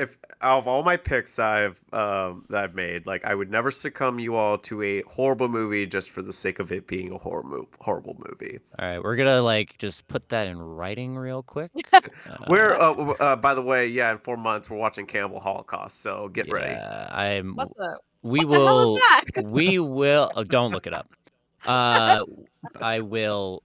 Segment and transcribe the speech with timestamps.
[0.00, 3.70] if out of all my picks I've um, that I've made, like I would never
[3.70, 7.18] succumb you all to a horrible movie just for the sake of it being a
[7.18, 8.58] horror mo- horrible movie.
[8.78, 11.70] All right, we're gonna like just put that in writing real quick.
[12.48, 16.28] We're uh, uh, by the way, yeah, in four months we're watching Cannibal Holocaust, so
[16.28, 16.72] get ready.
[16.72, 17.54] Yeah, I'm.
[17.54, 17.98] What the?
[18.22, 18.96] We what the hell will.
[18.96, 19.24] is that?
[19.44, 20.32] we will.
[20.34, 21.14] Oh, don't look it up.
[21.66, 22.24] Uh,
[22.80, 23.62] I will.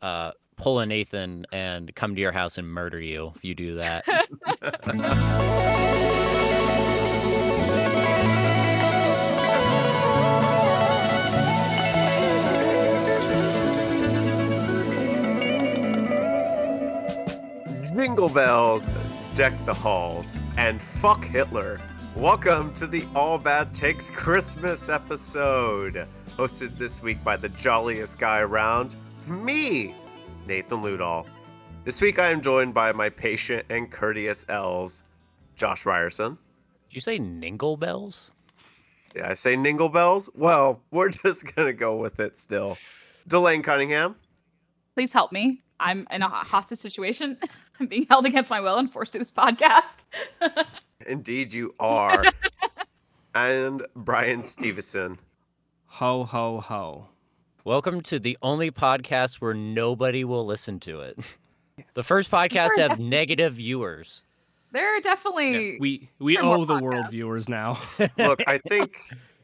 [0.00, 0.32] Uh,
[0.64, 4.02] pull a Nathan and come to your house and murder you if you do that.
[17.94, 18.88] Jingle bells,
[19.34, 21.78] deck the halls, and fuck Hitler.
[22.16, 26.08] Welcome to the All Bad Takes Christmas episode,
[26.38, 28.96] hosted this week by the jolliest guy around,
[29.28, 29.94] me,
[30.46, 31.26] Nathan Ludall.
[31.84, 35.02] This week I am joined by my patient and courteous elves,
[35.56, 36.38] Josh Ryerson.
[36.88, 38.30] Did you say Ningle Bells?
[39.14, 40.28] Did I say Ningle Bells?
[40.34, 42.76] Well, we're just gonna go with it still.
[43.28, 44.16] Delane Cunningham.
[44.94, 45.62] Please help me.
[45.80, 47.38] I'm in a hostage situation.
[47.80, 50.04] I'm being held against my will and forced to this podcast.
[51.06, 52.22] Indeed, you are.
[53.34, 55.18] and Brian Steveson.
[55.86, 57.08] Ho ho ho.
[57.66, 61.18] Welcome to the only podcast where nobody will listen to it.
[61.94, 64.22] The first podcast to have negative viewers.
[64.70, 67.80] there are definitely Yeah, we we There are more owe the world viewers now.
[68.18, 69.00] Look, I think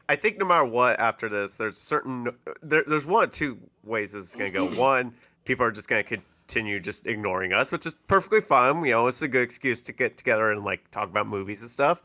[0.07, 2.29] I think no matter what after this, there's certain
[2.63, 4.67] there, there's one or two ways this is gonna go.
[4.67, 4.77] Mm-hmm.
[4.77, 5.13] One,
[5.43, 8.85] people are just gonna continue just ignoring us, which is perfectly fine.
[8.85, 11.69] You know, it's a good excuse to get together and like talk about movies and
[11.69, 12.01] stuff.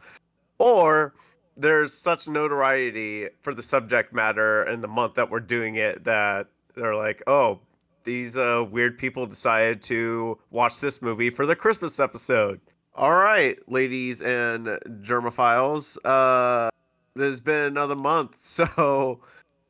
[0.58, 1.14] Or
[1.56, 6.48] there's such notoriety for the subject matter and the month that we're doing it that
[6.74, 7.60] they're like, oh,
[8.04, 12.60] these uh, weird people decided to watch this movie for the Christmas episode.
[12.94, 14.66] All right, ladies and
[15.02, 16.70] germophiles, uh,
[17.14, 19.20] there's been another month, so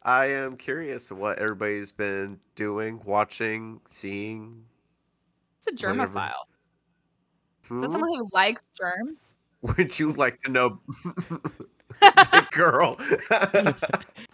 [0.03, 4.65] I am curious what everybody's been doing, watching, seeing.
[5.59, 6.31] it's a germophile.
[7.63, 7.81] Is Hmm?
[7.81, 9.37] that someone who likes germs?
[9.63, 10.81] Would you like to know,
[12.33, 12.97] big girl?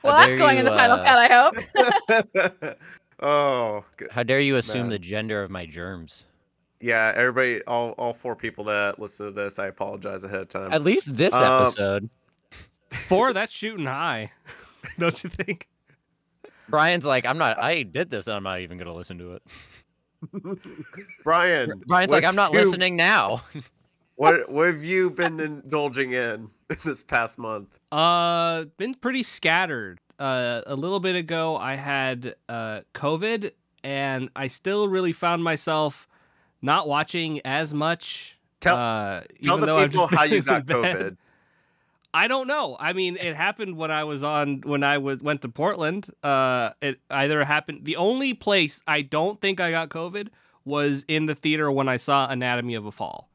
[0.04, 2.76] Well, that's dare going in you, the final uh, cut, I hope.
[3.22, 4.10] oh, good.
[4.10, 4.90] How dare you assume Man.
[4.90, 6.24] the gender of my germs?
[6.80, 7.12] yeah.
[7.14, 10.72] Everybody, all all four people that listen to this, I apologize ahead of time.
[10.72, 12.10] At least this Um, episode.
[12.90, 14.32] Four, that's shooting high.
[14.98, 15.68] Don't you think?
[16.68, 17.60] Brian's like, I'm not.
[17.60, 19.42] I did this, and I'm not even gonna listen to it.
[21.22, 23.42] Brian, Brian's like, I'm not you- listening now.
[24.22, 26.49] What what have you been indulging in
[26.84, 27.81] this past month?
[27.91, 29.99] Uh, been pretty scattered.
[30.16, 33.50] Uh, a little bit ago, I had uh COVID,
[33.83, 36.06] and I still really found myself
[36.62, 38.38] not watching as much.
[38.60, 40.66] Tell uh, tell the people how you got.
[40.66, 41.16] COVID.
[42.15, 42.77] I don't know.
[42.78, 46.09] I mean, it happened when I was on when I was went to Portland.
[46.22, 47.87] Uh, it either happened.
[47.87, 50.28] The only place I don't think I got COVID
[50.65, 53.28] was in the theater when I saw Anatomy of a Fall,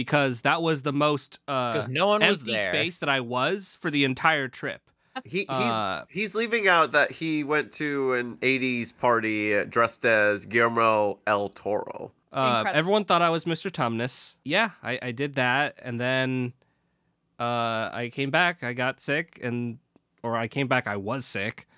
[0.00, 2.72] because that was the most uh, no one was empty there.
[2.72, 4.80] space that I was for the entire trip.
[5.26, 10.46] He he's Uh, he's leaving out that he went to an '80s party dressed as
[10.46, 12.12] Guillermo del Toro.
[12.32, 13.70] Uh, everyone thought I was Mr.
[13.70, 14.36] Tumnus.
[14.42, 16.54] Yeah, I, I did that, and then
[17.38, 18.62] uh, I came back.
[18.64, 19.78] I got sick, and
[20.22, 20.86] or I came back.
[20.86, 21.68] I was sick,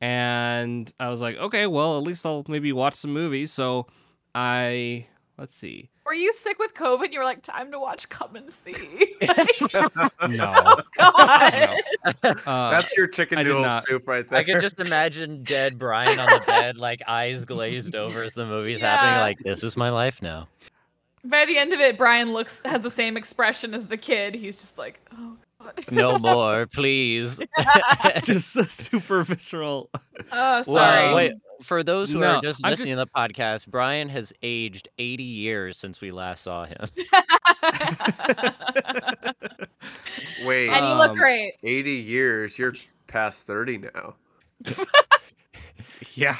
[0.00, 3.50] and I was like, okay, well, at least I'll maybe watch some movies.
[3.50, 3.88] So
[4.36, 5.06] I
[5.36, 5.88] let's see.
[6.04, 7.12] Were you sick with COVID?
[7.12, 8.74] You were like, time to watch Come and See.
[10.28, 11.80] No, God.
[12.22, 14.38] uh, That's your chicken I noodle soup right there.
[14.40, 18.46] I could just imagine dead Brian on the bed, like eyes glazed over as the
[18.46, 19.20] movie's happening.
[19.20, 20.48] Like, this is my life now.
[21.24, 24.34] By the end of it, Brian looks has the same expression as the kid.
[24.34, 25.38] He's just like, oh god.
[25.90, 27.40] No more, please.
[28.22, 29.90] just a super visceral.
[30.32, 31.06] Oh, sorry.
[31.06, 34.32] Well, wait, for those who No, are just I'm listening to the podcast, Brian has
[34.42, 36.76] aged 80 years since we last saw him.
[40.44, 41.54] Wait, and you look Um, great.
[41.62, 42.58] 80 years.
[42.58, 42.74] You're
[43.06, 44.14] past 30 now.
[46.14, 46.36] Yeah,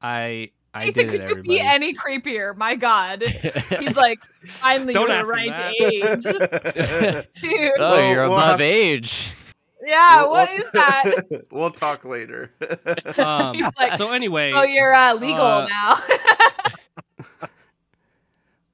[0.00, 2.56] I I Ethan, did it, could you be any creepier?
[2.56, 3.22] My God.
[3.22, 6.22] He's like, finally Don't you're the right age.
[7.42, 7.72] Dude.
[7.78, 9.30] oh, Well, you're we'll above have- age.
[9.84, 11.42] yeah, We'll- what we'll- is that?
[11.50, 12.50] we'll talk later.
[13.18, 15.98] Um, He's like, so anyway, Oh, you're uh, legal uh, now.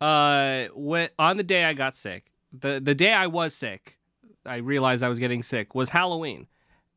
[0.01, 3.99] uh when on the day I got sick, the the day I was sick,
[4.45, 6.47] I realized I was getting sick was Halloween.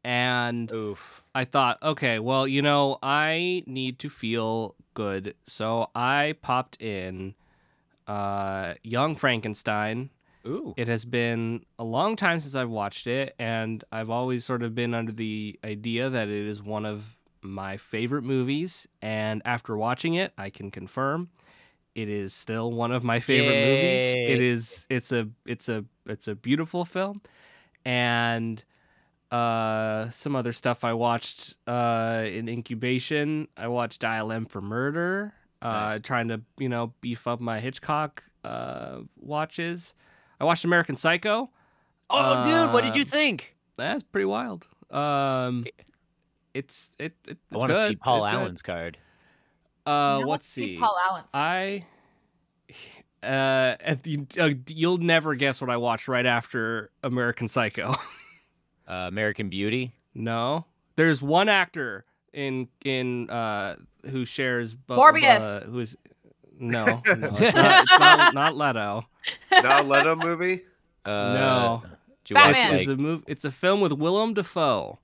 [0.03, 1.23] And Oof.
[1.35, 5.35] I thought, okay, well, you know, I need to feel good.
[5.43, 7.35] So I popped in
[8.07, 10.09] uh Young Frankenstein
[10.47, 10.73] Ooh.
[10.77, 14.75] It has been a long time since I've watched it, and I've always sort of
[14.75, 18.87] been under the idea that it is one of my favorite movies.
[19.01, 21.29] And after watching it, I can confirm
[21.95, 24.15] it is still one of my favorite movies.
[24.17, 25.29] It is It's a.
[25.45, 25.83] It's a.
[26.05, 27.21] It's a beautiful film,
[27.83, 28.63] and
[29.35, 33.47] uh some other stuff I watched uh in incubation.
[33.57, 38.23] I watched Dial M for Murder, uh trying to, you know, beef up my Hitchcock
[38.43, 39.93] uh watches.
[40.39, 41.49] I watched American Psycho.
[42.09, 43.55] Oh, dude, what did you Uh, think?
[43.77, 44.67] That's pretty wild.
[44.91, 45.65] Um
[46.53, 47.95] it's it, it it's I want to see.
[47.95, 48.35] Paul It's good.
[48.35, 48.97] Allen's card.
[49.85, 50.77] Uh Now let's let's see.
[50.77, 51.31] Paul Allen's.
[51.33, 51.85] I
[53.23, 57.95] uh, at the, uh you'll never guess what I watched right after American Psycho.
[58.87, 59.93] Uh, American Beauty.
[60.13, 60.65] No,
[60.95, 63.75] there's one actor in in uh
[64.09, 65.41] who shares bu- Morbius.
[65.41, 65.97] Uh, who is
[66.59, 69.05] no, no it's, not, it's not, not Leto.
[69.51, 70.61] Not Leto movie.
[71.03, 71.83] Uh, No.
[72.23, 72.75] do you watch, Batman.
[72.75, 73.23] It's like- a move.
[73.27, 74.99] It's a film with Willem Dafoe.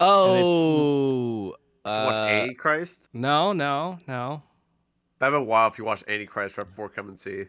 [0.00, 1.50] oh,
[1.84, 3.08] To watch uh, Antichrist.
[3.12, 4.42] No, no, no.
[5.18, 7.44] That'd be wild if you watched Antichrist right before Come and See.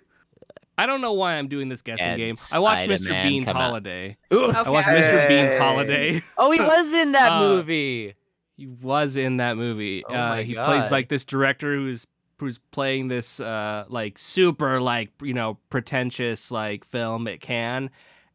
[0.78, 2.36] I don't know why I'm doing this guessing And game.
[2.52, 2.98] I watched Mr.
[3.06, 3.50] Spider-Man Bean's.
[3.50, 4.18] Holiday.
[4.34, 4.52] Ooh.
[4.52, 5.28] I watched Mr.
[5.28, 6.22] Bean's Holiday.
[6.38, 8.14] Oh, he was in that Uh, movie.
[8.58, 10.04] He was in that movie.
[10.08, 12.06] Oh uh, my he plays like this director who's
[12.40, 17.90] who's playing this uh like super like you know pretentious like film at Cannes,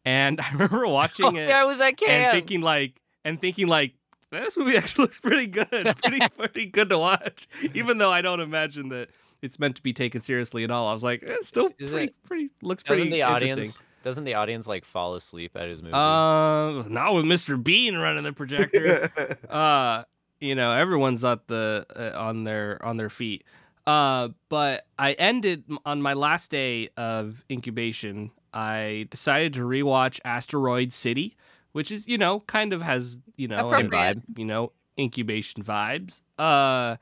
[0.04, 3.66] and I remember watching Oh, it yeah, I was at and thinking like and thinking
[3.66, 3.94] like
[4.30, 5.68] this movie actually looks pretty good,
[6.02, 9.08] pretty pretty good to watch, even though I don't imagine that
[9.42, 10.88] it's meant to be taken seriously at all.
[10.88, 13.52] I was like, it's still Is pretty it- pretty looks pretty doesn't the interesting.
[13.58, 15.92] audience doesn't the audience like fall asleep at his movie?
[15.94, 17.62] Uh, not with Mr.
[17.62, 19.10] Bean running the projector.
[19.50, 20.04] uh
[20.40, 23.44] you know everyone's at the uh, on their on their feet
[23.86, 30.94] uh but i ended on my last day of incubation i decided to rewatch asteroid
[30.94, 31.36] city
[31.72, 36.96] which is you know kind of has you know vibe you know incubation vibes uh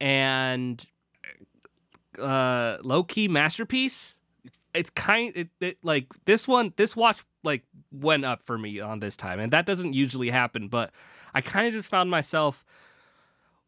[0.00, 0.84] and
[2.18, 4.18] uh low key masterpiece
[4.74, 9.00] it's kind it, it like this one this watch like went up for me on
[9.00, 10.90] this time and that doesn't usually happen but
[11.34, 12.64] i kind of just found myself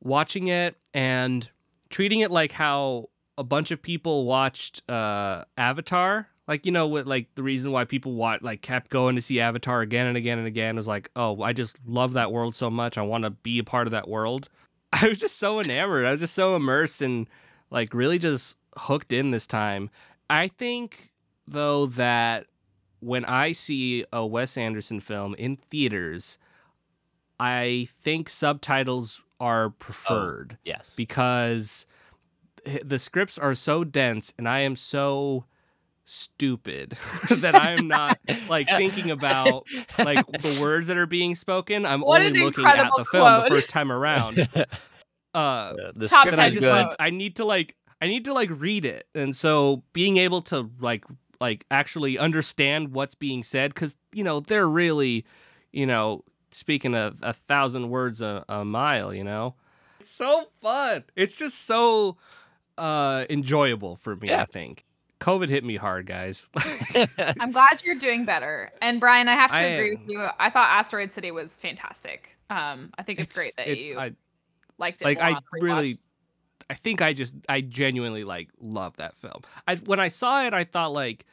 [0.00, 1.50] watching it and
[1.90, 6.28] treating it like how a bunch of people watched uh avatar.
[6.46, 9.38] Like you know what like the reason why people watch like kept going to see
[9.38, 12.70] avatar again and again and again was like oh i just love that world so
[12.70, 14.48] much i want to be a part of that world.
[14.92, 17.26] I was just so enamored i was just so immersed and
[17.70, 19.90] like really just hooked in this time
[20.30, 21.10] i think
[21.46, 22.46] though that
[23.00, 26.38] when i see a wes anderson film in theaters
[27.40, 30.94] i think subtitles are preferred yes.
[30.96, 31.86] because
[32.82, 35.44] the scripts are so dense and I am so
[36.04, 36.96] stupid
[37.30, 38.18] that I am not
[38.48, 39.66] like thinking about
[39.98, 41.86] like the words that are being spoken.
[41.86, 44.48] I'm What only looking at the film the first time around.
[45.34, 46.74] Uh the Top script and I is just good.
[46.86, 49.06] need, I need to like I need to like read it.
[49.14, 51.04] And so being able to like
[51.40, 55.24] like actually understand what's being said cuz you know they're really
[55.72, 59.54] you know speaking a, a thousand words a, a mile, you know.
[60.00, 61.04] It's so fun.
[61.16, 62.16] It's just so
[62.78, 64.42] uh enjoyable for me, Yeah.
[64.42, 64.84] I think.
[65.20, 66.48] COVID hit me hard, guys.
[67.18, 68.70] I'm glad you're doing better.
[68.80, 70.00] And Brian, I have to I agree am.
[70.02, 70.26] with you.
[70.38, 72.38] I thought Asteroid City was fantastic.
[72.50, 74.12] Um, I think it's, great that it- you I,
[74.78, 75.04] liked it.
[75.04, 75.62] like I on rewatch.
[75.62, 75.98] really
[76.70, 79.42] I think I just I genuinely like love that film.
[79.66, 81.24] I when I saw it I thought like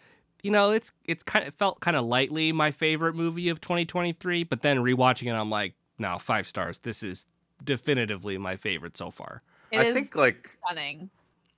[0.43, 4.43] you know it's it's kind of felt kind of lightly my favorite movie of 2023
[4.43, 7.27] but then rewatching it I'm like no 5 stars this is
[7.63, 9.41] definitively my favorite so far.
[9.71, 11.09] It I is think like stunning.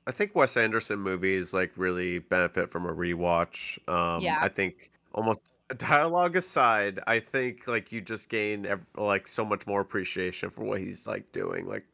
[0.06, 3.77] I think Wes Anderson movies like really benefit from a rewatch.
[3.89, 4.38] Um, Yeah.
[4.39, 9.67] I think almost dialogue aside, I think like you just gain ev- like so much
[9.67, 11.65] more appreciation for what he's like doing.
[11.67, 11.86] Like,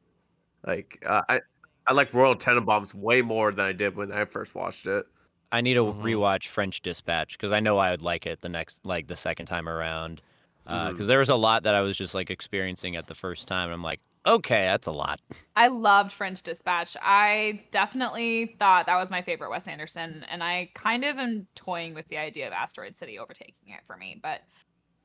[0.67, 1.41] like uh, I
[1.87, 5.05] I like Royal Tenenbaums way more than I did when I first watched it.
[5.51, 5.93] I need to Mhm.
[5.93, 9.45] rewatch French Dispatch because I know I would like it the next, like the second
[9.45, 10.21] time around.
[10.65, 11.07] Because Mhm.
[11.07, 13.73] there was a lot that I was just like experiencing at the first time, and
[13.73, 15.19] I'm like, okay, that's a lot.
[15.55, 16.95] I loved French Dispatch.
[17.01, 21.93] I definitely thought that was my favorite Wes Anderson, and I kind of am toying
[21.93, 24.19] with the idea of Asteroid City overtaking it for me.
[24.21, 24.41] But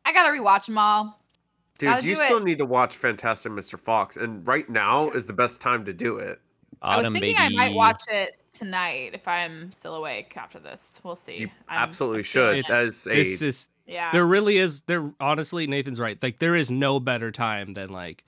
[0.05, 1.23] I gotta rewatch them all.
[1.79, 2.45] Dude, Gotta you do still it.
[2.45, 3.79] need to watch Fantastic Mr.
[3.79, 6.41] Fox, and right now is the best time to do it.
[6.83, 7.55] I was Autumn thinking baby.
[7.57, 11.01] I might watch it tonight if I'm still awake after this.
[11.05, 11.37] We'll see.
[11.39, 12.57] You I'm- absolutely I'm should.
[12.59, 12.71] it.
[12.71, 14.11] As a This is yeah.
[14.13, 16.21] there really is there honestly Nathan's right.
[16.23, 18.25] Like there is no better time than like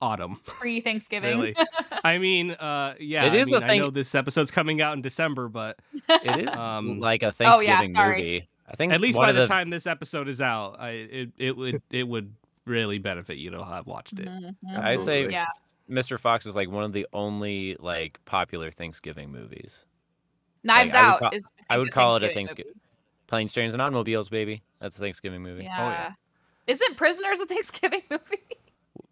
[0.00, 0.40] autumn.
[0.46, 1.38] Pre Thanksgiving.
[1.38, 1.56] Really.
[2.04, 3.26] I mean, uh, yeah.
[3.26, 5.78] It is I a mean, I thing- know this episode's coming out in December, but
[6.08, 8.16] It is Um, like a Oh, yeah, Thanksgiving sorry.
[8.18, 8.48] movie.
[8.68, 10.90] I think at it's least one by of the time this episode is out, I
[10.90, 12.34] it, it would it would
[12.64, 14.26] really benefit you to have watched it.
[14.26, 14.54] Mhm.
[14.70, 15.32] I'd say Absolutely.
[15.32, 15.46] yeah.
[15.90, 16.18] Mr.
[16.18, 19.84] Fox is like one of the only like popular Thanksgiving movies.
[20.62, 21.52] Knives I would Out ca- is.
[21.68, 22.80] I would call it a Thanksgiving Thanksgiving.
[23.26, 24.62] Planes, Trains, and Automobiles, baby.
[24.80, 25.56] That's a Thanksgiving movie.
[25.56, 25.64] movie.
[25.66, 26.12] Yeah.
[26.66, 28.42] Isn't Prisoners a Thanksgiving movie?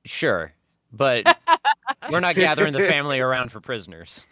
[0.06, 0.52] Sure,
[0.92, 1.26] but
[2.10, 4.26] we're not gathering the family around for prisoners.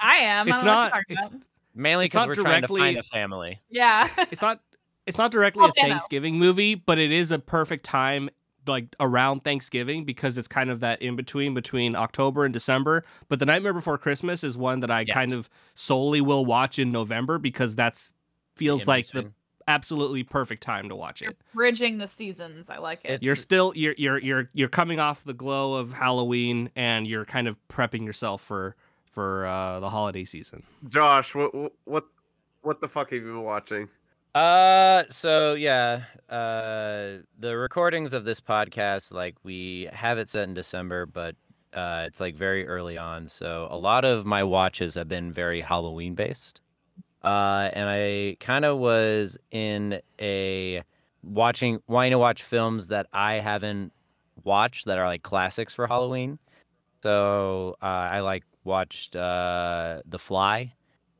[0.00, 0.48] I am.
[0.48, 1.42] It's I don't know what not- you're talking it's- about.
[1.76, 3.60] Mainly because we're trying to find directly- a family.
[3.68, 4.08] Yeah.
[4.30, 4.60] It's not
[5.06, 5.88] it's not directly Oh, a Dano.
[5.88, 8.30] Thanksgiving movie, but it is a perfect time
[8.66, 13.04] like around Thanksgiving because it's kind of that in between between October and December.
[13.28, 16.92] But The Nightmare Before Christmas is one that I kind of solely will watch in
[16.92, 18.12] November because that's
[18.56, 19.34] feels In like the between.
[19.68, 21.38] Absolutely perfect time to watch You're it.
[21.54, 22.70] bridging the seasons.
[22.70, 23.22] I like it.
[23.22, 27.48] You're still you're you're you're you're coming off the glow of Halloween and you're kind
[27.48, 28.76] of prepping yourself for
[29.10, 30.62] for uh, the holiday season.
[30.88, 31.52] Josh, what
[31.84, 32.06] what
[32.62, 33.88] what the fuck have you been watching?
[34.34, 40.54] Uh, so yeah, uh, the recordings of this podcast, like we have it set in
[40.54, 41.36] December, but
[41.72, 43.28] uh, it's like very early on.
[43.28, 46.60] So a lot of my watches have been very Halloween based.
[47.24, 50.82] Uh, and I kind of was in a
[51.22, 53.92] watching, wanting to watch films that I haven't
[54.42, 56.38] watched that are like classics for Halloween.
[57.02, 60.74] So uh, I like watched uh, The Fly.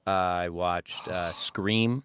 [0.06, 2.04] Uh, I watched uh, Scream.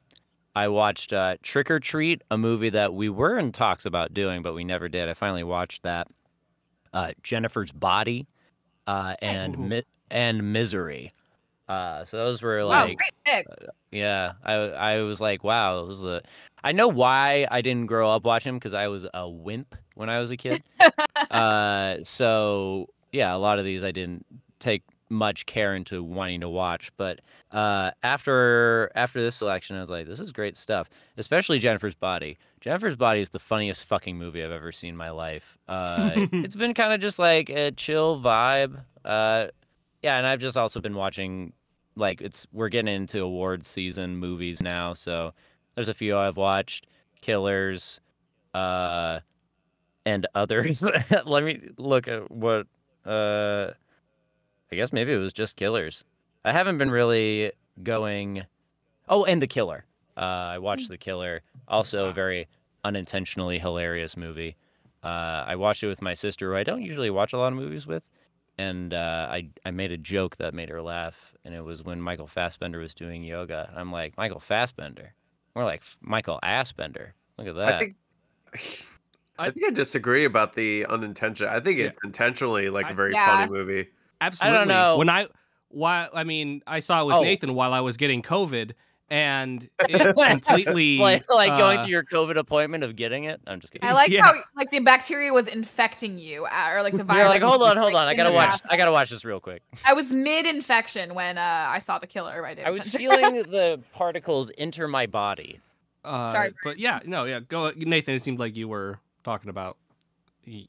[0.55, 4.41] I watched uh, Trick or Treat, a movie that we were in talks about doing,
[4.41, 5.07] but we never did.
[5.07, 6.07] I finally watched that.
[6.91, 8.27] Uh, Jennifer's Body,
[8.87, 11.13] uh, and Mi- and Misery.
[11.69, 13.47] Uh, so those were wow, like, great pick.
[13.91, 16.23] yeah, I I was like, wow, this is the.
[16.63, 20.19] I know why I didn't grow up watching because I was a wimp when I
[20.19, 20.63] was a kid.
[21.29, 24.25] uh, so yeah, a lot of these I didn't
[24.57, 27.21] take much care into wanting to watch, but
[27.51, 32.39] uh, after after this selection, I was like, this is great stuff, especially Jennifer's Body.
[32.61, 35.55] Jennifer's Body is the funniest fucking movie I've ever seen in my life.
[35.67, 38.81] Uh, it's been kind of just like a chill vibe.
[39.05, 39.47] Uh,
[40.01, 41.53] yeah, and I've just also been watching
[41.99, 45.33] like it's we're getting into awards season movies now, so
[45.75, 46.87] there's a few I've watched,
[47.21, 47.99] Killers,
[48.53, 49.19] uh,
[50.05, 50.83] and others.
[51.25, 52.67] Let me look at what
[53.05, 53.71] uh,
[54.71, 56.03] I guess maybe it was just Killers.
[56.45, 57.51] I haven't been really
[57.83, 58.45] going.
[59.07, 59.85] Oh, and The Killer.
[60.15, 60.21] Uh,
[60.55, 61.41] I watched The Killer.
[61.67, 62.47] Also, a very
[62.83, 64.55] unintentionally hilarious movie.
[65.03, 67.57] Uh, I watched it with my sister, who I don't usually watch a lot of
[67.57, 68.09] movies with,
[68.59, 72.01] and uh, I I made a joke that made her laugh, and it was when
[72.01, 73.71] Michael Fassbender was doing yoga.
[73.75, 75.13] I'm like Michael Fassbender,
[75.55, 77.11] more like Michael Assbender.
[77.37, 77.75] Look at that.
[77.75, 77.95] I think
[79.39, 81.51] I I- think I disagree about the unintentional.
[81.53, 81.85] I think Yeah.
[81.85, 83.25] it's intentionally like a very Yeah.
[83.25, 83.87] funny movie.
[84.21, 84.65] Absolutely.
[84.65, 84.97] know.
[84.97, 85.27] When I
[85.69, 87.21] why I mean I saw it with Oh.
[87.21, 88.73] Nathan while I was getting COVID
[89.11, 93.41] and it completely like, like going uh, through your COVID appointment of getting it.
[93.47, 93.87] I'm just kidding.
[93.87, 94.23] I like Yeah.
[94.23, 97.19] how like the bacteria was infecting you, uh, or like the virus.
[97.21, 98.07] You're like, hold on, hold on.
[98.07, 98.49] I gotta watch.
[98.49, 98.69] bathroom.
[98.71, 99.61] I gotta watch this real quick.
[99.85, 103.81] I was mid-infection when uh, I saw the killer by David I was feeling the
[103.93, 105.59] particles enter my body.
[106.05, 109.77] uh, Sorry, but yeah, no, yeah, go Nathan, it seemed like you were talking about
[109.88, 109.88] y-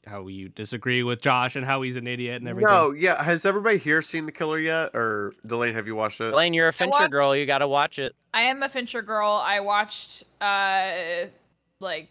[0.05, 2.71] how you disagree with Josh and how he's an idiot and everything.
[2.73, 3.21] No, yeah.
[3.21, 4.91] Has everybody here seen The Killer yet?
[4.93, 6.31] Or Delane, have you watched it?
[6.31, 7.35] Delane, you're a Fincher watched- girl.
[7.35, 8.15] You gotta watch it.
[8.33, 9.41] I am a Fincher girl.
[9.43, 11.25] I watched uh
[11.79, 12.09] like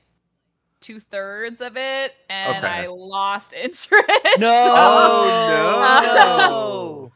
[0.81, 2.67] two thirds of it, and Okay.
[2.67, 3.93] I lost interest.
[3.93, 4.47] Oh, no.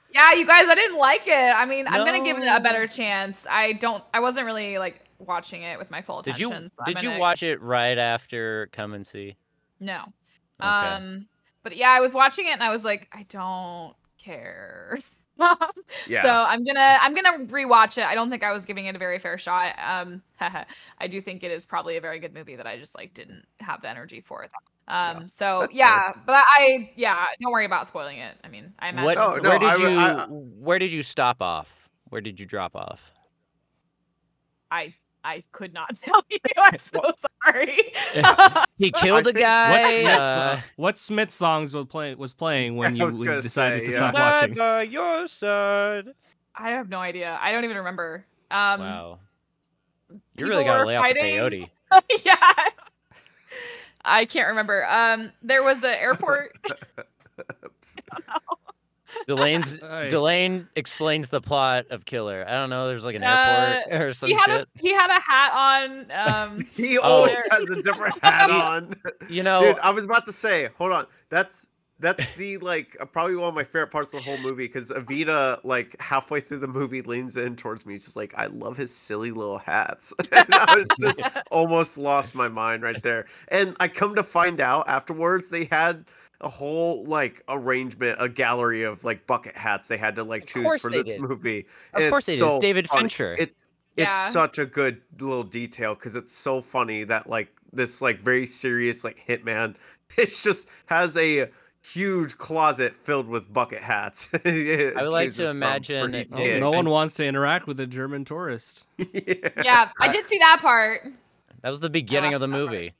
[0.15, 1.33] Yeah, you guys, I didn't like it.
[1.57, 3.49] I mean, I'm gonna give it a better chance.
[3.51, 4.05] I don't.
[4.15, 7.19] I wasn't really like watching it with my full Did you so did you gonna-
[7.21, 9.35] watch it right after Come and See?
[9.81, 10.05] No.
[10.61, 10.69] Okay.
[10.69, 11.27] Um,
[11.63, 14.99] but yeah, I was watching it and I was like, I don't care.
[16.07, 16.23] Yeah.
[16.23, 18.05] So I'm gonna I'm gonna rewatch it.
[18.05, 19.75] I don't think I was giving it a very fair shot.
[19.85, 23.15] Um, I do think it is probably a very good movie that I just like
[23.15, 24.53] didn't have the energy for it.
[24.87, 25.79] Um, Yeah, so that's fair.
[25.81, 28.37] yeah, but I yeah, don't worry about spoiling it.
[28.45, 29.05] I mean, I imagine.
[29.07, 31.89] What, Oh, no, where did I you w- I- where did you stop off?
[32.11, 33.11] Where did you drop off?
[34.71, 34.95] I
[35.25, 36.39] I could not tell you.
[36.59, 37.01] I'm so
[37.45, 37.93] sorry.
[38.77, 39.71] He killed a guy.
[39.71, 43.93] What Smith, uh, what Smith songs was playing was playing when you decided say, to
[43.93, 44.11] yeah.
[44.11, 44.55] stop watching?
[44.57, 46.09] by your side.
[46.57, 47.39] I have no idea.
[47.41, 48.25] I don't even remember.
[48.51, 49.19] Um, Wow.
[50.37, 51.69] You really gotta were lay off the fighting.
[51.93, 52.25] peyote.
[52.25, 52.53] yeah.
[54.05, 54.85] I can't remember.
[54.89, 56.57] Um, there was an airport.
[59.27, 60.09] Delane's Aye.
[60.09, 62.45] Delane explains the plot of Killer.
[62.47, 62.89] I don't know.
[62.89, 64.61] There's like an Uh, airport or some he had shit.
[64.77, 66.11] a he had a hat on.
[66.13, 67.03] Um, he Oh.
[67.03, 68.95] always has a different hat on.
[69.29, 71.07] You know, Dude, I was about to say, hold on.
[71.31, 71.69] That's
[72.01, 74.91] that's the like uh, probably one of my favorite parts of the whole movie because
[74.91, 78.95] Avita like halfway through the movie leans in towards me, just like I love his
[78.95, 80.13] silly little hats.
[80.33, 83.27] and I was just almost lost my mind right there.
[83.49, 86.05] And I come to find out afterwards they had
[86.41, 90.49] a whole like arrangement, a gallery of like bucket hats they had to like Of
[90.49, 91.21] choose for this did.
[91.21, 91.67] movie.
[91.95, 92.55] Of And course it's they did.
[92.55, 93.01] It's David funny.
[93.03, 93.37] Fincher.
[93.39, 94.07] It's Yeah.
[94.07, 98.47] it's such a good little detail because it's so funny that like this like very
[98.47, 99.75] serious like hitman
[100.19, 101.49] it just has a
[101.85, 106.89] huge closet filled with bucket hats I would like to imagine No, Yeah, no one
[106.89, 108.85] wants to interact with a German tourist.
[108.99, 109.49] yeah.
[109.63, 111.07] yeah, I did see that part.
[111.63, 112.73] That was the beginning of the watched that part.
[112.73, 112.95] movie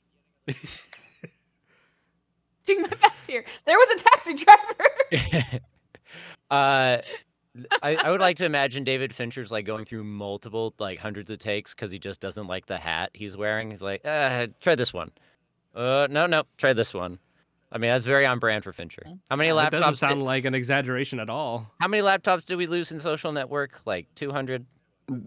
[2.65, 3.43] doing my best here.
[3.65, 5.59] There was a taxi driver.
[6.51, 6.97] uh,
[7.81, 11.39] I, I, would like to imagine David Fincher's like going through multiple like hundreds of
[11.39, 13.69] takes because he just doesn't like the hat he's wearing.
[13.69, 15.11] He's like, uh, try this one.
[15.73, 17.19] Uh, no, no, try this one.
[17.71, 19.03] I mean, that's very on brand for Fincher.
[19.05, 19.15] Mm-hmm.
[19.29, 19.71] How many laptops?
[19.71, 21.71] Doesn't sound did, like an exaggeration at all.
[21.79, 23.81] How many laptops did we lose in Social Network?
[23.85, 24.65] Like 200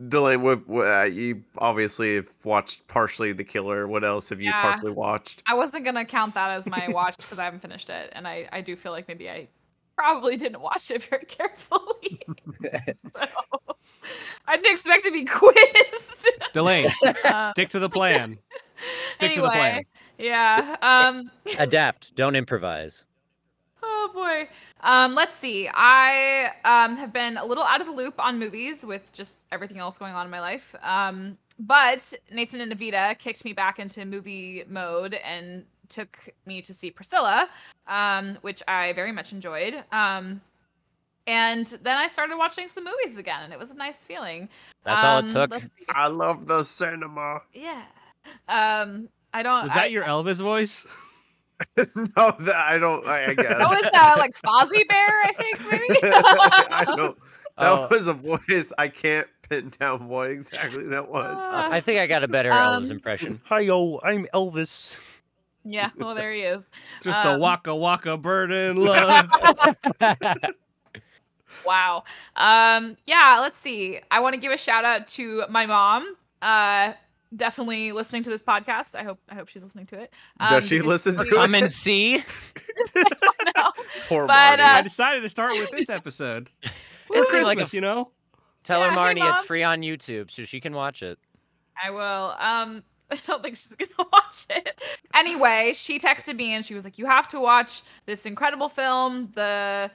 [0.08, 3.86] delay what, what, uh, you obviously have watched partially the killer.
[3.86, 4.60] What else have you yeah.
[4.60, 5.42] partially watched?
[5.46, 8.26] I wasn't going to count that as my watch because i haven't finished it and
[8.26, 9.48] I, I do feel like maybe i
[9.96, 12.20] probably didn't watch it very carefully.
[13.12, 13.20] So
[14.46, 16.28] i didn't expect to be quizzed.
[16.54, 16.90] Delane
[17.24, 18.38] uh, stick to the plan.
[19.10, 19.82] Stick anyway, to the plan.
[20.18, 23.04] yeah um adapt don't improvise.
[24.08, 24.48] Oh boy.
[24.80, 25.68] Um, let's see.
[25.72, 29.78] I um have been a little out of the loop on movies with just everything
[29.78, 30.74] else going on in my life.
[30.82, 36.72] Um, but Nathan and Avita kicked me back into movie mode and took me to
[36.72, 37.48] see Priscilla,
[37.88, 39.82] um, which I very much enjoyed.
[39.90, 40.40] Um,
[41.26, 44.48] and then I started watching some movies again, and it was a nice feeling.
[44.84, 45.62] That's all it Um, took.
[45.90, 47.42] I love the cinema.
[47.52, 47.82] Yeah.
[48.48, 49.64] Um, I don't.
[49.64, 50.86] Was I- that your Elvis voice?
[51.76, 53.06] no, that I don't.
[53.06, 53.58] I, I guess.
[53.58, 55.86] That was uh, like Fozzie Bear, I think maybe.
[56.02, 57.18] I don't.
[57.58, 57.88] That Oh.
[57.90, 58.72] was a voice.
[58.78, 61.40] I can't pin down what exactly that was.
[61.42, 63.40] Uh, I think I got a better Elvis Um, impression.
[63.46, 65.00] Hi yo, I'm Elvis.
[65.64, 65.90] yeah.
[65.98, 66.70] Well, there he is.
[67.02, 69.28] Just a Um, waka waka bird in love.
[71.66, 72.04] Wow.
[72.36, 73.98] Um, yeah, let's see.
[74.10, 76.14] I want to give a shout out to my mom.
[76.40, 76.92] Uh
[77.34, 78.94] definitely listening to this podcast.
[78.94, 80.12] I hope I hope she's listening to it.
[80.40, 81.62] Um, Does she listen to we- Come it?
[81.64, 82.22] and see.
[82.96, 83.72] I.
[84.08, 84.62] Poor but, Marty.
[84.62, 86.50] uh, I decided to start with this episode.
[86.62, 86.70] It
[87.10, 88.10] It's seemed like a Christmas, you know.
[88.64, 91.18] Tell Yeah, her, hey, Marnie, it's free on YouTube, so she can watch it.
[91.82, 92.00] I will.
[92.38, 94.78] Um, I don't think she's gonna watch it.
[95.14, 99.30] Anyway, she texted me and she was like, "You have to watch this incredible film,
[99.34, 99.90] The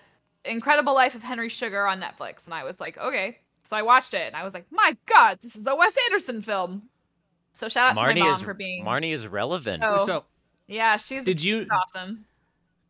[0.46, 4.14] Incredible Life of Henry Sugar on Netflix." And I was like, "Okay." So I watched
[4.14, 6.90] it and I was like, "My God, this is a Wes Anderson film."
[7.54, 8.84] So shout out to my Marnie mom is for being.
[8.86, 9.84] Marnie is relevant.
[9.86, 10.06] Oh.
[10.06, 10.26] So,
[10.68, 11.24] Yeah, she's.
[11.24, 12.26] Did you- she's awesome.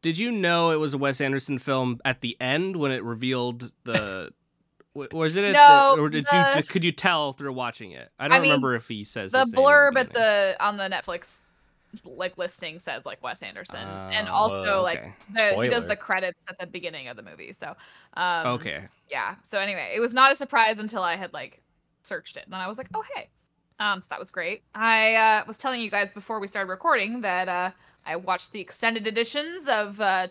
[0.02, 3.71] did you know it was a Wes Anderson film at the end when it revealed
[3.84, 4.32] the?
[4.93, 5.54] Was it?
[5.54, 6.63] No, the, or did the- you?
[6.63, 8.10] Could you tell through watching it?
[8.19, 11.47] I don't mean, remember if he says The his blurb at the on the Netflix
[12.06, 15.13] like listing says like Wes Anderson, and Oh, also like okay.
[15.56, 17.52] the, he does the credits at the beginning of the movie.
[17.54, 17.76] So,
[18.15, 18.84] um, okay.
[19.10, 19.36] yeah.
[19.43, 21.62] So anyway, it was not a surprise until I had like
[22.04, 22.43] searched it.
[22.45, 23.30] And then I was like, oh hey.
[23.80, 24.64] Um, so that was great.
[24.76, 27.72] I uh, was telling you guys before we started recording that uh,
[28.06, 30.28] I watched the extended editions of uh,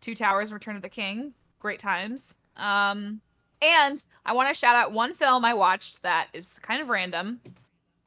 [0.00, 1.34] Two Towers and Return of the King.
[1.60, 2.34] Great times.
[2.56, 3.20] Um,
[3.62, 7.40] and I want to shout out one film I watched that is kind of random.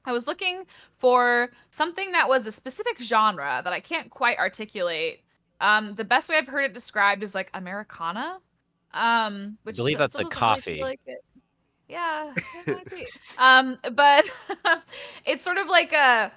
[0.06, 5.22] I was looking for something that was a specific genre that I can't quite articulate.
[5.60, 8.39] Um, the best way I've heard it described is like Americana.
[8.93, 10.82] Um, which I believe that's a doesn't really coffee.
[10.82, 11.24] like it.
[11.88, 12.34] Yeah,
[12.65, 13.08] it might be.
[13.38, 14.30] um, but
[15.26, 16.32] it's sort of like a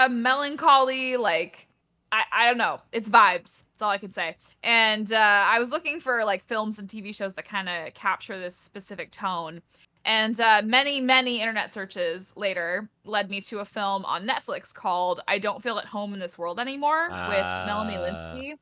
[0.00, 1.66] a melancholy, like
[2.12, 2.80] I, I don't know.
[2.92, 3.64] It's vibes.
[3.72, 4.36] That's all I can say.
[4.62, 8.38] And uh, I was looking for like films and TV shows that kind of capture
[8.38, 9.60] this specific tone.
[10.04, 15.20] And uh, many, many internet searches later led me to a film on Netflix called
[15.26, 18.54] "I Don't Feel at Home in This World Anymore" with Melanie Ah, Lynskey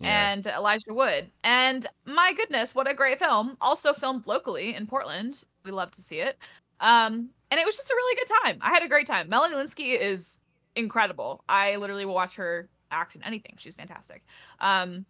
[0.00, 0.32] Yeah.
[0.32, 1.30] and Elijah Wood.
[1.44, 3.56] And my goodness, what a great film!
[3.60, 5.44] Also filmed locally in Portland.
[5.64, 6.38] We love to see it.
[6.80, 8.58] Um, and it was just a really good time.
[8.62, 9.28] I had a great time.
[9.28, 10.38] Melanie Lynskey is
[10.76, 11.44] incredible.
[11.48, 13.54] I literally will watch her act in anything.
[13.58, 14.22] She's fantastic.
[14.60, 15.04] Um,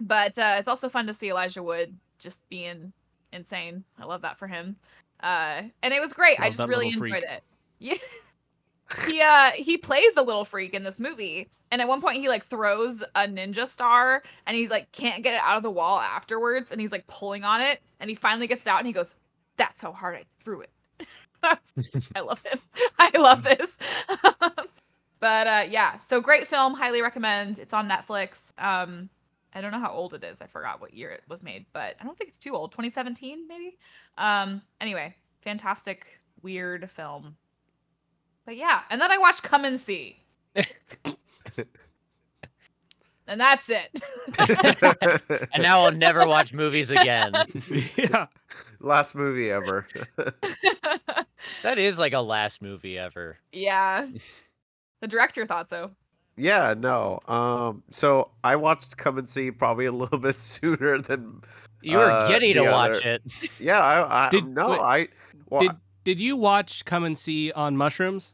[0.00, 2.92] but uh, it's also fun to see Elijah Wood just being
[3.32, 3.84] insane.
[3.98, 4.76] I love that for him.
[5.22, 6.40] Uh, and it was great.
[6.40, 7.24] I just really enjoyed freak.
[7.24, 7.42] it.
[7.78, 7.94] Yeah.
[9.06, 12.28] He uh he plays a little freak in this movie and at one point he
[12.28, 15.98] like throws a ninja star and he's like can't get it out of the wall
[15.98, 18.92] afterwards and he's like pulling on it and he finally gets it out and he
[18.92, 19.14] goes
[19.56, 20.70] that's how hard i threw it
[22.14, 22.60] I love him
[22.98, 23.78] i love this
[25.20, 27.58] but uh yeah, so great film, highly recommend.
[27.58, 28.52] It's on Netflix.
[28.62, 29.08] Um,
[29.54, 30.42] I don't know how old it is.
[30.42, 32.72] I forgot what year it was made, but I don't think it's too old.
[32.72, 33.78] 2017 maybe.
[34.18, 37.36] Um, anyway, fantastic weird film.
[38.44, 40.18] But yeah, and then I watched Come and See.
[43.26, 44.00] and that's it.
[45.52, 47.32] and now I'll never watch movies again.
[47.96, 48.26] yeah.
[48.80, 49.86] Last movie ever.
[51.62, 53.38] That is like a last movie ever.
[53.52, 54.06] yeah.
[55.00, 55.90] The director thought so.
[56.36, 57.18] yeah, no.
[57.26, 61.40] Um, so I watched Come and See probably a little bit sooner than.
[61.80, 63.22] You were Uh, giddy to the watch it.
[63.58, 65.08] Yeah, I, I Did- no, wait, I.
[65.50, 65.72] Well, Did
[66.04, 68.32] Did you watch Come and See on Mushrooms?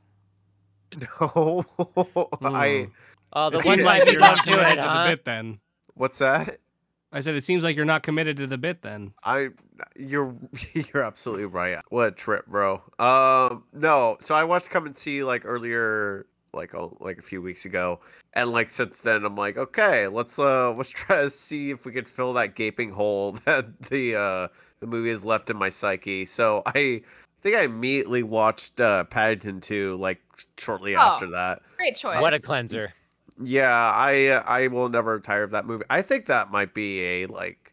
[1.20, 1.64] no,
[2.42, 2.88] I.
[3.32, 4.82] Oh, the It one seems time like you you're don't not do committed it, to
[4.82, 5.06] the huh?
[5.10, 5.24] bit.
[5.24, 5.60] Then
[5.94, 6.58] What's that?
[7.10, 8.82] I said it seems like you're not committed to the bit.
[8.82, 9.48] Then I
[9.96, 10.34] you're
[10.72, 11.78] you're absolutely right.
[11.90, 12.82] What a trip, bro.
[12.98, 17.42] Um no, so I watched Come and See like earlier like oh, like a few
[17.42, 18.00] weeks ago
[18.32, 21.92] and like since then I'm like, okay, let's uh let's try to see if we
[21.92, 24.48] could fill that gaping hole that the uh
[24.80, 26.24] the movie has left in my psyche.
[26.24, 27.02] So I
[27.40, 30.20] think I immediately watched uh Paddington 2 like
[30.56, 31.00] shortly Oh.
[31.00, 31.60] after that.
[31.76, 32.20] Great choice.
[32.20, 32.92] What a cleanser.
[33.40, 35.84] Yeah, I uh, I will never tire of that movie.
[35.90, 37.72] I think that might be a like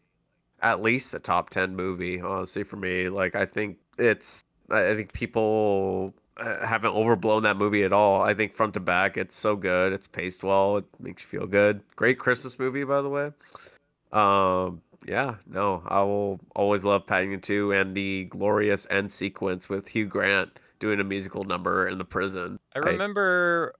[0.62, 3.08] at least a top 10 movie honestly for me.
[3.08, 8.22] Like I think it's I I think people uh, haven't overblown that movie at all.
[8.22, 9.92] I think front to back it's so good.
[9.92, 10.76] It's paced well.
[10.76, 11.80] It makes you feel good.
[11.96, 13.32] Great Christmas movie by the way.
[14.12, 19.88] Um yeah, no, I will always love Paddington 2 and the glorious end sequence with
[19.88, 22.58] Hugh Grant doing a musical number in the prison.
[22.74, 23.74] I remember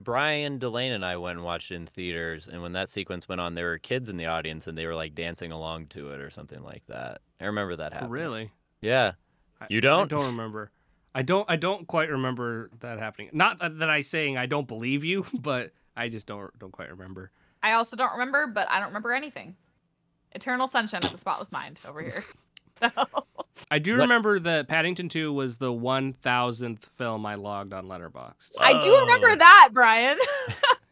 [0.00, 3.40] Brian Delane and I went and watched it in theaters, and when that sequence went
[3.40, 6.20] on, there were kids in the audience, and they were like dancing along to it
[6.20, 7.20] or something like that.
[7.40, 8.10] I remember that oh, happening.
[8.10, 9.12] really, Yeah.
[9.60, 10.12] I- You don't?
[10.12, 10.70] I don't remember.
[11.14, 11.50] I don't.
[11.50, 13.30] I don't quite remember that happening.
[13.32, 16.90] Not that that I saying I don't believe you, but I just don't don't quite
[16.90, 17.32] remember.
[17.60, 19.56] I also don't remember, but I don't remember anything.
[20.32, 22.12] Eternal Sunshine of the Spotless Mind over here.
[23.54, 28.50] So I do remember that Paddington 2 was the 1000th film I logged on Letterboxd.
[28.60, 29.36] I do remember Oh.
[29.36, 30.16] that, Brian.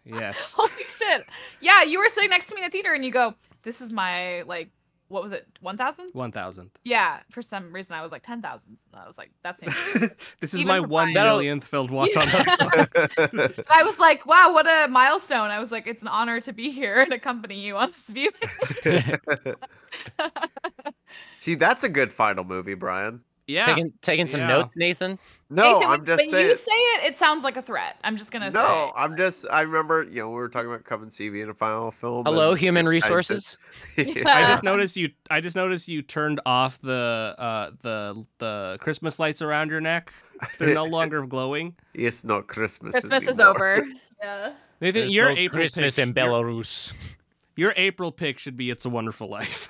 [0.04, 0.54] Yes.
[0.56, 1.26] Holy shit.
[1.60, 3.92] Yeah, you were sitting next to me in the theater and you go, This is
[3.92, 4.68] my like
[5.08, 7.20] what was it, 1000 1000 Yeah.
[7.30, 8.76] For some reason I was like ten thousand.
[8.92, 9.60] I was like, that's
[10.40, 11.28] this is Even my for one Brian.
[11.28, 12.42] millionth filled watch on Yeah.
[12.42, 13.64] Letterboxd.
[13.70, 15.50] I was like, wow, what a milestone.
[15.50, 18.32] I was like, it's an honor to be here and accompany you on this viewing.
[21.38, 23.20] See, that's a good final movie, Brian.
[23.48, 23.64] Yeah.
[23.64, 24.46] Taking taking some Yeah.
[24.48, 25.18] notes, Nathan.
[25.50, 26.48] No, Nathan, I'm when, just when saying.
[26.48, 27.96] you say it, it sounds like a threat.
[28.02, 28.92] I'm just gonna say No, say.
[28.96, 29.46] I'm just.
[29.52, 32.24] I remember, you know, we were talking about Come and See being a final film.
[32.24, 33.56] Hello, and- human I just- resources.
[33.98, 39.20] I just noticed you I just noticed you turned off the uh the the Christmas
[39.20, 40.12] lights around your neck.
[40.58, 41.76] They're no longer glowing.
[41.94, 42.92] it's not Christmas.
[42.94, 43.86] Christmas is over.
[44.20, 44.54] Yeah.
[44.80, 46.92] Nathan, There's your no April Christmas pick, in your- Belarus.
[47.58, 49.68] Your, April pick should be "It's a Wonderful Life."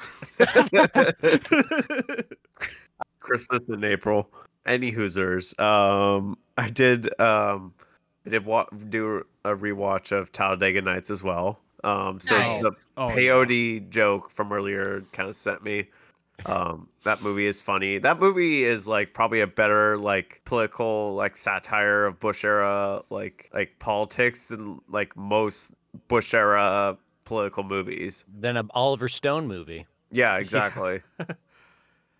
[3.27, 4.31] Christmas in April.
[4.65, 5.59] Any Hoosers.
[5.61, 7.09] Um, I did.
[7.21, 7.75] Um,
[8.27, 11.61] I did wa- do a rewatch of Talladega Nights as well.
[11.85, 12.63] Um, so Nice.
[12.63, 13.15] the oh, yeah.
[13.15, 15.87] peyote joke from earlier kind of sent me.
[16.45, 17.99] Um, that movie is funny.
[17.99, 23.49] That movie is like probably a better like political like satire of Bush era like
[23.55, 25.75] like politics than like most
[26.09, 28.25] Bush era political movies.
[28.41, 29.87] Than an Oliver Stone movie.
[30.11, 31.01] Yeah, exactly.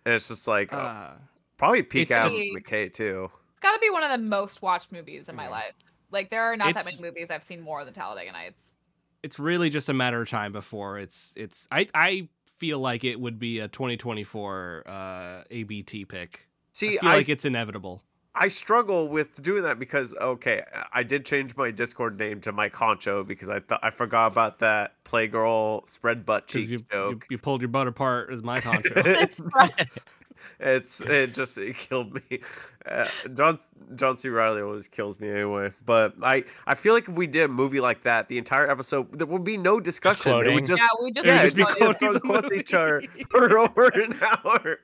[0.07, 1.17] and it's just like uh, Uh,
[1.57, 3.29] probably peak it's Adam McKay too.
[3.51, 5.49] It's gotta be one of the most watched movies in my Yeah.
[5.49, 5.73] life.
[6.11, 8.75] Like there are not that many movies I've seen more than Talladega Nights.
[9.23, 11.67] it's really just a matter of time before it's it's.
[11.71, 16.47] I I feel like it would be a 2024 uh, ABT pick.
[16.71, 18.03] See, I feel I, like it's inevitable.
[18.39, 22.73] I struggle with doing that because okay, I did change my Discord name to Mike
[22.73, 26.85] Honcho because I thought I forgot about that Playgirl spread butt Because cheeks you, you,
[26.91, 27.25] joke.
[27.29, 29.05] you pulled your butt apart as Mike Honcho.
[29.17, 29.41] It's
[30.59, 32.39] it's it just it killed me.
[32.85, 33.59] Uh, John
[33.95, 34.29] John C.
[34.29, 35.71] Reilly always kills me anyway.
[35.85, 39.17] But I I feel like if we did a movie like that, the entire episode
[39.17, 40.45] there would be no discussion.
[40.45, 42.55] It would just yeah, we just, yeah, just just be be just quoting quotes the
[42.55, 44.79] each other for over an hour.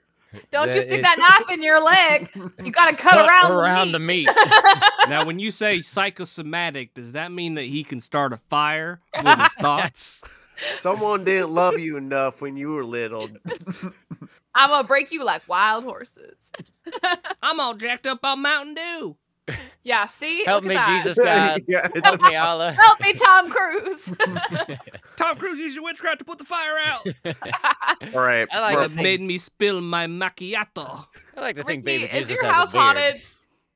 [0.52, 2.30] Don't The- you stick it- that knife in your leg.
[2.64, 4.28] You gotta cut, Cut around, around the the meat.
[4.28, 4.36] meat.
[5.10, 9.40] now, when you say psychosomatic, does that mean that he can start a fire with
[9.40, 10.22] his thoughts?
[10.76, 13.28] Someone didn't love you enough when you were little.
[14.56, 16.52] I'm gonna break you like wild horses.
[17.42, 19.18] I'm all jacked up on Mountain Dew.
[19.84, 20.44] Yeah, see?
[20.46, 20.88] Help Look me, that.
[20.88, 21.62] Jesus God.
[21.68, 22.72] yeah, it's Help me, Allah.
[22.78, 24.16] Help me, Tom Cruise.
[25.18, 27.06] Tom Cruise used your witchcraft to put the fire out.
[28.16, 28.48] all right.
[28.52, 28.92] I like for- it.
[28.94, 31.06] Made me spill my macchiato?
[31.36, 33.22] I like to think Ricky, Baby is your house haunted?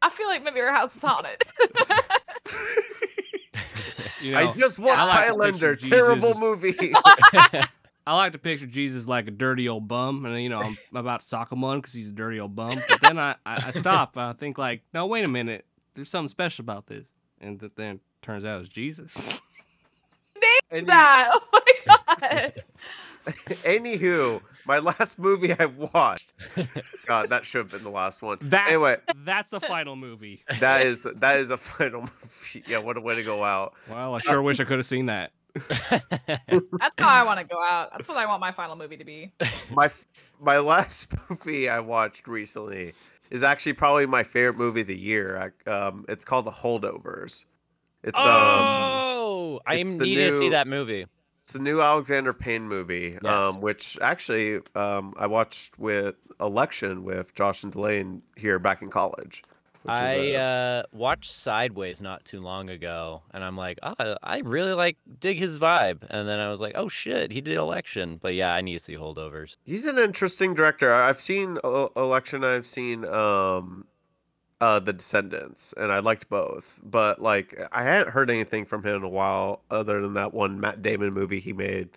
[0.01, 1.41] I feel like maybe your house is haunted.
[4.21, 5.75] You know, I just watched I like Highlander.
[5.75, 6.39] Terrible Jesus.
[6.39, 6.93] movie.
[8.07, 11.19] I like to picture Jesus like a dirty old bum, and you know I'm about
[11.19, 12.71] to sock him one because he's a dirty old bum.
[12.87, 14.15] But then I, I, I stop.
[14.15, 15.65] And I think like, no, wait a minute.
[15.93, 17.05] There's something special about this,
[17.41, 19.41] and th- then turns out it's Jesus.
[20.71, 21.31] Any- that.
[21.33, 21.61] Oh my
[22.31, 22.53] god.
[23.65, 26.33] Anywho, my last movie I watched.
[27.05, 28.37] God, that should have been the last one.
[28.39, 30.45] That's anyway, that's a final movie.
[30.61, 32.63] that is the, that is a final movie.
[32.67, 33.73] Yeah, what a way to go out.
[33.89, 35.33] Well, I sure wish I could have seen that.
[35.69, 37.91] That's how I want to go out.
[37.91, 39.31] That's what I want my final movie to be.
[39.73, 39.89] My
[40.39, 42.93] my last movie I watched recently
[43.29, 45.51] is actually probably my favorite movie of the year.
[45.67, 47.45] I, um, it's called The Holdovers.
[48.03, 51.05] It's um, oh, I it's the need to see that movie.
[51.43, 53.17] it's a new Alexander Payne movie.
[53.21, 53.55] Yes.
[53.55, 58.89] Um, which actually um I watched with Election with Josh and Delane here back in
[58.89, 59.43] college.
[59.87, 64.39] Which I uh, uh, watched Sideways not too long ago, and I'm like, oh, I
[64.39, 66.03] really like dig his vibe.
[66.09, 68.19] And then I was like, oh shit, he did Election.
[68.21, 69.55] But yeah, I need to see Holdovers.
[69.65, 70.93] He's an interesting director.
[70.93, 72.43] I- I've seen Election.
[72.43, 73.85] I've seen um,
[74.59, 76.81] uh, The Descendants, and I liked both.
[76.83, 80.59] But like, I hadn't heard anything from him in a while, other than that one
[80.59, 81.89] Matt Damon movie he made.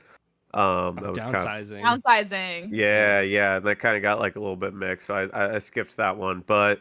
[0.53, 1.83] Um, that was kind of Downsizing.
[1.83, 2.68] Downsizing.
[2.72, 3.57] yeah, yeah.
[3.57, 5.96] And that kind of got like a little bit mixed, so I, I, I skipped
[5.96, 6.42] that one.
[6.46, 6.81] But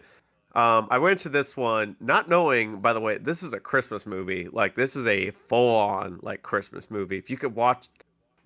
[0.55, 2.79] um, I went to this one not knowing.
[2.81, 4.47] By the way, this is a Christmas movie.
[4.51, 7.17] Like this is a full-on like Christmas movie.
[7.17, 7.87] If you could watch,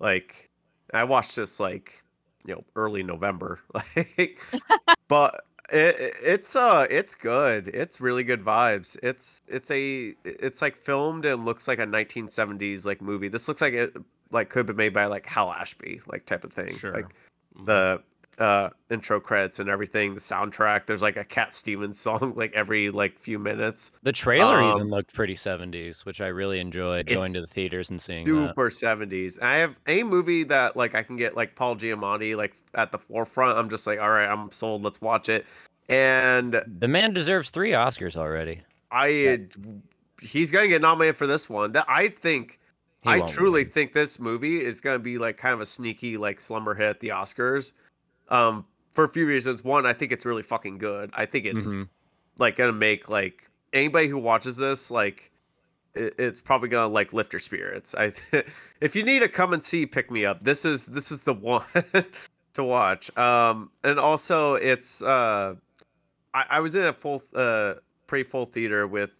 [0.00, 0.50] like,
[0.92, 2.02] I watched this like
[2.46, 3.60] you know early November,
[3.96, 4.40] like,
[5.08, 5.44] but.
[5.72, 10.76] It, it- it's uh it's good it's really good vibes it's it's a it's like
[10.76, 13.96] filmed and looks like a 1970s like movie this looks like it
[14.30, 16.92] like could be made by like hal ashby like type of thing Sure.
[16.92, 17.14] like
[17.64, 17.98] the
[18.38, 22.90] uh intro credits and everything the soundtrack there's like a cat stevens song like every
[22.90, 27.32] like few minutes The trailer Um, even looked pretty 70s, which I really enjoyed going
[27.32, 28.48] to the theaters and seeing that.
[28.48, 32.54] super 70s i have a movie that like i can get like paul giamatti like
[32.74, 35.46] at the forefront i'm just like all right i'm sold let's watch it
[35.88, 38.62] and The man deserves three Oscars already.
[38.90, 39.46] i
[40.22, 42.58] he's gonna get nominated for this one that i think
[43.02, 43.70] He I truly win.
[43.72, 47.00] think this movie is going to be like kind of a sneaky like slumber hit
[47.00, 47.72] the Oscars.
[48.28, 49.64] Um, for a few reasons.
[49.64, 51.10] One, I think it's really fucking good.
[51.14, 51.88] I think it's Mhm.
[52.38, 55.30] like to make like anybody who watches this like
[55.94, 57.94] it, it's probably to like lift your spirits.
[57.94, 58.12] I
[58.80, 61.34] if you need a come and see pick me up, this is this is the
[61.34, 61.64] one
[62.54, 63.16] to watch.
[63.18, 65.54] Um, and also it's uh,
[66.32, 67.74] I, I was in a full uh
[68.06, 69.10] pretty full theater with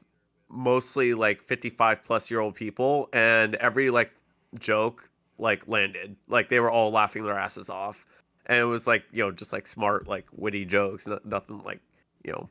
[0.48, 4.12] mostly like 55 plus year old people and every like
[4.60, 8.06] joke like landed like they were all laughing their asses off
[8.46, 11.80] and it was like you know just like smart like witty jokes no, nothing like
[12.24, 12.48] you know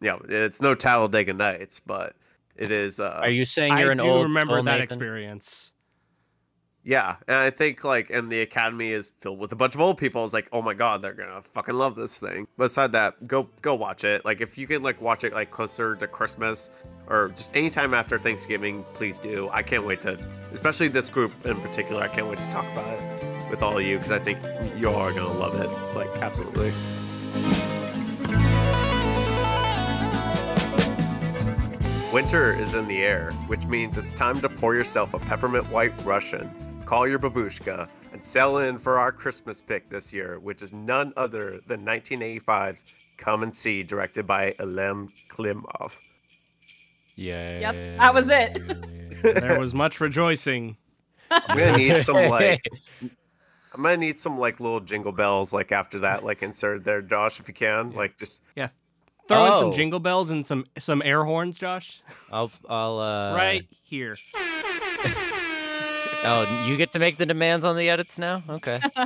[0.00, 2.14] you know it's no talladega nights but
[2.56, 4.84] it is uh Are you saying you're an do old remember soul, that Nathan?
[4.84, 5.72] experience.
[6.84, 9.96] yeah and i think like and the academy is filled with a bunch of old
[9.98, 10.20] people.
[10.20, 12.46] I was like oh my god they're gonna fucking love this thing.
[12.58, 14.24] Beside that go go watch it.
[14.24, 16.70] Like if you can like watch it like closer to christmas
[17.08, 19.48] or just anytime after thanksgiving please do.
[19.52, 20.18] I can't wait to
[20.52, 23.84] especially this group in particular i can't wait to talk about it with all of
[23.84, 24.38] you because i think
[24.76, 26.72] you all are gonna love it like absolutely
[32.12, 35.94] Winter is in the air, which means it's time to pour yourself a peppermint white
[36.04, 36.50] Russian,
[36.84, 41.14] call your babushka, and sell in for our Christmas pick this year, which is none
[41.16, 42.84] other than 1985's
[43.16, 45.96] Come and See, directed by Elem Klimov.
[47.16, 47.72] Yeah.
[47.72, 48.58] that was it.
[49.22, 50.76] There was much rejoicing.
[51.30, 52.60] I'm gonna need some like
[53.74, 57.40] I'm gonna need some like little jingle bells like after that, like inserted there, Josh,
[57.40, 57.92] if you can.
[57.92, 58.68] Like just Yeah.
[59.28, 59.72] Throw in some Oh.
[59.72, 62.02] jingle bells and some some air horns, Josh.
[62.30, 64.16] I'll I'll uh right here.
[66.24, 68.42] Oh, you get to make the demands on the edits now?
[68.48, 68.78] Okay.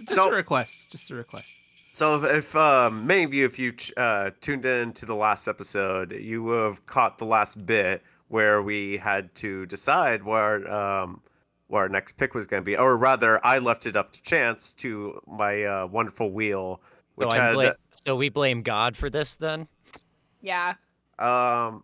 [0.00, 0.90] Just So- a request.
[0.90, 1.54] Just a request.
[1.92, 5.48] So if, if um, many of you, if you uh, tuned in to the last
[5.48, 11.20] episode, you would have caught the last bit where we had to decide where um,
[11.68, 14.22] where our next pick was going to be, or rather, I left it up to
[14.22, 16.80] chance to my uh, wonderful wheel,
[17.14, 19.68] which so, I had blame, so we blame God for this then?
[20.42, 20.74] yeah.
[21.18, 21.82] um,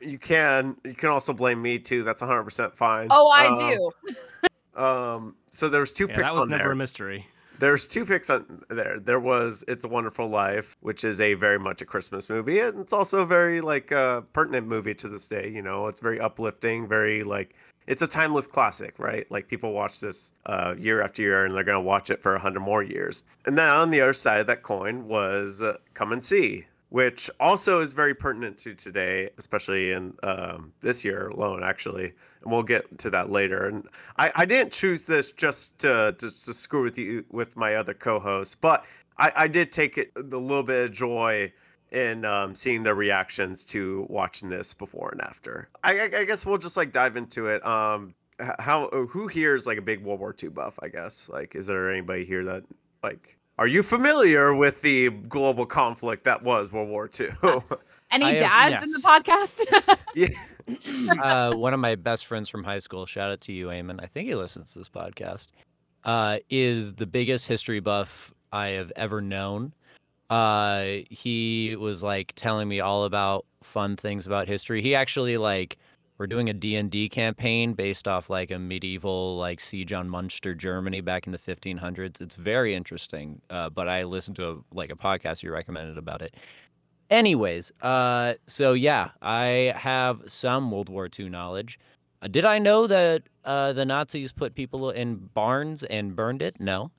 [0.00, 2.02] you can you can also blame me too.
[2.04, 3.08] That's 100 percent fine.
[3.10, 3.90] Oh, I Um, do.
[4.80, 6.72] Um, so there was two Yeah, picks that was on never there.
[6.72, 7.26] a mystery.
[7.58, 9.00] There's two picks on there.
[9.00, 12.78] There was "It's a Wonderful Life," which is a very much a Christmas movie, and
[12.78, 15.48] it's also a very like uh, pertinent movie to this day.
[15.48, 17.56] You know, it's very uplifting, very like
[17.88, 19.28] it's a timeless classic, right?
[19.30, 22.38] Like people watch this uh, year after year, and they're gonna watch it for a
[22.38, 23.24] hundred more years.
[23.46, 27.30] And then on the other side of that coin was uh, "Come and See," which
[27.40, 32.12] also is very pertinent to today, especially in um, this year alone, actually.
[32.42, 33.66] And we'll get to that later.
[33.66, 37.74] And I, I didn't choose this just to, just to screw with you with my
[37.74, 38.84] other co-hosts, but
[39.18, 41.52] I, I did take it a little bit of joy
[41.92, 45.68] in um, seeing their reactions to watching this before and after.
[45.82, 47.64] I, I, I guess we'll just like dive into it.
[47.66, 48.14] Um,
[48.58, 50.78] how who here is like a big World War II buff?
[50.82, 52.64] I guess like is there anybody here that
[53.02, 57.30] like are you familiar with the global conflict that was World War II?
[58.10, 59.98] Any I have- dads in the podcast?
[60.14, 64.02] yeah, uh, one of my best friends from high school, shout out to you, Eamon.
[64.02, 65.48] I think he listens to this podcast.
[66.04, 69.72] Uh, is the biggest history buff I have ever known.
[70.30, 74.82] Uh, he was like telling me all about fun things about history.
[74.82, 75.78] He actually like
[76.18, 81.00] we're doing a D&D campaign based off like a medieval like siege on Munster, Germany
[81.00, 82.20] back in the 1500s.
[82.20, 83.40] It's very interesting.
[83.48, 86.34] Uh, but I listened to a, like a podcast you recommended about it.
[87.08, 91.78] Anyways, uh, so yeah, I have some World War II knowledge.
[92.20, 96.60] Uh, did I know that uh, the Nazis put people in barns and burned it?
[96.60, 96.90] No,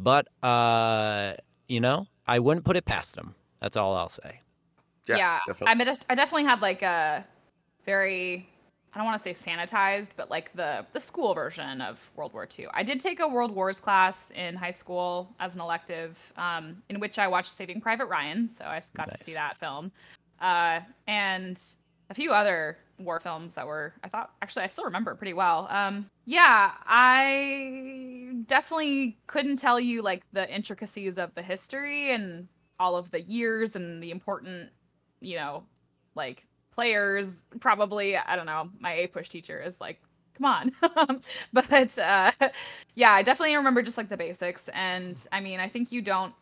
[0.00, 1.34] but uh,
[1.68, 3.34] you know, I wouldn't put it past them.
[3.60, 4.40] That's all I'll say.
[5.08, 5.70] yeah, yeah, definitely.
[5.70, 7.24] I mean, I definitely had like a
[7.84, 8.48] very
[8.94, 12.46] I don't want to say sanitized, but like the the school version of World War
[12.58, 12.66] II.
[12.74, 17.00] I did take a World Wars class in high school as an elective, um, in
[17.00, 19.90] which I watched Saving Private Ryan, so I got to see that film,
[20.40, 21.58] uh, and
[22.12, 25.66] a few other war films that were I thought actually I still remember pretty well.
[25.70, 32.48] Um, yeah, I definitely couldn't tell you like the intricacies of the history and
[32.78, 34.68] all of the years and the important,
[35.20, 35.64] you know,
[36.14, 37.46] like players.
[37.60, 39.98] Probably i don't know my APUSH teacher is like
[40.34, 41.20] come on.
[41.54, 42.30] But uh
[42.94, 44.68] yeah i definitely remember just like the basics.
[44.74, 46.34] And i mean i think you don't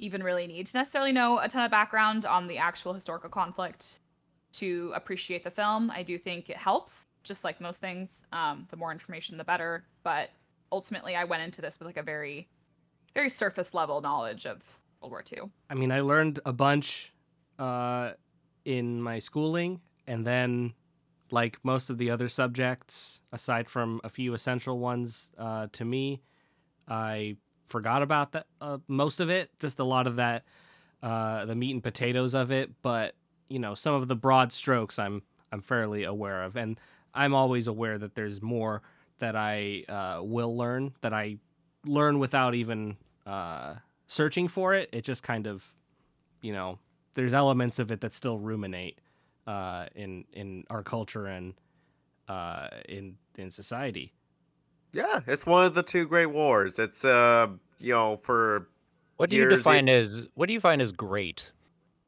[0.00, 4.00] even really need to necessarily know a ton of background on the actual historical conflict
[4.52, 8.76] to appreciate the film i do think it helps just like most things um the
[8.76, 10.30] more information the better but
[10.70, 12.48] ultimately i went into this with like a very
[13.14, 17.12] very surface level knowledge of world war ii I mean, I learned a bunch
[17.58, 18.12] uh,
[18.64, 20.74] in my schooling, and then,
[21.30, 26.22] like most of the other subjects, aside from a few essential ones uh, to me,
[26.88, 27.36] I
[27.66, 29.50] forgot about that uh, most of it.
[29.58, 30.44] Just a lot of that,
[31.02, 32.70] uh, the meat and potatoes of it.
[32.82, 33.14] But
[33.52, 36.78] you know, some of the broad strokes, I'm I'm fairly aware of, and
[37.14, 38.82] I'm always aware that there's more
[39.18, 41.36] that I uh, will learn that I
[41.84, 43.74] learn without even uh,
[44.06, 44.88] searching for it.
[44.92, 45.64] It just kind of,
[46.40, 46.78] you know,
[47.14, 48.98] there's elements of it that still ruminate
[49.46, 51.54] uh, in in our culture and
[52.28, 54.12] uh, in in society.
[54.94, 56.78] yeah, it's one of the two great wars.
[56.78, 58.68] It's uh, you know, for
[59.18, 61.52] What do you Years it- define as what do you find as great?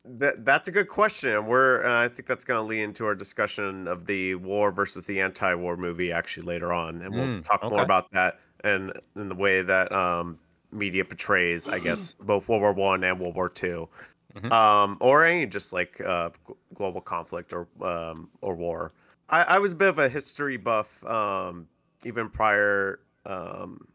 [0.07, 1.47] That that's a good question.
[1.47, 5.07] We're uh, I think that's going to lead into our discussion of the war versus
[5.07, 9.31] the anti-war movie actually later on, and we'll Mm, talk more about that and in
[9.31, 10.39] the way that um,
[10.73, 13.89] media portrays, I guess, both World War One and World War 2
[14.35, 14.51] Mhm.
[14.51, 18.93] um, or any just like uh, gl- global conflict or um, or war.
[19.31, 21.67] I, I was a bit of a history buff um,
[22.05, 23.89] even prior um,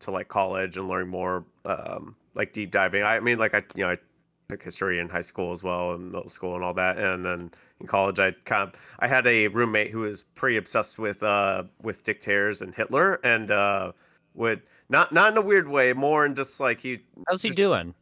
[0.00, 3.02] to like college and learning more um, like deep diving.
[3.02, 3.96] I mean, like I you know I
[4.48, 6.96] took history in high school as well and middle school and all that.
[6.96, 10.98] And then in college i kind of i had a roommate who was pretty obsessed
[10.98, 13.92] with uh with dictators and hitler and uh
[14.34, 17.56] would not not in a weird way more in just like he How's he Just-
[17.58, 17.94] doing?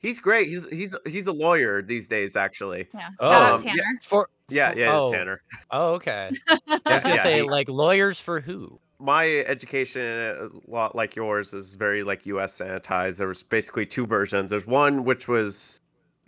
[0.00, 0.48] he's great.
[0.48, 2.86] He's he's he's a lawyer these days actually.
[2.92, 3.08] Yeah.
[3.20, 3.70] Oh, um, out yeah.
[3.72, 3.98] tanner.
[4.02, 5.42] For yeah yeah oh, it's tanner.
[5.70, 6.30] Oh, okay.
[6.48, 8.80] I was gonna Yeah, say he- like lawyers for who?
[9.00, 13.16] my education a lot like yours is very like us sanitized.
[13.18, 14.50] There was basically two versions.
[14.50, 15.80] There's one which was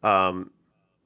[0.06, 0.50] um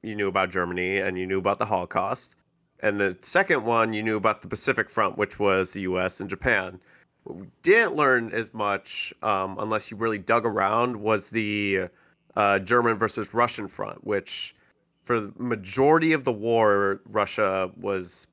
[0.03, 2.37] you knew about germany and you knew about the holocaust
[2.81, 6.29] and the second one you knew about the pacific front which was the us and
[6.29, 6.79] japan
[7.25, 11.89] what we didn't learn as much um, unless you really dug around was the
[12.37, 14.55] uh, german versus russian front which
[15.03, 18.27] for the majority of the war russia was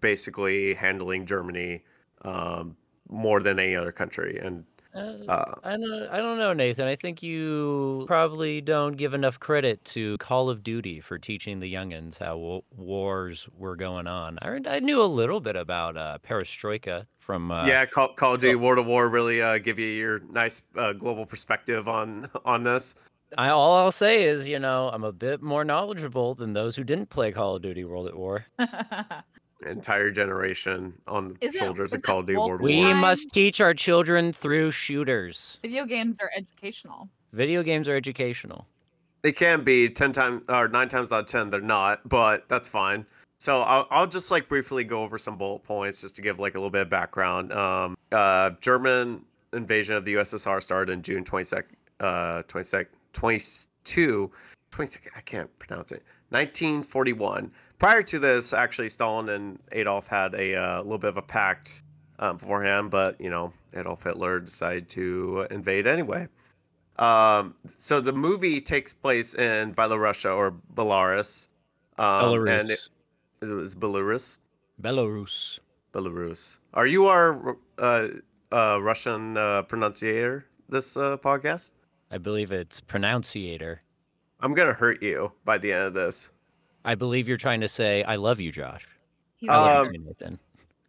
[0.00, 1.82] basically handling germany
[2.22, 2.76] um,
[3.10, 4.38] more than any other country.
[4.38, 4.64] And
[4.94, 4.98] Uh,
[5.28, 6.08] uh, I don't.
[6.10, 6.88] I don't know, Nathan.
[6.88, 11.72] I think you probably don't give enough credit to Call of Duty for teaching the
[11.72, 14.38] youngins how wa- wars were going on.
[14.42, 17.52] I, I knew a little bit about uh, Perestroika from.
[17.52, 20.62] Uh, yeah, Call, Call of Duty World of War really uh, give you your nice
[20.76, 22.96] uh, global perspective on on this.
[23.38, 26.82] I, all I'll say is, you know, I'm a bit more knowledgeable than those who
[26.82, 28.44] didn't play Call of Duty World at War.
[29.66, 32.60] Entire generation on the Is it- shoulders of is it Call of Duty World of
[32.62, 35.58] We must teach our children through shooters.
[35.62, 38.66] video games are educational Video games are educational.
[39.22, 41.48] They can be ten times or nine times out of ten.
[41.50, 43.06] They're not, but that's fine.
[43.38, 46.54] So I'll, I'll just like briefly go over some bullet points just to give like
[46.54, 47.52] a little bit of background.
[47.52, 51.64] Um, uh, German invasion of the USSR started in June 22nd,
[52.00, 54.30] uh, 22nd, 22,
[54.72, 57.50] 22nd, I can't pronounce it, 1941.
[57.80, 61.82] Prior to this, actually, Stalin and Adolf had a uh, little bit of a pact
[62.18, 66.28] um, beforehand, but you know, Adolf Hitler decided to invade anyway.
[66.98, 71.48] Um, so the movie takes place in Belarusia or Belarus.
[71.96, 72.60] Um, Belarus.
[72.60, 72.88] And it,
[73.40, 74.36] it was Belarus.
[74.82, 75.58] Belarus.
[75.94, 76.58] Belarus.
[76.74, 78.08] Are you our uh,
[78.52, 81.70] uh, Russian uh, pronunciator this uh, podcast?
[82.10, 83.80] I believe it's pronunciator.
[84.40, 86.30] I'm gonna hurt you by the end of this.
[86.84, 88.86] I believe you're trying to say I love you, Josh.
[89.36, 90.38] He's I love Um, you Nathan.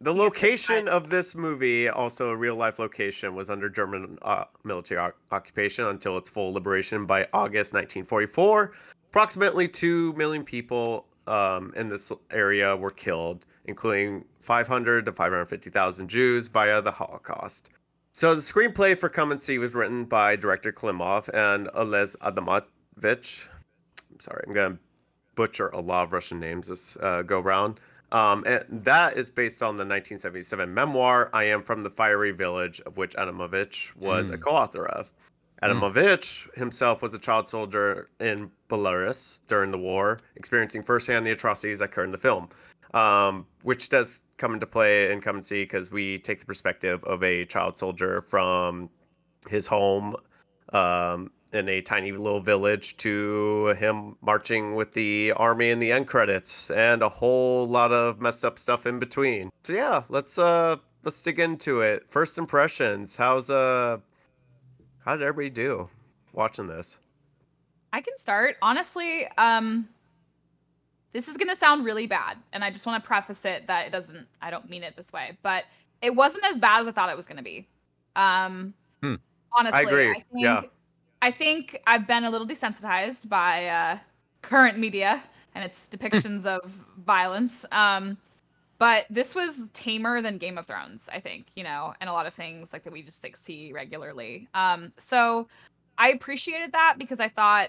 [0.00, 5.00] The location of this movie, also a real life location, was under German uh, military
[5.00, 8.72] o- occupation until its full liberation by August 1944.
[9.10, 16.48] Approximately 2 million people um, in this area were killed, including 500 to 550,000 Jews
[16.48, 17.70] via the Holocaust.
[18.10, 23.48] So the screenplay for Come and See was written by director Klimov and Olez Adamovich.
[24.10, 24.78] I'm sorry, I'm going to
[25.34, 27.80] butcher a lot of Russian names this uh, go round.
[28.12, 32.80] Um, and that is based on the 1977 memoir "I Am from the Fiery Village,"
[32.82, 34.42] of which Adamovich was a Mm.
[34.42, 35.12] co-author of.
[35.62, 41.78] Adamovich himself was a child soldier in Belarus during the war, experiencing firsthand the atrocities
[41.78, 42.48] that occur in the film,
[42.94, 47.02] um, which does come into play and Come and See because we take the perspective
[47.04, 48.90] of a child soldier from
[49.48, 50.16] his home
[50.72, 56.06] um, in a tiny little village to him marching with the army in the end
[56.08, 59.50] credits and a whole lot of messed up stuff in between.
[59.64, 62.04] So yeah, let's uh let's dig into it.
[62.08, 63.16] First impressions.
[63.16, 63.98] How's uh
[65.04, 65.88] how did everybody do
[66.32, 67.00] watching this?
[67.92, 68.56] I can start.
[68.62, 69.88] Honestly, um
[71.12, 73.86] this is going to sound really bad and I just want to preface it that
[73.86, 75.64] it doesn't I don't mean it this way, but
[76.00, 77.66] it wasn't as bad as I thought it was going to be.
[78.16, 78.72] Um
[79.02, 79.16] Hmm.
[79.56, 80.14] honestly, I agree.
[80.14, 80.62] think Yeah.
[81.22, 83.98] I think I've been a little desensitized by uh
[84.42, 85.22] current media
[85.54, 86.68] and its depictions of
[86.98, 87.64] violence.
[87.70, 88.18] Um
[88.78, 92.26] but this was tamer than Game of Thrones, I think, you know, and a lot
[92.26, 94.48] of things like that we just like see regularly.
[94.52, 95.46] Um so
[95.96, 97.68] I appreciated that because I thought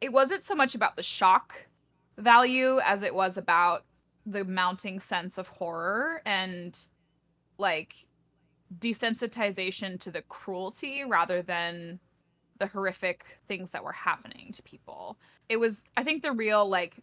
[0.00, 1.66] it wasn't so much about the shock
[2.18, 3.84] value as it was about
[4.26, 6.78] the mounting sense of horror and
[7.58, 7.94] like
[8.78, 11.98] desensitization to the cruelty rather than
[12.60, 15.18] the horrific things that were happening to people.
[15.50, 17.00] It was I think the real like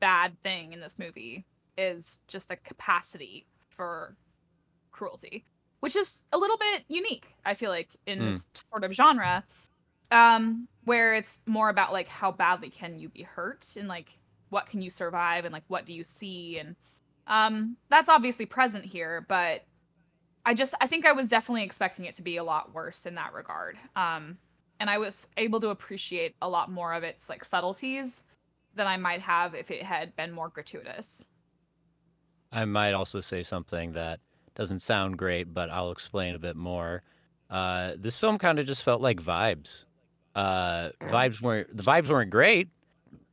[0.00, 1.46] bad thing in this movie
[1.78, 4.16] is just the capacity for
[4.92, 5.46] cruelty,
[5.80, 8.24] which is a little bit unique, I feel like, in Hmm.
[8.24, 9.44] this sort of genre.
[10.12, 14.18] Um, where it's more about like how badly can you be hurt and like
[14.50, 16.76] what can you survive and like what do you see and
[17.26, 19.64] um that's obviously present here, but
[20.46, 23.16] I just I think I was definitely expecting it to be a lot worse in
[23.16, 23.76] that regard.
[23.96, 24.38] Um
[24.78, 28.24] and I was able to appreciate a lot more of its like subtleties
[28.74, 31.24] than I might have if it had been more gratuitous.
[32.52, 34.20] I might also say something that
[34.54, 37.02] doesn't sound great, but I'll explain a bit more.
[37.50, 39.84] Uh, this film kind of just felt like vibes.
[40.34, 42.68] Uh, vibes weren't the vibes weren't great.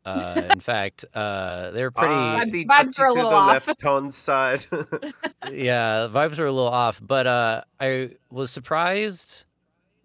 [0.05, 2.13] Uh, in fact, uh, they were pretty.
[2.13, 3.67] Ah, Vibes- the vibes Dutchie are a to little the off.
[3.67, 4.65] left hand side.
[5.51, 9.45] yeah, the vibes were a little off, but uh, I was surprised.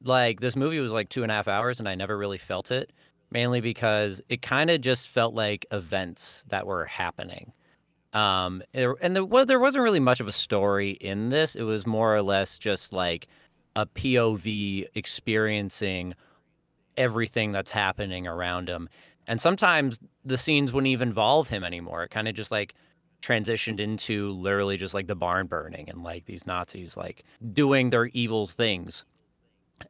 [0.05, 2.71] Like this movie was like two and a half hours, and I never really felt
[2.71, 2.93] it.
[3.31, 7.53] Mainly because it kind of just felt like events that were happening.
[8.15, 11.55] Um, and there, well, there wasn't really much of a story in this.
[11.55, 13.27] It was more or less just like
[13.77, 16.15] a POV experiencing
[16.97, 18.89] everything that's happening around him.
[19.29, 22.03] And sometimes the scenes wouldn't even involve him anymore.
[22.03, 22.75] It kind of just like
[23.21, 28.07] transitioned into literally just like the barn burning and like these Nazis like doing their
[28.07, 29.05] evil things.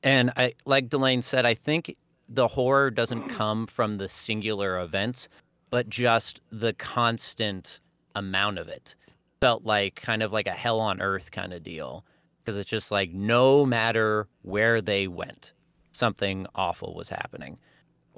[0.02, 1.96] And I like Delane said, I think
[2.28, 5.28] the horror doesn't come from the singular events,
[5.70, 7.78] but just the constant
[8.16, 8.96] amount of it.
[9.40, 12.04] Felt like kind of like a hell on earth kind of deal.
[12.40, 15.52] Because it's just like no matter where they went,
[15.92, 17.58] something awful was happening.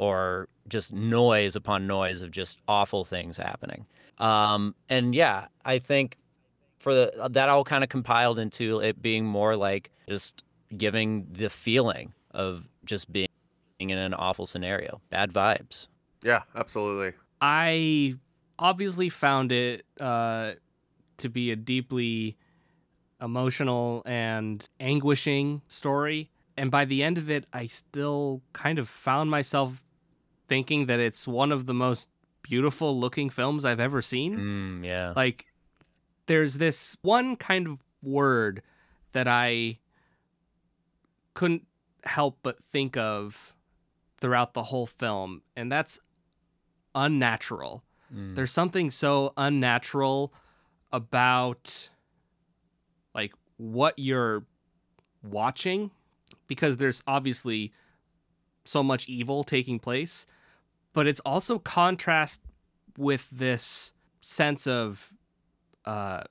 [0.00, 3.84] Or just noise upon noise of just awful things happening.
[4.16, 6.16] Um, and yeah, I think
[6.78, 10.42] for the that all kind of compiled into it being more like just
[10.74, 13.28] giving the feeling of just being
[13.78, 15.88] in an awful scenario, bad vibes.
[16.24, 17.12] yeah, absolutely.
[17.42, 18.14] I
[18.58, 20.52] obviously found it uh,
[21.18, 22.38] to be a deeply
[23.20, 26.30] emotional and anguishing story.
[26.56, 29.82] And by the end of it, I still kind of found myself
[30.50, 32.10] thinking that it's one of the most
[32.42, 34.36] beautiful looking films I've ever seen.
[34.36, 35.12] Mm, yeah.
[35.14, 35.46] Like
[36.26, 38.60] there's this one kind of word
[39.12, 39.78] that I
[41.34, 41.68] couldn't
[42.02, 43.54] help but think of
[44.20, 46.00] throughout the whole film, and that's
[46.96, 47.84] unnatural.
[48.12, 48.34] Mm.
[48.34, 50.34] There's something so unnatural
[50.90, 51.90] about
[53.14, 54.42] like what you're
[55.22, 55.92] watching
[56.48, 57.72] because there's obviously
[58.64, 60.26] so much evil taking place,
[60.92, 62.40] but it's also contrast
[62.96, 65.16] with this sense of
[65.84, 66.22] uh,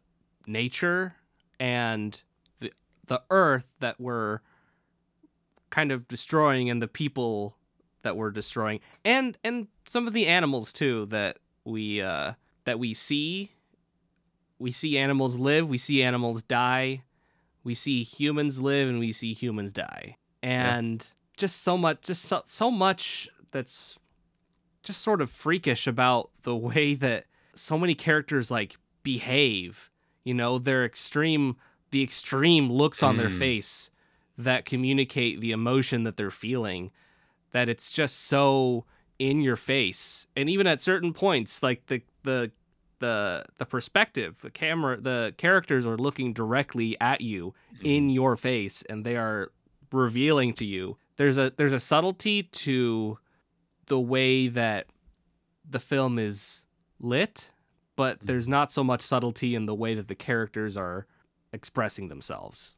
[0.46, 1.16] nature
[1.60, 2.22] and
[2.60, 2.72] the
[3.06, 4.40] the earth that we're
[5.70, 7.56] kind of destroying and the people
[8.02, 12.34] that we're destroying and and some of the animals too that we uh
[12.66, 13.52] that we see.
[14.60, 17.04] We see animals live we see animals die
[17.64, 20.18] we see humans live and we see humans die.
[20.42, 21.08] And
[21.38, 23.98] just so much just so, so much that's
[24.90, 29.90] just sort of freakish about the way that so many characters like behave.
[30.24, 31.56] You know their extreme
[31.92, 33.40] the extreme looks on their Mm.
[33.40, 33.90] face
[34.38, 36.92] that communicate the emotion that they're feeling
[37.52, 38.86] that it's just so
[39.18, 40.28] in your face.
[40.36, 42.52] And even at certain points like the the
[43.00, 48.84] the the perspective the camera the characters are looking directly at you in your face
[48.90, 49.52] and they are
[49.92, 50.98] revealing to you.
[51.18, 53.18] There's a there's a subtlety to
[53.90, 54.88] the way that
[55.70, 56.66] the film is
[57.00, 57.52] lit
[57.96, 58.28] but mm-hmm.
[58.28, 61.06] there's not so much subtlety in the way that the characters are
[61.52, 62.76] expressing themselves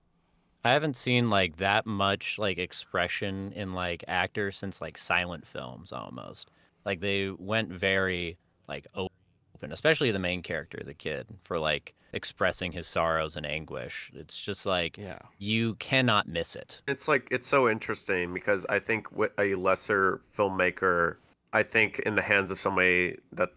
[0.64, 5.92] I haven't seen like that much like expression in like actors since like silent films
[5.92, 6.52] almost.
[6.86, 8.38] Like they went very
[8.68, 14.12] like open, especially the main character, the kid, for like expressing his sorrows and anguish.
[14.14, 16.82] It's just like yeah you cannot miss it.
[16.88, 21.18] It's like it's so interesting because I think with a lesser filmmaker,
[21.54, 23.50] I think in the hands of somebody that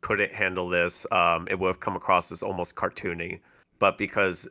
[0.00, 3.40] couldn't handle this, um, it would have come across as almost cartoony.
[3.78, 4.48] But because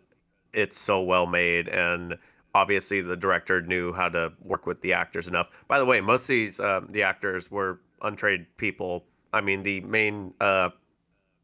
[0.53, 2.17] it's so well made and
[2.55, 5.49] obviously the director knew how to work with the actors enough.
[5.67, 9.05] By the way, most of these um, the actors were untrained people.
[9.33, 10.69] I mean, the main uh,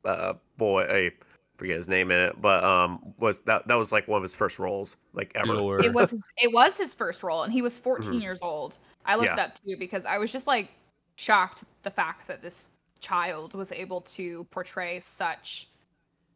[0.05, 1.11] uh, boy, I
[1.64, 4.36] forget his name in it, but um, was that that was like one of his
[4.36, 5.53] first roles, like ever.
[5.53, 5.86] Lord.
[5.86, 8.22] it was his, it was his first role, and he was 14 Mhm.
[8.22, 8.78] years old.
[9.05, 9.34] I looked Yeah.
[9.36, 10.70] it up too because I was just like
[11.16, 15.70] shocked the fact that this child was able to portray such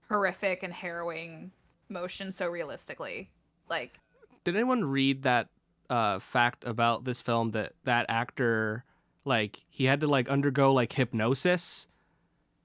[0.07, 1.51] horrific and harrowing
[1.89, 3.29] motion so realistically.
[3.69, 3.99] Like,
[4.45, 5.49] did anyone read that
[5.89, 8.85] uh fact about this film that that actor
[9.25, 11.87] like he had to like undergo like hypnosis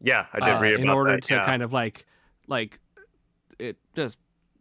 [0.01, 1.23] Yeah, I did uh, read about in order that.
[1.25, 1.45] to yeah.
[1.45, 2.05] kind of like
[2.49, 2.81] like
[3.59, 4.19] it just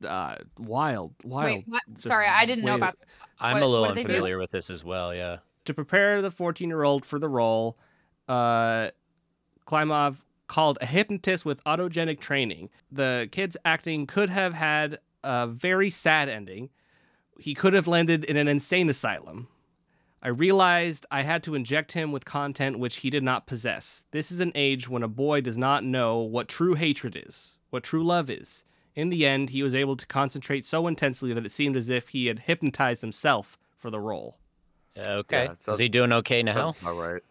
[0.08, 1.82] uh wild wild wait, what?
[1.96, 3.10] Sorry, I didn't know about this.
[3.40, 4.14] I'm What- a little what did they do?
[4.16, 5.14] unfamiliar with this as well.
[5.16, 5.38] Yeah.
[5.66, 7.78] to prepare the 14 year old for the role
[8.28, 8.90] uh
[9.68, 10.18] Klimov
[10.48, 16.28] called a hypnotist with autogenic training the kid's acting could have had a very sad
[16.30, 16.70] ending
[17.40, 19.48] he could have landed in an insane asylum
[20.24, 24.06] I realized I had to inject him with content which he did not possess.
[24.12, 27.84] This is an age when a boy does not know what true hatred is, what
[27.84, 28.64] true love is.
[28.96, 32.10] In the end, he was able to concentrate so intensely that it seemed as if
[32.10, 34.38] he had hypnotized himself for the role.
[34.96, 35.46] Yeah, Okay.
[35.46, 36.74] it Is sounds- he doing okay now?
[36.86, 37.22] All right.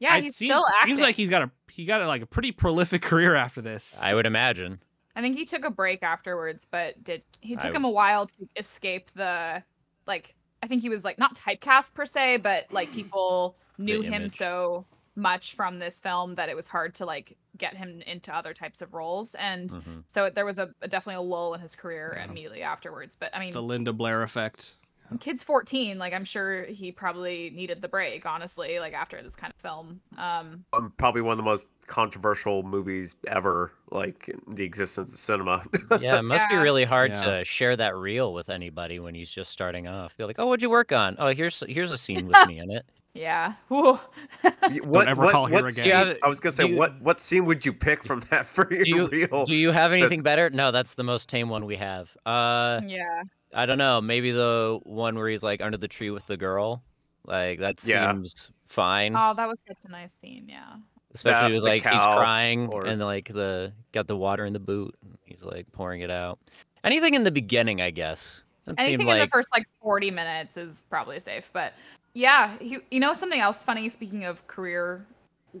[0.00, 0.96] Yeah, It he's seems, still acting.
[0.96, 4.00] Seems like he's got a he got a, like a pretty prolific career after this.
[4.02, 4.80] I would imagine.
[5.14, 8.26] I think he took a break afterwards, but did he took I- him a while
[8.26, 9.62] to escape the
[10.06, 14.28] like I think he was like not typecast per se, but like people knew him
[14.28, 14.86] so
[15.18, 18.80] much from this film that it was hard to like get him into other types
[18.80, 20.04] of roles and Mhm.
[20.06, 22.24] so there was a, a definitely a lull in his career Yeah.
[22.24, 24.76] immediately afterwards but i mean the Linda Blair effect.
[25.20, 29.52] kid's 14 like i'm sure he probably needed the break honestly like after this kind
[29.52, 34.62] of film um Um, probably one of the most controversial movies ever, like in the
[34.64, 35.62] existence of cinema.
[36.00, 37.38] Yeah, it must be really hard Yeah.
[37.38, 40.14] to share that reel with anybody when he's just starting off.
[40.18, 41.16] Be like, "Oh, what'd you work on?
[41.18, 43.98] Oh, here's here's a scene with me in it." Yeah Whew.
[44.44, 46.06] Y- what, ever what, call here what again.
[46.08, 48.72] scene- I was gonna say, you- what what scene would you pick from that for
[48.72, 49.44] your you- reel?
[49.44, 50.50] Do you have anything better?
[50.50, 52.14] No, that's the most tame one we have.
[52.26, 53.22] Uh, yeah
[53.54, 54.00] I don't know.
[54.02, 56.82] Maybe the one where he's like under the tree with the girl.
[57.24, 58.10] Like that Yeah.
[58.12, 59.14] seems fine.
[59.16, 60.76] oh that was such a nice scene yeah
[61.14, 64.52] Especially That, with the like he's crying or- and like the got the water in
[64.52, 64.94] the boot.
[65.24, 66.38] He's like pouring it out.
[66.84, 68.44] Anything in the beginning, I guess.
[68.68, 71.74] That anything seemed in the first like 40 minutes is probably safe but
[72.14, 75.04] yeah he, you know something else funny speaking of career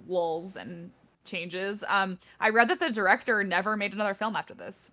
[0.06, 0.90] lulls and
[1.24, 4.92] changes um i read that the director never made another film after this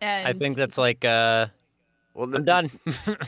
[0.00, 1.46] and I think that's like uh
[2.16, 2.70] well, I'm done.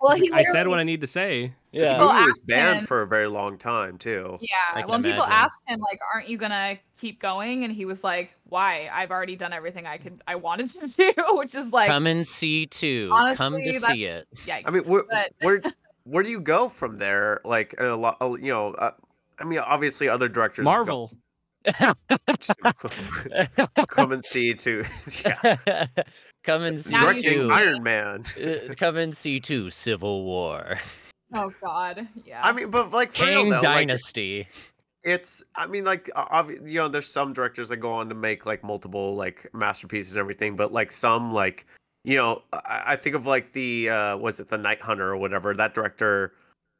[0.00, 1.52] Well, he I said what I need to say.
[1.72, 1.98] Yeah.
[1.98, 4.38] Well, movie was banned him- for a very long time too.
[4.40, 7.84] Yeah, I can when people asked him like, "Aren't you gonna keep going?" and he
[7.84, 8.88] was like, "Why?
[8.92, 12.26] I've already done everything I could, I wanted to do," which is like, Come and
[12.26, 13.10] see too.
[13.34, 14.26] Come to see it.
[14.46, 14.62] yikes.
[14.66, 15.60] I mean, where but- where
[16.04, 17.40] where do you go from there?
[17.44, 18.70] Like a lot, you know.
[18.72, 18.92] Uh,
[19.38, 21.12] I mean, obviously, other directors go- Marvel.
[23.88, 24.82] come and see too.
[25.24, 25.86] yeah,
[26.42, 27.50] Come and see Now you directing too.
[27.52, 28.22] Iron Man.
[28.42, 30.78] Uh, Come and see two Civil War.
[31.34, 32.40] oh God, yeah.
[32.42, 34.48] I mean, but like for real King though, like, Dynasty.
[35.04, 38.44] it's i mean like obvi- you know there's some directors that go on to make
[38.44, 41.64] like multiple like masterpieces and everything but like some like
[42.04, 45.16] you know i, I think of like the uh was it the night hunter or
[45.16, 46.34] whatever that director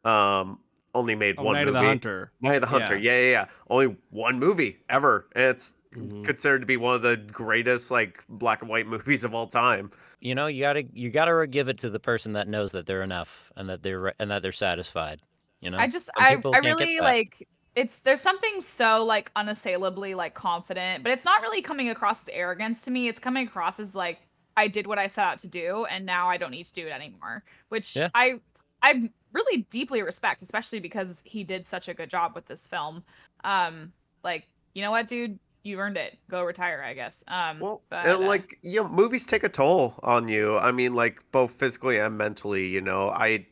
[0.05, 0.59] um
[0.95, 2.32] only made Oh, one Night movie of the Hunter.
[2.41, 3.12] night of the hunter Yeah.
[3.12, 3.18] yeah.
[3.20, 6.24] yeah yeah only one movie ever and it's Mhm.
[6.24, 9.91] considered to be one of the greatest like black and white movies of all time
[10.20, 13.03] You know, you gotta you gotta give it to the person that knows that they're
[13.03, 15.20] enough and that they're and that they're satisfied.
[15.61, 15.78] You know.
[15.78, 17.47] I just, I, people I really like.
[17.76, 22.28] It's there's something so like unassailably like confident, but it's not really coming across as
[22.30, 23.09] arrogance to me.
[23.09, 24.18] It's coming across as like
[24.57, 26.86] I did what I set out to do, and now I don't need to do
[26.86, 27.43] it anymore.
[27.70, 28.09] Which Yeah.
[28.14, 28.41] I
[28.82, 33.03] I really deeply respect, especially because he did such a good job with this film.
[33.45, 33.93] Um,
[34.24, 36.18] like you know what, dude, you earned it.
[36.31, 37.24] Go retire, I guess.
[37.28, 40.70] Um, well but, and uh, like you know movies take a toll on you i
[40.72, 43.45] mean like both physically and mentally you know i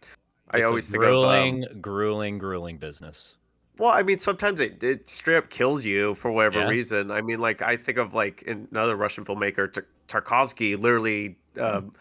[0.50, 3.36] i It's a always think of um, grueling, grueling, grueling business.
[3.78, 6.68] Well, I mean, sometimes it, it straight up kills you for whatever Yeah.
[6.68, 7.12] reason.
[7.12, 11.92] I mean, like I think of like another Russian filmmaker, Tar- Tarkovsky, literally, um,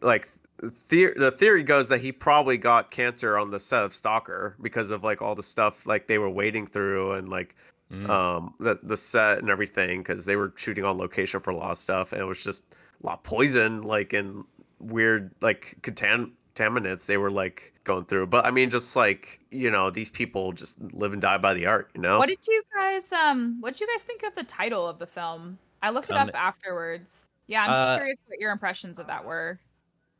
[0.00, 0.28] like
[0.88, 4.90] the the theory goes that he probably got cancer on the set of Stalker because
[4.90, 7.54] of like all the stuff like they were wading through and like
[7.90, 8.08] Mm.
[8.08, 11.72] um the the set and everything because they were shooting on location for a lot
[11.72, 12.64] of stuff and it was just
[13.02, 14.44] a lot of poison like and
[14.80, 19.70] weird like contam- contaminants they were like going through but i mean just like you
[19.70, 22.62] know these people just live and die by the art you know What did you
[22.74, 25.58] guys um what did you guys think of the title of the film?
[25.82, 27.28] I looked it Um, up afterwards.
[27.46, 29.58] Yeah, I'm just uh, curious what your impressions of that were.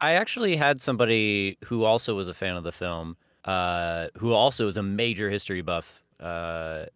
[0.02, 4.66] I actually had somebody who also was a fan of the film, uh, who also
[4.68, 6.86] is a major history buff, uh,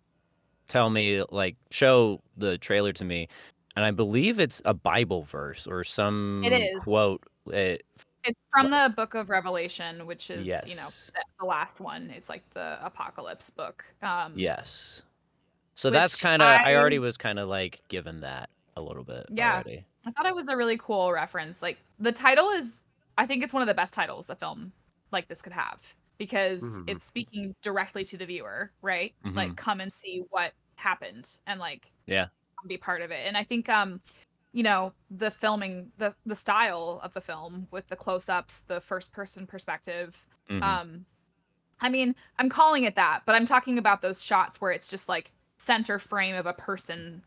[0.68, 3.28] tell me like show the trailer to me,
[3.76, 6.82] and I believe it's a Bible verse or some is.
[6.82, 7.22] quote.
[7.46, 7.84] It,
[8.24, 12.10] It's from the book of Revelation, which is, you know, the, the last one.
[12.10, 13.84] It's like the apocalypse book.
[14.02, 15.02] Um yes,
[15.74, 19.04] so that's kind of I, I- already was kind of like given that a little
[19.04, 19.54] bit Yeah.
[19.54, 19.84] already.
[20.04, 21.62] I thought it was a really cool reference.
[21.62, 22.82] Like the title is
[23.18, 24.72] I think it's one of the best titles a film
[25.12, 26.86] like this could have because Mhm.
[26.86, 29.14] it's speaking directly to the viewer, right?
[29.34, 32.28] Like come and see what happened and like Yeah.
[32.66, 33.26] be part of it.
[33.26, 34.02] And I think um
[34.52, 39.12] you know, the filming the the style of the film with the close-ups, the first
[39.12, 40.62] person perspective, Mhm.
[40.62, 41.06] um
[41.80, 45.08] I mean, I'm calling it that, but I'm talking about those shots where it's just
[45.08, 47.24] like center frame of a person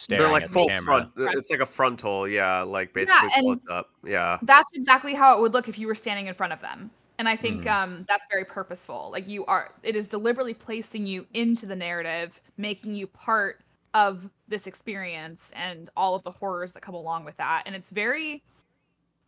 [0.00, 0.82] Staring they're like at the full camera.
[0.84, 1.36] front Front.
[1.38, 5.40] it's like a frontal yeah like basically and- close up yeah that's exactly how it
[5.42, 7.70] would look if you were standing in front of them and i think Mhm.
[7.70, 12.40] um, that's very purposeful like you are it is deliberately placing you into the narrative
[12.56, 13.60] making you part
[13.92, 17.90] of this experience and all of the horrors that come along with that and it's
[17.90, 18.42] very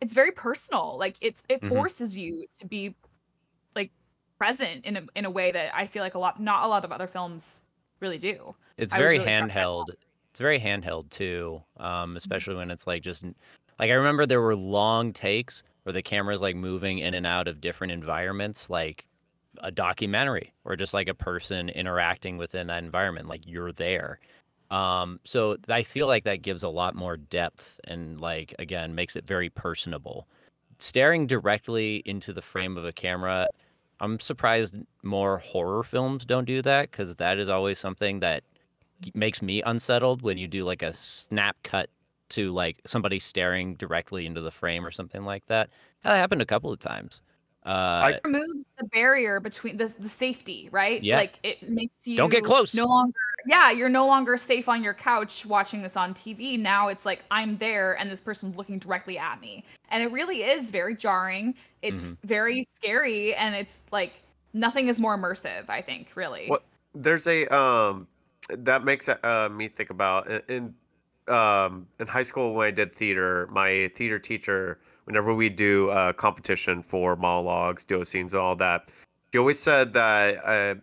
[0.01, 1.69] it's very personal like it's it Mhm.
[1.69, 2.95] forces you to be
[3.75, 3.91] like
[4.39, 6.83] present in a in a way that i feel like a lot not a lot
[6.83, 7.61] of other films
[7.99, 9.85] really do It's I very really struck handheld.
[10.33, 14.55] It's very handheld too, um, especially when it's like just like I remember there were
[14.55, 19.05] long takes where the camera's like moving in and out of different environments, like
[19.59, 24.19] a documentary or just like a person interacting within that environment, like you're there.
[24.71, 29.15] Um, so I feel like that gives a lot more depth and like again makes
[29.15, 30.27] it very personable.
[30.79, 33.49] Staring directly into the frame of a camera,
[33.99, 38.43] I'm surprised more horror films don't do that because that is always something that
[39.13, 41.89] makes me unsettled when you do like a snap cut
[42.29, 45.69] to like somebody staring directly into the frame or something like that.
[46.03, 47.21] That happened a couple of times.
[47.65, 51.01] Uh, It removes the barrier between the the safety, right?
[51.01, 51.15] Yeah.
[51.17, 52.75] Like it makes you Don't get close.
[52.75, 53.13] No longer,
[53.47, 56.59] yeah, you're no longer safe on your couch watching this on TV.
[56.59, 60.43] Now it's like I'm there and this person's looking directly at me, and it really
[60.43, 61.55] is very jarring.
[61.81, 62.27] It's Mm-hmm.
[62.27, 64.13] very scary, and it's like
[64.53, 65.69] nothing is more immersive.
[65.69, 66.47] I think, really.
[66.47, 66.63] What-
[66.95, 68.07] there's a um
[68.49, 70.75] that makes uh, me think about in, in
[71.33, 76.13] um in high school when I did theater, my theater teacher, whenever we do uh
[76.13, 78.91] competition for monologues, duo scenes, and all that,
[79.31, 80.75] she always said that uh,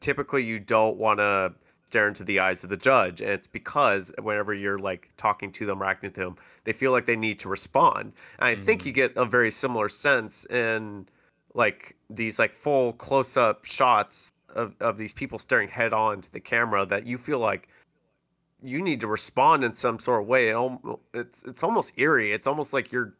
[0.00, 1.52] typically you don't want to
[1.86, 5.64] stare into the eyes of the judge, and it's because whenever you're like talking to
[5.64, 8.12] them or acting to them, they feel like they need to respond.
[8.38, 8.86] And I think Mhm.
[8.86, 11.08] you get a very similar sense in
[11.54, 16.32] like these like full close up shots of, of these people staring head on to
[16.32, 17.68] the camera that you feel like
[18.62, 20.48] you need to respond in some sort of way.
[20.48, 20.80] It,
[21.14, 22.32] it's it's almost eerie.
[22.32, 23.14] It's almost like you're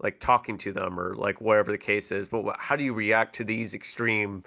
[0.00, 2.28] like talking to them or like whatever the case is.
[2.28, 4.42] But wh- how do you react to these extreme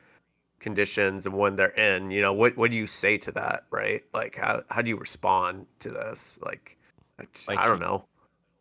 [0.60, 2.10] conditions and when they're in?
[2.12, 3.64] You know, what what do you say to that?
[3.70, 4.04] Right?
[4.14, 6.40] Like how how do you respond to this?
[6.42, 6.78] Like,
[7.20, 8.06] I, Like, I don't know.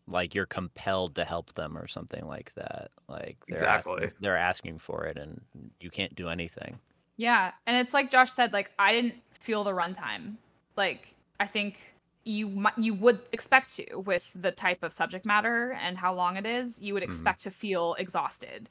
[0.08, 2.90] like you're compelled to help them or something like that.
[3.08, 4.02] Like they're Exactly.
[4.02, 5.40] asking, they're asking for it and
[5.80, 6.78] you can't do anything.
[7.18, 10.36] Yeah, and it's like Josh said, like I didn't feel the runtime.
[10.76, 11.94] Like I think
[12.24, 16.46] you you would expect to with the type of subject matter and how long it
[16.46, 16.80] is.
[16.80, 17.06] You would Mhm.
[17.06, 18.68] expect to feel exhausted,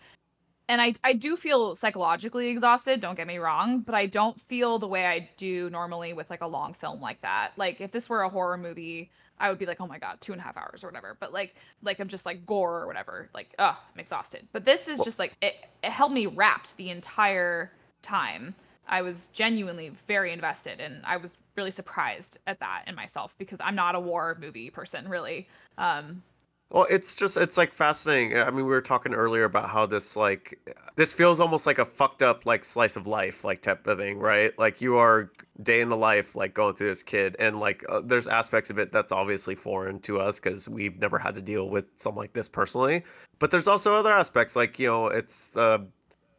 [0.69, 3.01] and I I do feel psychologically exhausted.
[3.01, 6.41] Don't get me wrong, but I don't feel the way I do normally with like
[6.41, 7.51] a long film like that.
[7.57, 9.11] Like if this were a horror movie.
[9.39, 11.15] I would be like, oh my god, two and a half hours or whatever.
[11.19, 13.29] But like, like I'm just like gore or whatever.
[13.35, 14.47] Like, oh, I'm exhausted.
[14.51, 15.53] But this is just like it.
[15.83, 17.71] It held me wrapped the entire
[18.01, 18.55] time.
[18.87, 23.59] I was genuinely very invested, and I was really surprised at that in myself because
[23.61, 25.47] I'm not a war movie person, really.
[25.77, 26.23] Um,
[26.69, 28.37] Well, it's just it's like fascinating.
[28.37, 30.59] I mean, we were talking earlier about how this like
[30.97, 34.19] this feels almost like a fucked up like slice of life like type of thing,
[34.19, 34.57] right?
[34.59, 35.31] Like you are
[35.63, 38.79] day in the life like going through this kid and like uh, there's aspects of
[38.79, 42.33] it that's obviously foreign to us cuz we've never had to deal with something like
[42.33, 43.01] this personally.
[43.39, 45.79] But there's also other aspects like, you know, it's uh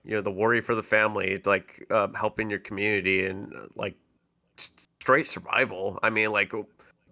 [0.09, 3.95] you know, the worry for the family, like uh, helping your community and uh, like
[4.57, 6.01] straight survival.
[6.03, 6.55] I mean, like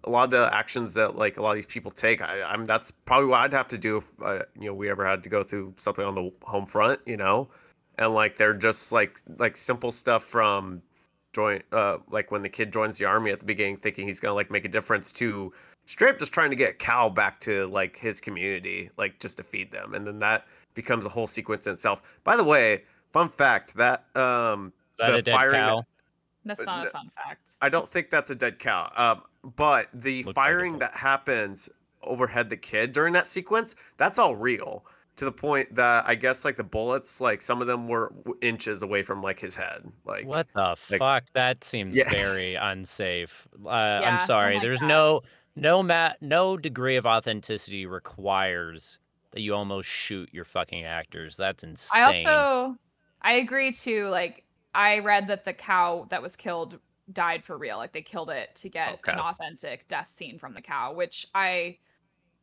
[0.03, 2.65] a lot of the actions that like a lot of these people take I, i'm
[2.65, 5.29] that's probably what i'd have to do if uh, you know we ever had to
[5.29, 7.49] go through something on the home front you know
[7.97, 10.81] and like they're just like like simple stuff from
[11.33, 14.33] join uh like when the kid joins the army at the beginning thinking he's gonna
[14.33, 15.51] like make a difference to
[15.85, 19.43] straight up just trying to get cal back to like his community like just to
[19.43, 20.45] feed them and then that
[20.77, 25.11] becomes a whole sequence in itself by the way fun fact that um Is that
[25.11, 25.83] The a dead firing- cow?
[26.45, 27.57] that's Uh, not a fun fact.
[27.61, 28.89] I don't think that's a dead cow.
[28.95, 29.23] Um,
[29.55, 31.69] but the Looks like a firing dead- that happens
[32.03, 34.85] overhead the kid during that sequence, that's all real.
[35.17, 38.83] To the point that I guess like the bullets, like some of them were inches
[38.83, 39.91] away from like his head.
[40.05, 40.61] Like What the
[40.91, 41.23] like- fuck?
[41.33, 42.07] That seems Yeah.
[42.09, 43.47] very unsafe.
[43.65, 44.55] Uh, Yeah, I'm oh sorry.
[44.57, 44.87] my There's God.
[44.87, 45.21] no
[45.55, 48.99] no ma- no degree of authenticity requires
[49.37, 51.37] that you almost shoot your fucking actors.
[51.37, 51.91] That's insane.
[51.91, 52.77] I also
[53.21, 54.07] I agree too.
[54.09, 56.79] Like I read that the cow that was killed
[57.11, 57.77] died for real.
[57.77, 59.11] Like they killed it to get Okay.
[59.11, 61.79] an authentic death scene from the cow, which I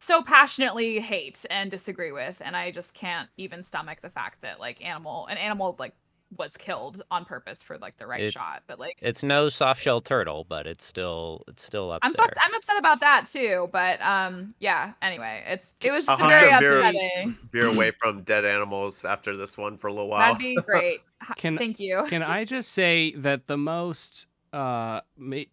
[0.01, 2.43] so passionately hate and disagree with.
[2.45, 5.97] And I just can't even stomach the fact that like animal an animal like
[6.39, 8.63] was killed on purpose for like the right It- shot.
[8.67, 12.25] But like it's no soft shell turtle, but it's still it's still up I'm there.
[12.27, 13.69] fucked, I'm upset about that too.
[13.73, 17.39] But um yeah, anyway, it's it was just I'll a very to veer- upsetting.
[17.51, 20.21] veer away from dead animals after this one for a little while.
[20.35, 21.01] That'd be great.
[21.37, 22.05] Can- Thank you.
[22.09, 25.01] Can I just say that the most, uh,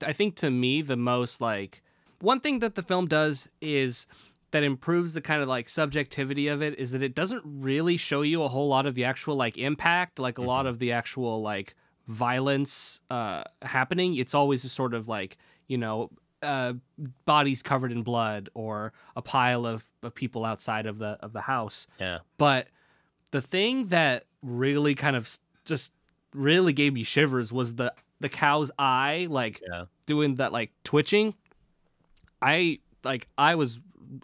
[0.06, 1.82] I think to me, the most like
[2.20, 4.06] one thing that the film does is
[4.52, 8.22] that improves the kind of like subjectivity of it is that it doesn't really show
[8.22, 11.42] you a whole lot of the actual like impact, like a lot of the actual
[11.42, 11.76] like
[12.08, 14.16] violence uh happening.
[14.16, 15.38] It's always a sort of like,
[15.68, 16.10] you know,
[16.44, 16.74] uh
[17.26, 21.42] bodies covered in blood or a pile of, of people outside of the of the
[21.42, 21.88] house.
[22.00, 22.20] Yeah.
[22.38, 22.68] But
[23.32, 25.30] the thing that really kind of
[25.66, 25.92] just
[26.34, 29.86] really gave me shivers was the the cow's eye like Yeah.
[30.06, 31.36] doing that like twitching.
[32.42, 33.80] I like I was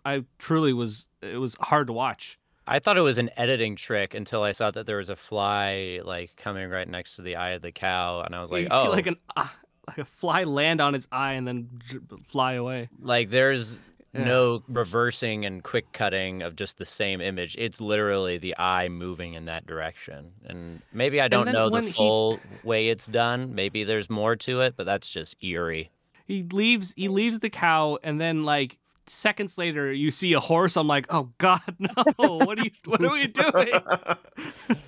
[0.06, 2.38] I truly was it was hard to watch.
[2.70, 6.02] I thought it was an editing trick until I saw that there was a fly
[6.04, 8.68] like coming right next to the eye of the cow, and I was like, you
[8.72, 9.48] oh, see like an uh,
[9.88, 12.90] like a fly land on its eye and then j- fly away.
[13.02, 13.80] like there's
[14.14, 14.26] Yeah.
[14.26, 17.56] no reversing and quick cutting of just the same image.
[17.58, 20.32] It's literally the eye moving in that direction.
[20.46, 23.56] And maybe I don't know the he- full way it's done.
[23.56, 25.92] Maybe there's more to it, but that's just eerie.
[26.26, 28.78] He leaves he leaves the cow and then like
[29.10, 30.76] seconds later you see a horse.
[30.78, 31.90] I'm like, oh god, no!
[32.18, 33.70] What are you what are we doing?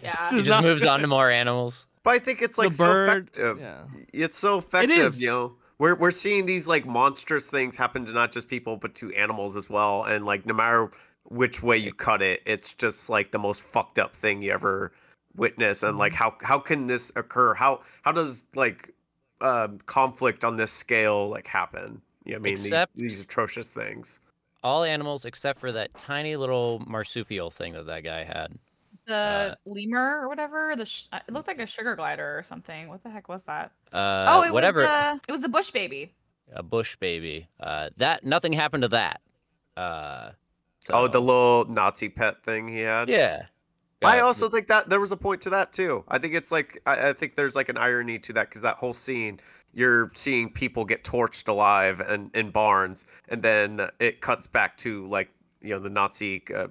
[0.03, 0.15] Yeah.
[0.23, 0.89] This He just not moves good.
[0.89, 1.87] on to more animals.
[2.03, 3.09] But I think it's like the so bird.
[3.29, 3.59] effective.
[3.59, 3.83] Yeah.
[4.13, 5.21] It's so effective, is.
[5.21, 5.53] you know.
[5.77, 9.55] We're we're seeing these like monstrous things happen to not just people but to animals
[9.55, 10.03] as well.
[10.03, 10.91] And like no matter
[11.29, 14.91] which way you cut it, it's just like the most fucked up thing you ever
[15.35, 15.83] witness.
[15.83, 15.99] And Mm-hmm.
[15.99, 17.53] like how how can this occur?
[17.53, 18.93] How how does like
[19.41, 22.01] um conflict on this scale like happen?
[22.29, 24.21] You I mean Except- these these atrocious things.
[24.63, 28.57] All animals except for that tiny little marsupial thing that that guy had.
[29.05, 30.75] the Uh, lemur or whatever.
[30.75, 32.89] The sh- uh, it looked like a sugar glider or something.
[32.89, 33.71] What the heck was that?
[33.91, 34.79] Uh, oh, it whatever.
[34.81, 36.13] was the it was the bush baby.
[36.53, 37.47] a bush baby.
[37.59, 39.21] Uh, that nothing happened to that.
[39.77, 40.31] Uh,
[40.91, 43.09] Oh, the little Nazi pet thing he had.
[43.09, 43.43] yeah,
[44.01, 46.03] I Yeah, also think that there was a point to that too.
[46.07, 48.77] I think it's like I, I think there's like an irony to that because that
[48.77, 49.39] whole scene
[49.73, 55.05] you're seeing people get torched alive and in barns, and then it cuts back to
[55.07, 55.29] like
[55.61, 56.67] you know the Nazi, uh,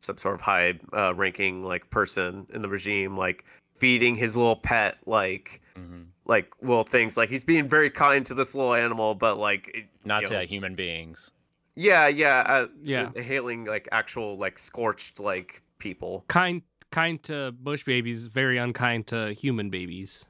[0.00, 3.44] some sort of high uh, ranking like person in the regime, like
[3.74, 6.06] feeding his little pet like Mhm.
[6.26, 7.16] like little things.
[7.16, 10.40] Like he's being very kind to this little animal, but like it- not to know,
[10.40, 11.30] human beings.
[11.74, 13.10] yeah, yeah, uh, Yeah.
[13.16, 16.24] hailing like actual like scorched like people.
[16.28, 20.26] Kind kind to bush babies, very unkind to human babies.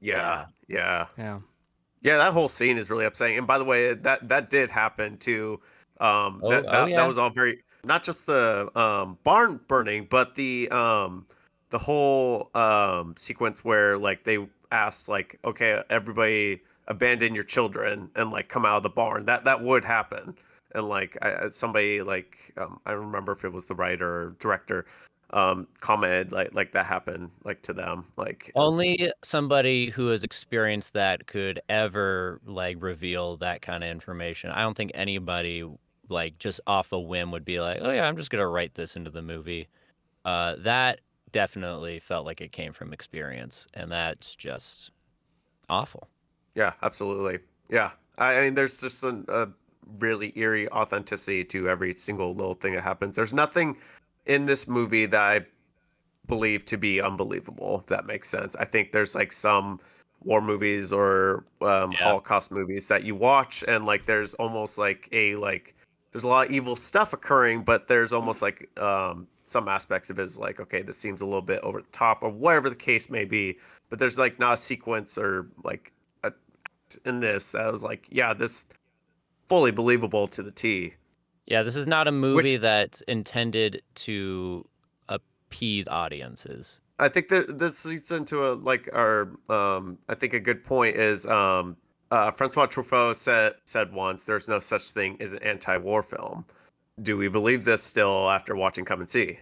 [0.00, 1.06] Yeah, yeah.
[1.16, 1.40] Yeah.
[2.02, 3.36] Yeah, that whole scene is really upsetting.
[3.36, 5.60] And by the way, that that did happen too.
[6.00, 6.96] Um, Oh- that, oh, yeah.
[6.96, 11.26] that was all very not just the um, barn burning, but the um,
[11.70, 18.30] the whole um, sequence where like they asked like, okay, everybody abandon your children and
[18.30, 19.26] like come out of the barn.
[19.26, 20.34] That that would happen.
[20.74, 24.36] And like I, somebody like um, I don't remember if it was the writer or
[24.38, 24.86] director
[25.32, 30.94] um, commented like like that happened like to them like Only somebody who has experienced
[30.94, 34.50] that could ever like reveal that kind of information.
[34.50, 35.64] I don't think anybody
[36.08, 38.96] like just off a whim would be like, "Oh yeah, I'm just gonna write this
[38.96, 39.68] into the movie."
[40.24, 41.00] Uh, that
[41.32, 44.90] definitely felt like it came from experience, and that's just
[45.68, 46.08] awful.
[46.54, 47.40] Yeah, absolutely.
[47.70, 49.48] Yeah, I, I mean, there's just a, a
[49.98, 53.16] really eerie authenticity to every single little thing that happens.
[53.16, 53.76] There's nothing
[54.26, 55.46] in this movie that I
[56.26, 57.80] believe to be unbelievable.
[57.80, 58.56] If that makes sense.
[58.56, 59.80] I think there's like some
[60.22, 61.98] war movies or um, Yeah.
[61.98, 65.74] Holocaust movies that you watch, and like there's almost like a like
[66.12, 70.18] there's a lot of evil stuff occurring, but there's almost like um, some aspects of
[70.18, 72.76] it is like okay, this seems a little bit over the top, or whatever the
[72.76, 73.58] case may be.
[73.88, 75.92] But there's like not a sequence or like
[76.22, 76.32] a
[77.04, 78.66] in this that was like, yeah, this
[79.48, 80.94] fully believable to the T.
[81.50, 84.64] Yeah, this is not a movie Which- that's intended to
[85.08, 86.80] appease audiences.
[87.00, 90.96] I think that this leads into a like our um I think a good point
[90.96, 91.76] is um
[92.10, 96.44] uh Francois Truffaut said said once there's no such thing as an anti-war film.
[97.02, 99.38] Do we believe this still after watching Come and See?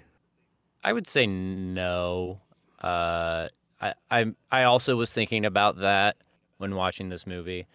[0.85, 2.41] I would say no.
[2.81, 3.49] Uh,
[3.81, 6.17] I, I I also was thinking about that
[6.59, 7.67] when watching this movie,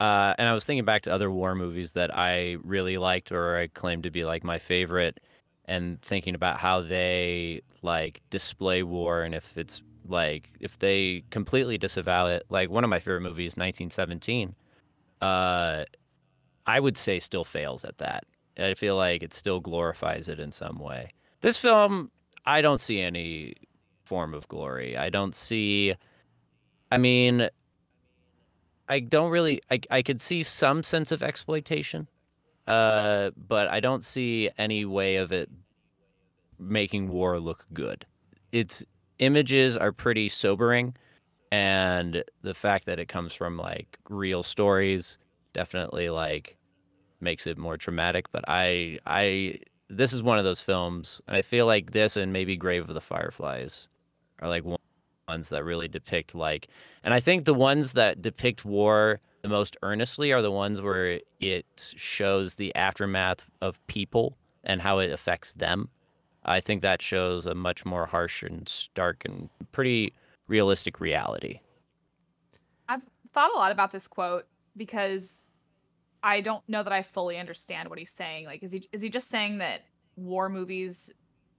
[0.00, 3.58] uh, and I was thinking back to other war movies that I really liked or
[3.58, 5.20] I claimed to be like my favorite,
[5.66, 11.78] and thinking about how they like display war and if it's like if they completely
[11.78, 12.44] disavow it.
[12.50, 14.54] Like one of my favorite movies, 1917.
[15.20, 15.84] Uh,
[16.66, 18.24] I would say still fails at that.
[18.58, 21.12] I feel like it still glorifies it in some way.
[21.40, 22.10] This film
[22.46, 23.54] I don't see any
[24.04, 24.96] form of glory.
[24.96, 25.94] I don't see.
[26.90, 27.48] I mean,
[28.90, 29.62] I don't really.
[29.70, 32.08] I I could see some sense of exploitation,
[32.66, 35.50] uh, but I don't see any way of it
[36.58, 38.06] making war look good.
[38.52, 38.84] Its
[39.18, 40.94] images are pretty sobering,
[41.52, 45.18] and the fact that it comes from like real stories
[45.52, 46.56] definitely like
[47.20, 48.32] makes it more traumatic.
[48.32, 49.60] But I I
[49.90, 52.94] this is one of those films, and I feel like this and maybe Grave of
[52.94, 53.88] the Fireflies
[54.40, 54.78] are like one-
[55.30, 56.68] ones that really depict like,
[57.04, 61.20] and I think the ones that depict war the most earnestly are the ones where
[61.40, 61.66] it
[61.96, 65.88] shows the aftermath of people and how it affects them.
[66.44, 70.12] I think that shows a much more harsh and stark and pretty
[70.46, 71.60] realistic reality.
[72.88, 75.48] I've thought a lot about this quote because
[76.22, 78.46] I don't know that I fully understand what he's saying.
[78.46, 79.82] Like, is he is he just saying that
[80.16, 81.12] war movies,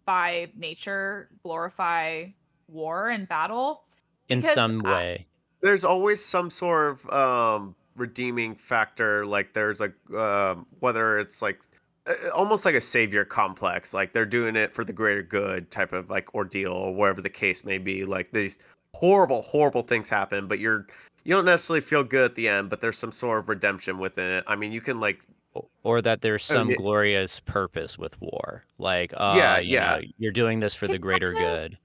[0.05, 2.27] by nature, glorify
[2.71, 3.83] war and battle?
[4.29, 5.27] In some I- way,
[5.61, 11.61] There's always some sort of um redeeming factor like there's like um whether it's like
[12.07, 15.91] uh, almost like a savior complex like they're doing it for the greater good type
[15.91, 18.57] of like ordeal or whatever the case may be like these
[18.95, 20.87] horrible horrible things happen but you're
[21.25, 24.29] you don't necessarily feel good at the end but there's some sort of redemption within
[24.31, 25.19] it i mean you can like
[25.83, 26.77] or that there's Oh, some yeah.
[26.77, 28.63] glorious purpose with war.
[28.77, 29.95] Like, uh, Yeah, you yeah.
[29.97, 31.77] know, you're doing this for the greater good.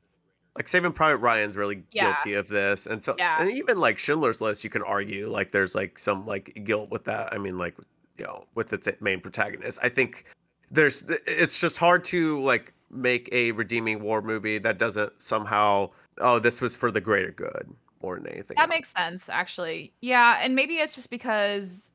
[0.57, 2.15] Like Saving Private Ryan's really Yeah.
[2.15, 3.41] guilty of this, and so Yeah.
[3.41, 7.05] and even like Schindler's List, you can argue like there's like some like guilt with
[7.05, 7.33] that.
[7.33, 7.75] I mean, like
[8.19, 10.25] you know, with its main protagonist, I think
[10.71, 16.39] there's it's just hard to like make a redeeming war movie that doesn't somehow oh
[16.39, 17.69] this was for the greater good
[18.03, 18.55] more than anything.
[18.57, 18.71] That else.
[18.71, 19.93] makes sense, actually.
[20.01, 21.93] Yeah, and maybe it's just because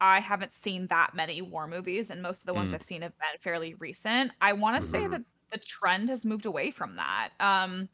[0.00, 2.74] I haven't seen that many war movies, and most of the ones Mm.
[2.76, 4.30] I've seen have been fairly recent.
[4.40, 5.10] I want to say Mhm.
[5.10, 7.30] that the trend has moved away from that.
[7.40, 7.88] Um,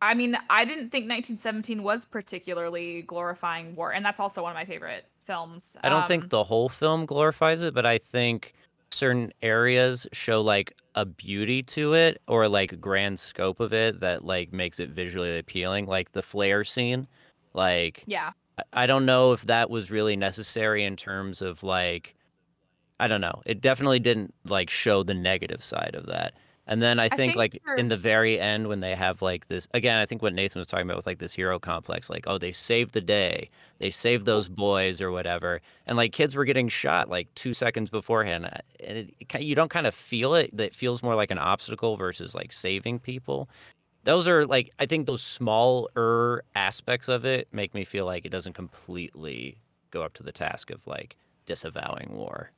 [0.00, 4.56] I mean, I didn't think 1917 was particularly glorifying war, and that's also one of
[4.56, 5.76] my favorite films.
[5.82, 8.54] I don't think Um, the whole film glorifies it, but I think
[8.90, 14.24] certain areas show like a beauty to it or like grand scope of it that
[14.24, 17.06] like makes it visually appealing, like the flare scene.
[17.54, 18.32] Like Yeah.
[18.72, 22.14] I don't know if that was really necessary in terms of like
[23.00, 23.42] I don't know.
[23.46, 26.34] It definitely didn't like show the negative side of that.
[26.68, 29.48] And then I think, think like for- in the very end when they have like
[29.48, 32.24] this again, I think what Nathan was talking about with like this hero complex, like,
[32.26, 33.48] oh, they saved the day.
[33.78, 35.60] They saved those boys or whatever.
[35.86, 38.44] And like kids were getting shot like two seconds beforehand.
[38.46, 40.54] uh, And it, it, you don't kind of feel it.
[40.56, 43.48] That feels more like an obstacle versus like saving people.
[44.04, 48.30] Those are like I think those smaller aspects of it make me feel like it
[48.30, 49.56] doesn't completely
[49.90, 51.16] go up to the task of like
[51.46, 52.50] disavowing war.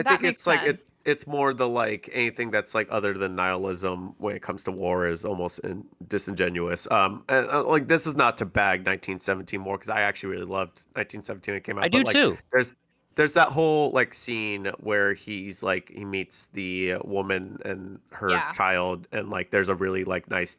[0.00, 3.12] I That think makes it's like it's it's more the like anything that's like other
[3.14, 6.90] than nihilism when it comes to war is almost in, disingenuous.
[6.90, 10.46] Um, and, uh, like this is not to bag 1917 war because I actually really
[10.46, 11.84] loved 1917 when it came out.
[11.84, 12.38] I but, do like, too.
[12.52, 12.76] There's
[13.16, 18.50] there's that whole like scene where he's like he meets the woman and her Yeah.
[18.52, 20.58] child and like there's a really like nice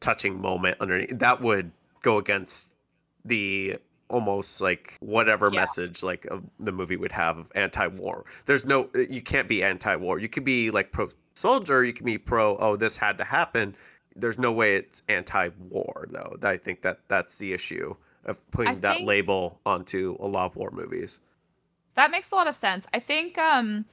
[0.00, 1.70] touching moment underneath that would
[2.02, 2.74] go against
[3.24, 3.78] the
[4.10, 5.60] almost like whatever Yeah.
[5.60, 10.18] message like of the movie would have of anti-war there's no you can't be anti-war
[10.18, 13.74] you could be like pro soldier you can be pro oh this had to happen
[14.16, 17.94] there's no way it's anti-war though i think that that's the issue
[18.26, 21.20] of putting that label onto a lot of war movies
[21.94, 22.86] That makes a lot of sense.
[22.92, 23.84] I think um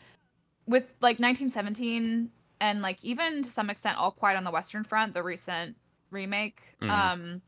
[0.67, 5.13] with like 1917 and like even to some extent All Quiet on the Western Front,
[5.13, 5.75] the recent
[6.11, 6.89] remake, Mhm.
[6.89, 7.41] um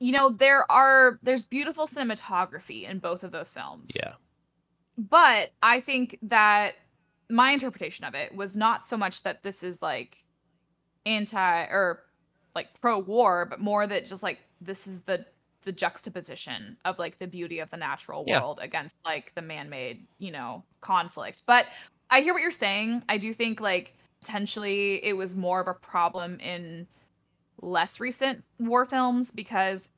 [0.00, 3.92] you know, there are there's beautiful cinematography in both of those films.
[3.94, 4.14] Yeah.
[4.98, 6.74] But I think that
[7.28, 10.16] my interpretation of it was not so much that this is like
[11.06, 12.02] anti or
[12.54, 15.24] like pro war, but more that just like this is the
[15.62, 18.40] the juxtaposition of like the beauty of the natural Yeah.
[18.40, 21.42] world against like the man-made, you know, conflict.
[21.46, 21.66] But
[22.08, 23.02] I hear what you're saying.
[23.10, 26.86] I do think like potentially it was more of a problem in
[27.60, 29.88] less recent war films because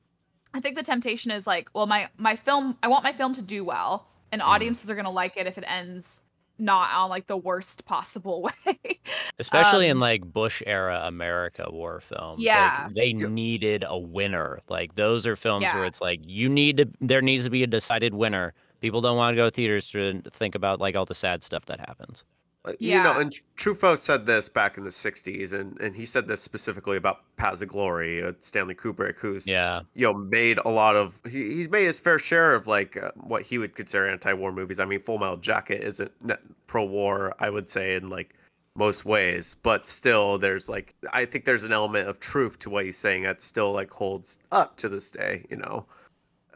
[0.54, 3.42] I think the temptation is like, well, my my film, I want my film to
[3.42, 4.46] do well, and Mhm.
[4.46, 6.22] audiences are gonna like it if it ends
[6.58, 9.00] not on like the worst possible way.
[9.38, 12.38] Especially in Um, like Bush era America war films.
[12.38, 12.88] like, Yeah.
[12.94, 14.60] they needed a winner.
[14.68, 17.66] Like those are films where it's like you need to there needs to be a
[17.66, 18.52] decided winner.
[18.80, 21.64] People don't want to go to theaters to think about like all the sad stuff
[21.66, 22.24] that happens.
[22.64, 26.28] Uh, You know, and Truffaut said this back in the 60s, and, and he said
[26.28, 29.80] this specifically about Paths of Glory, uh, Stanley Kubrick, who's, Yeah.
[29.94, 33.10] you know, made a lot of, he, he's made his fair share of, like, uh,
[33.16, 34.78] what he would consider anti-war movies.
[34.78, 36.36] I mean, Full Metal Jacket isn't ne-
[36.68, 38.36] pro-war, I would say, in, like,
[38.76, 42.84] most ways, but still, there's, like, I think there's an element of truth to what
[42.84, 45.84] he's saying that still, like, holds up to this day, you know?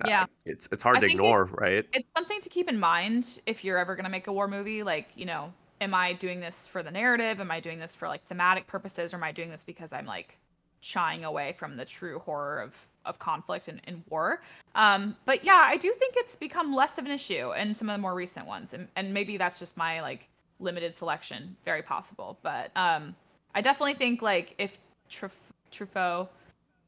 [0.01, 0.27] Uh, Yeah.
[0.45, 1.87] it's, it's hard I to ignore, it's- right?
[1.93, 4.83] it's something to keep in mind if you're ever gonna make a war movie.
[4.85, 7.41] Like, you know, am I doing this for the narrative?
[7.41, 10.07] Am I doing this for like thematic purposes, or am I doing this because I'm
[10.07, 10.39] like
[10.81, 14.43] shying away from the true horror of of conflict and, and war?
[14.74, 17.95] Um, but yeah, I do think it's become less of an issue in some of
[17.95, 20.29] the more recent ones, and and maybe that's just my like
[20.61, 21.57] limited selection.
[21.64, 23.14] Very possible, but um,
[23.55, 26.29] I definitely think like if Truf- Truffaut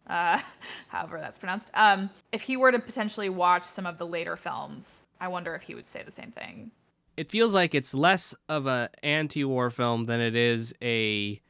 [0.08, 0.40] uh,
[0.88, 1.70] however that's pronounced.
[1.74, 5.62] Um, if he were to potentially watch some of the later films, I wonder if
[5.62, 6.70] he would say the same thing.
[7.18, 11.40] It feels like it's less of a anti-war film than it is a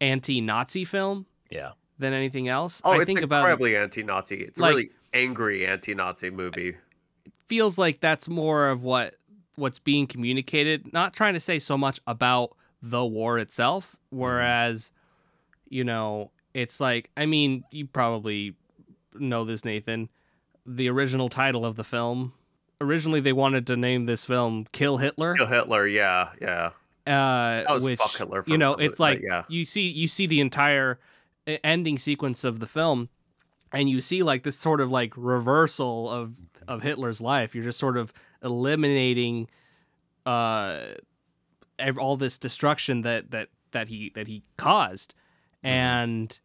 [0.00, 1.72] anti-Nazi film Yeah.
[1.98, 2.82] than anything else.
[2.84, 4.36] Oh, I it's think about it incredibly anti-Nazi.
[4.36, 6.76] It's like- a really angry anti-Nazi movie.
[7.24, 9.16] It feels like that's more of what
[9.56, 14.22] what's being communicated not trying to say so much about the war itself mm-hmm.
[14.22, 14.90] whereas
[15.68, 18.54] you know it's like i mean you probably
[19.14, 20.08] know this nathan
[20.66, 22.32] the original title of the film
[22.84, 26.70] originally they wanted to name this film kill hitler Kill Hitler, yeah, yeah.
[27.06, 29.44] uh, was which fuck Hitler you know it's like, yeah.
[29.48, 30.98] you see you see the entire
[31.62, 33.08] ending sequence of the film
[33.72, 36.36] and you see like this sort of like reversal of
[36.68, 38.12] of Hitler's life you're just sort of
[38.42, 39.48] eliminating
[40.26, 40.80] uh
[41.78, 45.14] ev- all this destruction that that that he that he caused
[45.64, 45.72] Mm-hmm.
[45.72, 46.40] and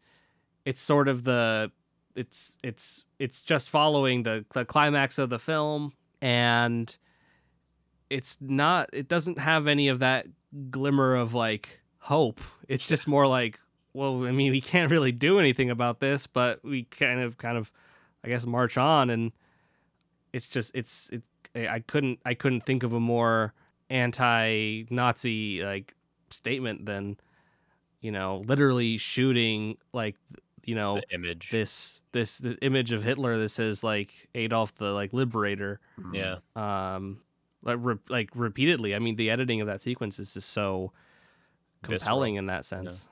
[0.64, 1.70] it's sort of the
[2.16, 6.96] it's it's it's just following the the climax of the film and
[8.08, 10.26] it's not it doesn't have any of that
[10.70, 12.40] glimmer of like hope.
[12.68, 13.58] It's just more like
[13.92, 17.56] well i mean we can't really do anything about this but we kind of kind
[17.56, 17.72] of
[18.24, 19.32] i guess march on and
[20.32, 21.22] it's just it's it
[21.68, 23.52] i couldn't i couldn't think of a more
[23.88, 25.94] anti-nazi like
[26.30, 27.16] statement than
[28.00, 30.16] you know literally shooting like
[30.64, 31.50] you know The image.
[31.50, 35.80] this this the image of hitler that says like adolf the like liberator
[36.12, 36.36] Yeah.
[36.56, 37.20] um
[37.62, 38.94] like re- like repeatedly.
[38.94, 40.92] I mean, the editing of that sequence is just so
[41.82, 43.06] compelling in that sense.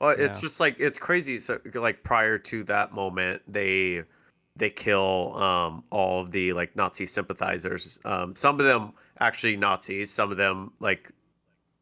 [0.00, 0.46] Well, it's Yeah.
[0.46, 1.38] just like it's crazy.
[1.38, 4.02] So like prior to that moment, they
[4.56, 8.00] they kill um, all of the like Nazi sympathizers.
[8.06, 10.10] Um, some of them actually Nazis.
[10.10, 11.10] Some of them like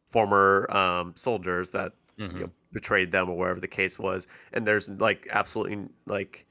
[0.07, 2.33] former um, soldiers that Mhm.
[2.33, 4.27] you know, betrayed them or wherever the case was.
[4.53, 6.45] And there's like absolutely like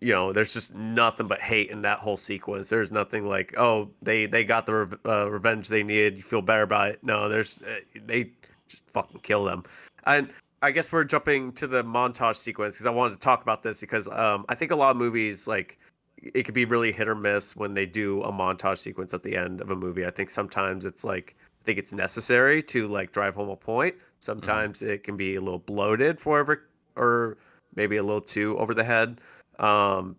[0.00, 2.68] you know there's just nothing but hate in that whole sequence.
[2.68, 6.16] There's nothing like oh they they got the rev- uh, revenge they needed.
[6.16, 6.98] You feel better about it.
[7.02, 8.30] No, there's uh, they
[8.68, 9.64] just fucking kill them.
[10.06, 10.30] And
[10.62, 13.80] I guess we're jumping to the montage sequence because I wanted to talk about this
[13.80, 15.78] because um, I think a lot of movies like
[16.16, 19.36] it could be really hit or miss when they do a montage sequence at the
[19.36, 20.06] end of a movie.
[20.06, 23.94] I think sometimes it's like I think it's necessary to like drive home a point.
[24.24, 26.56] Sometimes it can be a little bloated for every
[26.96, 27.36] or
[27.74, 29.20] maybe a little too over the head.
[29.58, 30.16] Um,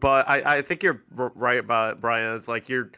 [0.00, 2.34] but I, I think you're right about it, Brian.
[2.34, 2.90] It's like you're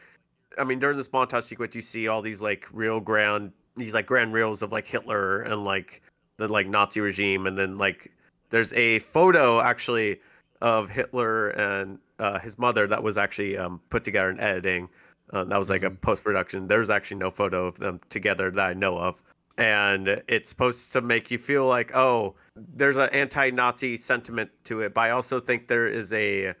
[0.57, 4.05] I mean, during this montage sequence, you see all these like real grand, these like
[4.05, 6.01] grand reels of like Hitler and like
[6.37, 8.11] the like Nazi regime, and then like
[8.49, 10.19] there's a photo actually
[10.61, 14.89] of Hitler and uh, his mother that was actually um, put together in editing.
[15.31, 16.67] Uh, that was like a post production.
[16.67, 19.21] There's actually no photo of them together that I know of,
[19.59, 24.93] and it's supposed to make you feel like, oh, there's an anti-Nazi sentiment to it,
[24.93, 26.53] but I also think there is a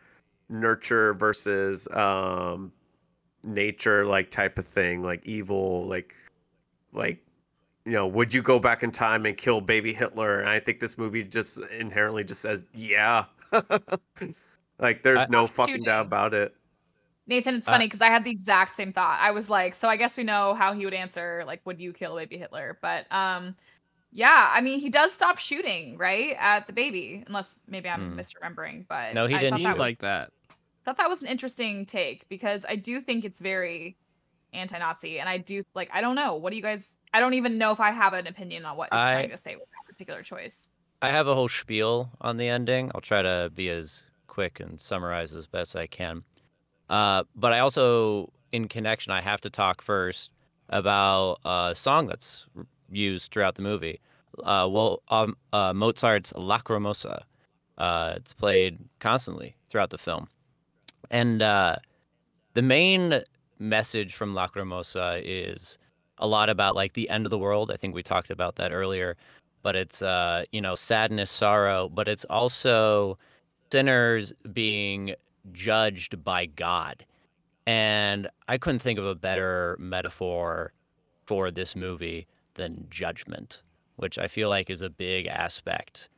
[0.49, 2.71] nurture versus um
[3.45, 6.15] nature like type of thing like evil like
[6.91, 7.23] like
[7.85, 10.39] you know would you go back in time and kill baby hitler?
[10.39, 13.25] And i think this movie just inherently just says yeah.
[14.79, 16.55] Like there's I- no fucking doubt about it
[17.29, 19.19] Nathan, it's Uh, funny because I had the exact same thought.
[19.21, 21.93] I was like, so I guess we know how he would answer, like, would you
[21.93, 22.79] kill baby Hitler?
[22.81, 23.55] But um,
[24.11, 28.19] yeah, I mean, he does stop shooting, right, at the baby, unless maybe I'm Hmm.
[28.19, 28.87] misremembering.
[28.87, 29.77] But No, he I didn't shoot.
[29.77, 30.31] like that.
[30.85, 33.95] thought that was an interesting take because I do think it's very
[34.53, 36.97] anti-Nazi, and I do like, I don't know, what do you guys?
[37.13, 39.37] I don't even know if I have an opinion on what it's I- trying to
[39.37, 40.71] say with that particular choice.
[41.03, 42.91] I have a whole spiel on the ending.
[42.95, 46.23] I'll try to be as quick and summarize as best I can.
[46.89, 50.31] Uh, but I also, in connection, I have to talk first
[50.69, 52.47] about a song that's
[52.89, 53.99] used throughout the movie.
[54.43, 57.21] Uh, well, um, uh, Mozart's Lacrimosa.
[57.77, 60.27] Uh, it's played constantly throughout the film,
[61.11, 61.77] and uh,
[62.53, 63.21] the main
[63.59, 65.79] message from Lacrimosa is
[66.17, 67.71] a lot about like the end of the world.
[67.71, 69.15] I think we talked about that earlier
[69.61, 73.17] but it's uh you know sadness sorrow but it's also
[73.71, 75.13] sinners being
[75.53, 77.05] judged by god
[77.67, 80.73] and i couldn't think of a better metaphor
[81.25, 83.61] for this movie than judgment
[83.97, 86.09] which i feel like is a big aspect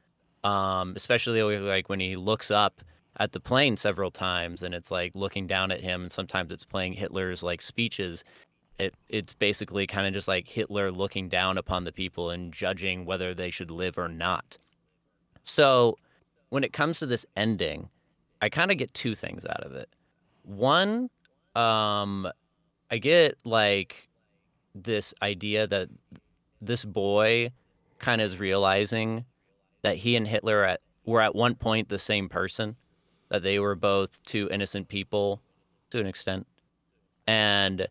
[0.44, 2.82] um especially like when he looks up
[3.18, 6.66] at the plane several times and it's like looking down at him and sometimes it's
[6.66, 8.24] playing hitler's like speeches
[8.82, 13.06] it it's basically kind of just like Hitler looking down upon the people and judging
[13.06, 14.58] whether they should live or not.
[15.44, 15.98] So,
[16.50, 17.90] when it comes to this ending,
[18.42, 19.90] I kind of get two things out of it.
[20.44, 21.10] One,
[21.56, 22.28] um
[22.90, 24.10] I get like
[24.76, 25.90] this idea that
[26.62, 27.52] this boy
[28.00, 29.26] kind of is realizing
[29.82, 32.76] that he and Hitler at were at one point the same person,
[33.30, 35.42] that they were both two innocent people
[35.90, 36.46] to an extent.
[37.28, 37.88] And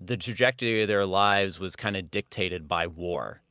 [0.00, 3.42] the trajectory of their lives was kind of dictated by war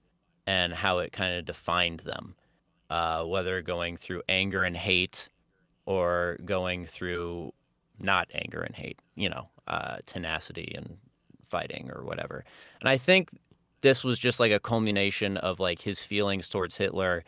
[0.46, 2.36] and how it kind of defined them,
[2.90, 5.30] uh, whether going through anger and hate
[5.88, 7.52] or going through
[8.00, 10.98] not anger and hate, you know, uh, tenacity and
[11.44, 12.46] fighting or whatever.
[12.80, 13.32] And I think
[13.82, 17.24] this was just like a culmination of like his feelings towards Hitler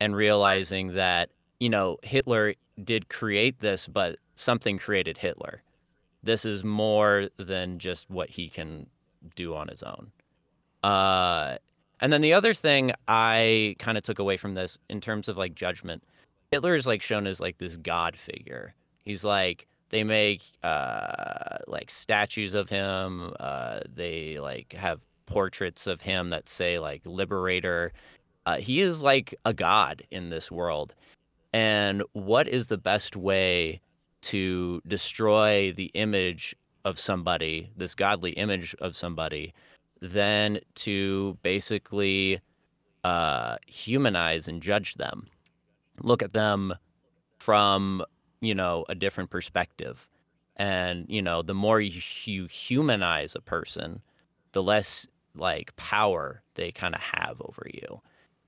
[0.00, 1.30] and realizing that,
[1.60, 2.54] you know, Hitler
[2.84, 5.62] did create this, but something created Hitler
[6.22, 8.86] this is more than just what he can
[9.34, 10.10] do on his own.
[10.82, 11.56] Uh,
[12.00, 15.36] and then the other thing I kind of took away from this in terms of
[15.36, 16.02] like judgment,
[16.52, 18.74] Hitler is like shown as like this god figure.
[19.04, 23.32] He's like they make uh, like statues of him.
[23.40, 27.92] Uh, they like have portraits of him that say like liberator.
[28.44, 30.94] Uh, he is like a god in this world.
[31.54, 33.80] And what is the best way
[34.22, 36.54] to destroy the image
[36.84, 39.54] of somebody, this godly image of somebody,
[40.00, 42.40] than to basically
[43.04, 45.28] uh, humanize and judge them,
[46.00, 46.74] look at them
[47.38, 48.04] from
[48.40, 50.08] you know a different perspective,
[50.56, 54.00] and you know the more you, humanize a person,
[54.52, 58.00] the less like power they kind of have over you,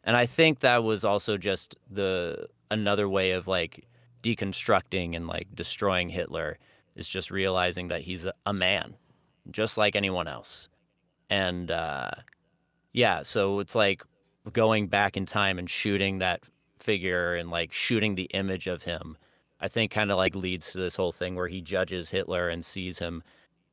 [0.05, 3.87] and I think that was also just the another way of like
[4.23, 6.59] deconstructing and like destroying Hitler
[6.97, 8.97] is just realizing that he's a, a man
[9.51, 10.69] just like anyone else.
[11.31, 12.11] And uh,
[12.93, 14.03] yeah, so it's like
[14.53, 16.45] going back in time and shooting that
[16.77, 19.17] figure and like shooting the image of him.
[19.61, 22.65] I think kind of like leads to this whole thing where he judges Hitler and
[22.65, 23.23] sees him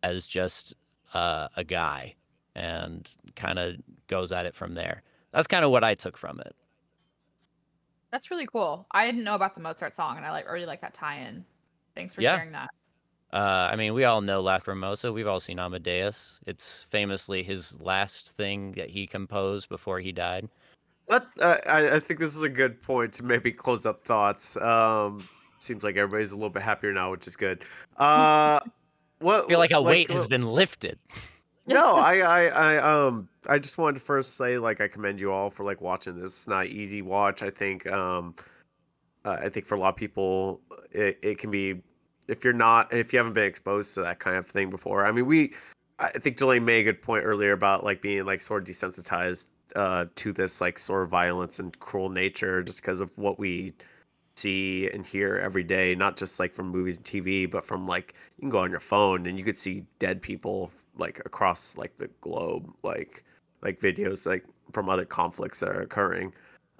[0.03, 0.73] as just
[1.13, 2.15] uh, a guy
[2.55, 3.75] and kind of
[4.07, 5.03] goes at it from there.
[5.31, 6.55] That's kind of what I took from it.
[8.11, 8.85] That's really cool.
[8.91, 11.45] I didn't know about the Mozart song, and I like really like that tie-in.
[11.95, 12.35] Thanks for Yeah.
[12.35, 12.69] sharing that.
[13.31, 15.13] Uh, I mean, we all know Lacrimosa.
[15.13, 16.41] We've all seen Amadeus.
[16.45, 20.49] It's famously his last thing that he composed before he died.
[21.09, 24.55] Let, uh, I, I think this is a good point to maybe close up thoughts.
[24.57, 25.27] Um,
[25.59, 27.63] seems like everybody's a little bit happier now, which is good.
[27.97, 28.59] Uh,
[29.19, 30.99] what I feel like a weight has been lifted.
[31.67, 35.31] no, I, I, I, um, I just wanted to first say, like, I commend you
[35.31, 36.25] all for like watching this.
[36.25, 37.43] It's not easy watch.
[37.43, 38.35] I think, um,
[39.25, 40.61] uh, I think for a lot of people,
[40.91, 41.81] it, it can be,
[42.27, 45.05] if you're not, if you haven't been exposed to that kind of thing before.
[45.05, 45.53] I mean, we,
[45.99, 49.47] I think Delaney made a good point earlier about like being like sort of desensitized
[49.75, 53.73] uh, to this like sort of violence and cruel nature just because of what we
[54.37, 58.15] see and hear every day, not just like from movies and TV, but from like
[58.37, 61.95] you can go on your phone and you could see dead people like across like
[61.97, 63.23] the globe, like
[63.61, 66.33] like videos like from other conflicts that are occurring.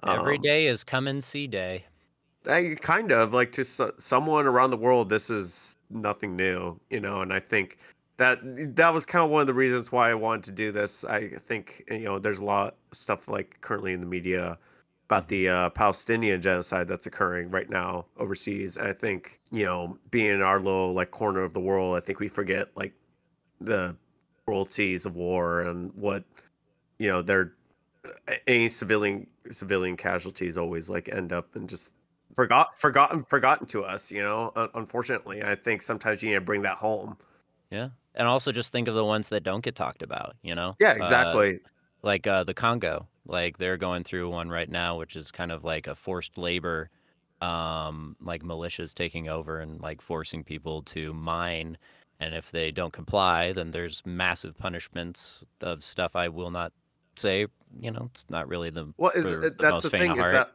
[0.04, 1.84] Every Um, day is come and see day.
[2.48, 5.08] I kind of like to so- someone around the world.
[5.08, 7.20] This is nothing new, you know.
[7.20, 7.78] And I think
[8.16, 8.40] that
[8.76, 11.04] that was kind of one of the reasons why I wanted to do this.
[11.04, 14.58] I think you know there's a lot of stuff like currently in the media
[15.08, 18.76] about the uh, Palestinian genocide that's occurring right now overseas.
[18.76, 22.00] And I think you know being in our little like corner of the world, I
[22.00, 22.92] think we forget like
[23.60, 23.96] the
[24.44, 26.24] cruelties of war and what
[26.98, 27.52] you know they're
[28.46, 31.94] any civilian civilian casualties always like end up and just
[32.34, 36.62] forgot forgotten forgotten to us you know unfortunately i think sometimes you need to bring
[36.62, 37.16] that home
[37.70, 37.88] Yeah.
[38.14, 40.76] And also just think of the ones that don't get talked about, you know?
[40.78, 41.60] yeah Uh, exactly
[42.02, 43.08] like uh, the Congo.
[43.26, 46.90] Like they're going through one right now, which is kind of like a forced labor,
[47.40, 51.78] um, like militias taking over and like forcing people to mine.
[52.20, 56.72] And if they don't comply, then there's massive punishments of stuff I will not
[57.16, 57.46] say.
[57.80, 60.52] You know, it's not really the well is, the that's the thing is that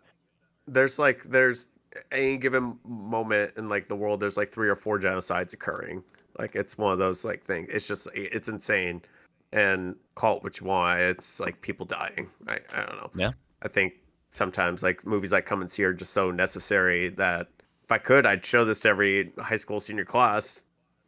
[0.68, 1.70] there's like there's
[2.12, 6.04] any given moment in like the world there's like three or four genocides occurring
[6.40, 9.02] like it's one of those like things it's just it's insane
[9.54, 13.10] and call it what you want it's like people dying i, I don't know.
[13.16, 13.32] Yeah.
[13.62, 13.94] i think
[14.30, 17.48] sometimes like movies like come and see are just so necessary that
[17.84, 20.64] if i could i'd show this to every high school senior class.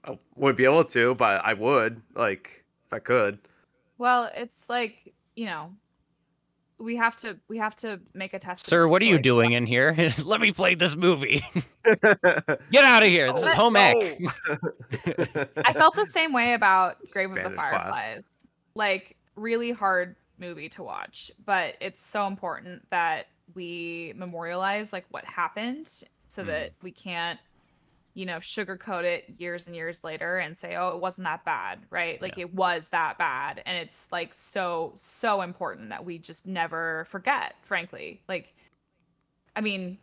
[0.06, 3.40] I wouldn't be able to but i would like if i could.
[3.98, 5.72] Well, it's like you know,
[6.80, 8.66] we have to we have to make a test.
[8.66, 9.96] Sir, what are you doing in here?
[10.24, 11.44] Let me play this movie.
[11.84, 13.32] Get out of here.
[13.34, 14.20] This is Oh, home ec.
[15.66, 17.72] I felt the same way about Grave of the Spanish class.
[17.96, 18.24] Fireflies.
[18.76, 25.26] Like really hard movie to watch, but it's so important that we memorialize like what
[25.26, 25.88] happened
[26.28, 26.48] so Mm.
[26.48, 27.40] that we can't
[28.20, 31.80] you know sugarcoat it years and years later and say oh it wasn't that bad
[31.90, 32.22] right?
[32.22, 33.64] Like it was that bad.
[33.66, 38.22] And it's like so so important that we just never forget frankly.
[38.28, 38.54] Like
[39.56, 39.98] i mean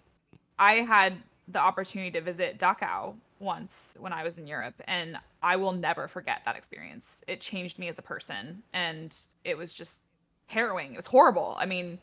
[0.59, 1.12] i had
[1.48, 6.09] the opportunity to visit dachau once when i was in europe and i will never
[6.09, 7.22] forget that experience.
[7.28, 9.14] It changed me as a person and
[9.44, 10.02] it was just
[10.47, 10.94] harrowing.
[10.94, 11.98] It was horrible i mean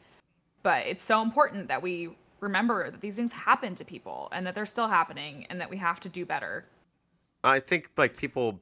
[0.61, 4.53] but it's so important that we remember that these things happen to people and that
[4.53, 6.65] they're still happening and that we have to do better
[7.43, 8.59] I think like people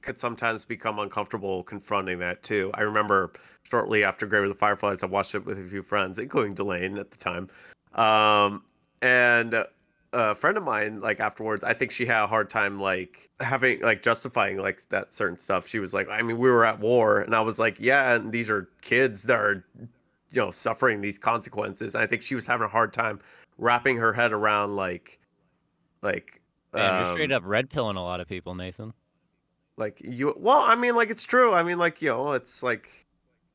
[0.00, 2.70] could sometimes become uncomfortable confronting that too.
[2.74, 3.32] I remember
[3.64, 6.98] shortly after Grave of the Fireflies, I watched it with a few friends, including Delane
[6.98, 7.48] at the time.
[7.94, 8.62] Um,
[9.02, 9.64] and
[10.12, 13.80] a friend of mine, like afterwards, I think she had a hard time like having
[13.80, 15.66] like justifying like that certain stuff.
[15.66, 18.32] She was like, I mean, we were at war, and I was like, yeah, and
[18.32, 19.64] these are kids that are,
[20.30, 21.94] you know, suffering these consequences.
[21.94, 23.20] And I think she was having a hard time
[23.56, 25.18] wrapping her head around like,
[26.02, 26.40] like.
[26.74, 28.92] Damn, you're straight um, up red pilling a lot of people, Nathan.
[29.78, 33.06] like you well i mean like it's true i mean like you know it's like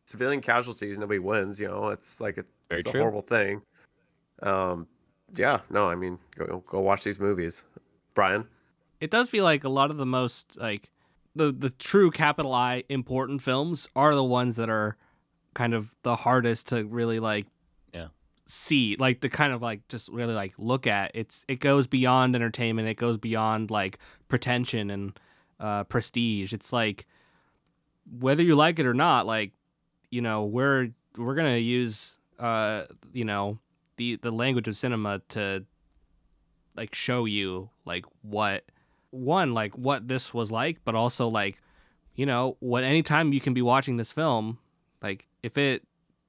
[0.05, 3.61] civilian casualties nobody wins you know it's like it's, Very it's a horrible thing
[4.41, 4.87] um
[5.35, 7.65] yeah no i mean go go watch these movies
[8.13, 8.47] brian
[8.99, 10.89] it does feel like a lot of the most like
[11.35, 14.97] the the true capital I important films are the ones that are
[15.53, 17.45] kind of the hardest to really like
[17.93, 18.07] Yeah.
[18.47, 21.11] see like to kind of like just really like look at.
[21.13, 22.87] It's it goes beyond entertainment.
[22.87, 25.19] It goes beyond like pretension and
[25.59, 26.53] uh prestige.
[26.53, 27.05] It's like
[28.19, 29.51] whether you like it or not like
[30.11, 33.59] you know we're we're gonna use uh you know
[33.97, 35.63] the the language of cinema to
[36.75, 38.65] like show you like what
[39.11, 41.59] one like what this was like but also like
[42.15, 44.59] you know, what anytime you can be watching this film,
[45.01, 45.83] like if it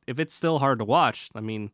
[0.07, 1.71] if it's still hard to watch, I mean,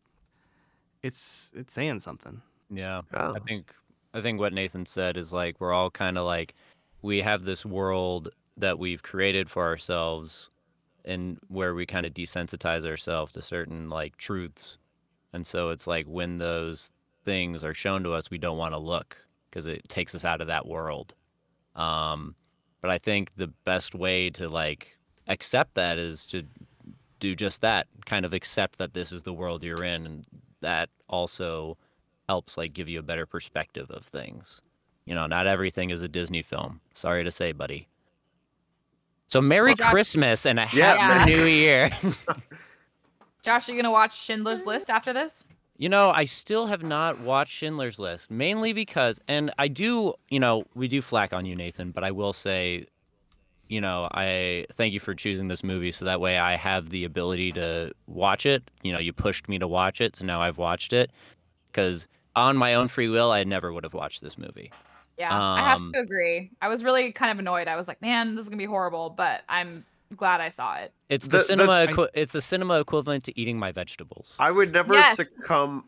[1.02, 2.40] it's it's saying something.
[2.70, 3.02] Yeah.
[3.14, 3.34] Oh.
[3.34, 3.74] I think
[4.14, 6.54] I think what Nathan said is like we're all kind of like
[7.02, 10.50] we have this world that we've created for ourselves
[11.04, 14.76] and where we kind of desensitize ourselves to certain like truths.
[15.32, 16.92] And so it's like when those
[17.24, 19.16] things are shown to us we don't want to look
[19.48, 21.14] because it takes us out of that world.
[21.74, 22.34] Um
[22.82, 26.42] but I think the best way to like accept that is to
[27.20, 30.24] do just that, kind of accept that this is the world you're in and
[30.60, 31.76] that also
[32.28, 34.60] helps like give you a better perspective of things.
[35.04, 36.80] You know, not everything is a Disney film.
[36.94, 37.88] Sorry to say, buddy.
[39.28, 41.38] So Merry Josh- Christmas and a Yeah, happy man.
[41.38, 41.90] new year.
[43.42, 45.46] Josh, are you gonna watch Schindler's List after this?
[45.78, 50.38] you know, I still have not watched Schindler's List, mainly because and I do, you
[50.38, 52.84] know, we do flack on you, Nathan, but I will say
[53.70, 57.04] you know, I thank you for choosing this movie so that way I have the
[57.04, 58.62] ability to watch it.
[58.82, 61.10] You know, you pushed me to watch it, so now I've watched it.
[61.70, 64.72] Because on my own free will, I never would have watched this movie.
[65.18, 66.50] Yeah, I have Um, to agree.
[66.60, 67.68] I was really kind of annoyed.
[67.68, 69.84] I was like, man, this is gonna be horrible, but I'm
[70.16, 70.92] glad I saw it.
[71.08, 71.72] It's The- the, the- cinema.
[71.72, 74.34] I- it's the cinema equivalent to eating my vegetables.
[74.40, 75.14] I would never Yes.
[75.16, 75.84] succumb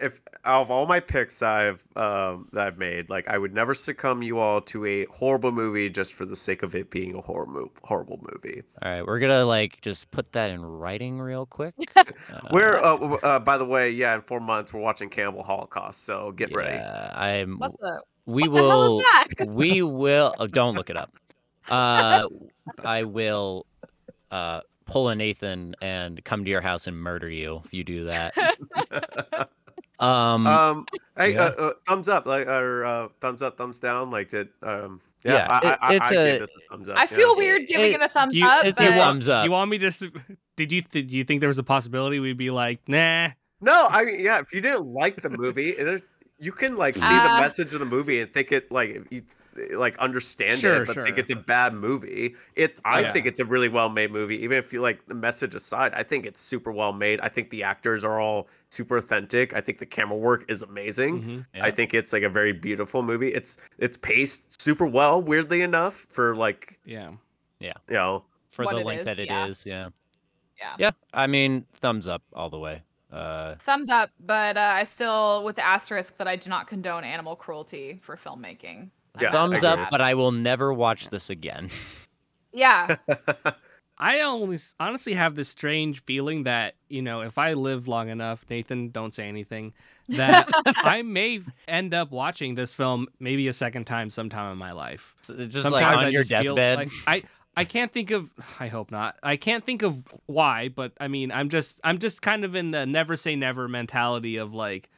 [0.00, 3.74] if out of all my picks I've um, that I've made, like I would never
[3.74, 7.20] succumb you all to a horrible movie just for the sake of it being a
[7.20, 8.62] horror mo- horrible movie.
[8.82, 11.74] All right, we're gonna like just put that in writing real quick.
[12.50, 16.32] We're uh, uh, by the way, yeah, in four months we're watching Cannibal Holocaust, so
[16.32, 16.78] get ready.
[16.78, 17.58] I'm.
[17.58, 18.02] What the?
[18.26, 18.98] we what the will.
[18.98, 19.26] is that?
[19.48, 20.34] we will.
[20.38, 21.14] Oh, don't look it up.
[21.68, 22.28] Uh,
[22.84, 23.66] I will.
[24.30, 28.04] Uh, pull a Nathan and come to your house and murder you if you do
[28.04, 28.32] that.
[29.98, 30.86] Um, um,
[31.16, 31.42] hey, yeah.
[31.44, 35.34] uh, uh, thumbs up, like or uh, thumbs up, thumbs down, like did um, yeah,
[35.34, 36.96] Yeah, I, it- I, I, it's I a- give this a thumbs up.
[36.96, 37.06] I yeah.
[37.06, 38.64] feel weird giving It- it a thumbs you- up.
[38.64, 39.44] it's but a thumbs up.
[39.44, 39.86] You want me to?
[39.88, 40.02] s-
[40.56, 43.28] Did you th- do you think there was a possibility we'd be like, nah?
[43.60, 46.02] No, I mean, yeah, if you didn't like the movie, there's,
[46.38, 49.22] you can like see the Uh, message of the movie and think it like you
[49.74, 52.34] like understand Sure, it, but think it's a bad movie.
[52.56, 53.10] It, I Yeah.
[53.12, 54.42] think it's a really well made movie.
[54.42, 57.20] Even if you like the message aside, I think it's super well made.
[57.20, 59.54] I think the actors are all super authentic.
[59.54, 61.22] I think the camera work is amazing.
[61.22, 61.46] Mhm.
[61.54, 61.64] yeah.
[61.64, 63.28] I think it's like a very beautiful movie.
[63.34, 67.12] It's it's paced super well, weirdly enough, for like Yeah.
[67.60, 68.24] Yeah, you know.
[68.50, 69.84] for what the length is, that it is, yeah.
[69.84, 69.88] yeah.
[70.58, 70.74] Yeah.
[70.78, 70.90] Yeah.
[71.12, 72.82] I mean, thumbs up all the way.
[73.10, 77.04] Uh, thumbs up, but uh, I still with the asterisk that I do not condone
[77.04, 78.88] animal cruelty for filmmaking.
[79.20, 81.68] Yeah, thumbs up, but I will never watch this again.
[82.52, 82.96] yeah,
[83.98, 88.44] I only honestly have this strange feeling that you know, if I live long enough,
[88.48, 89.74] Nathan, don't say anything.
[90.08, 90.48] That
[90.78, 95.14] I may end up watching this film maybe a second time sometime in my life.
[95.22, 96.76] So just Sometimes like on I your deathbed.
[96.76, 97.22] like- I
[97.56, 98.30] I can't think of.
[98.58, 99.16] I hope not.
[99.22, 102.72] I can't think of why, but I mean, I'm just I'm just kind of in
[102.72, 104.90] the never say never mentality of like,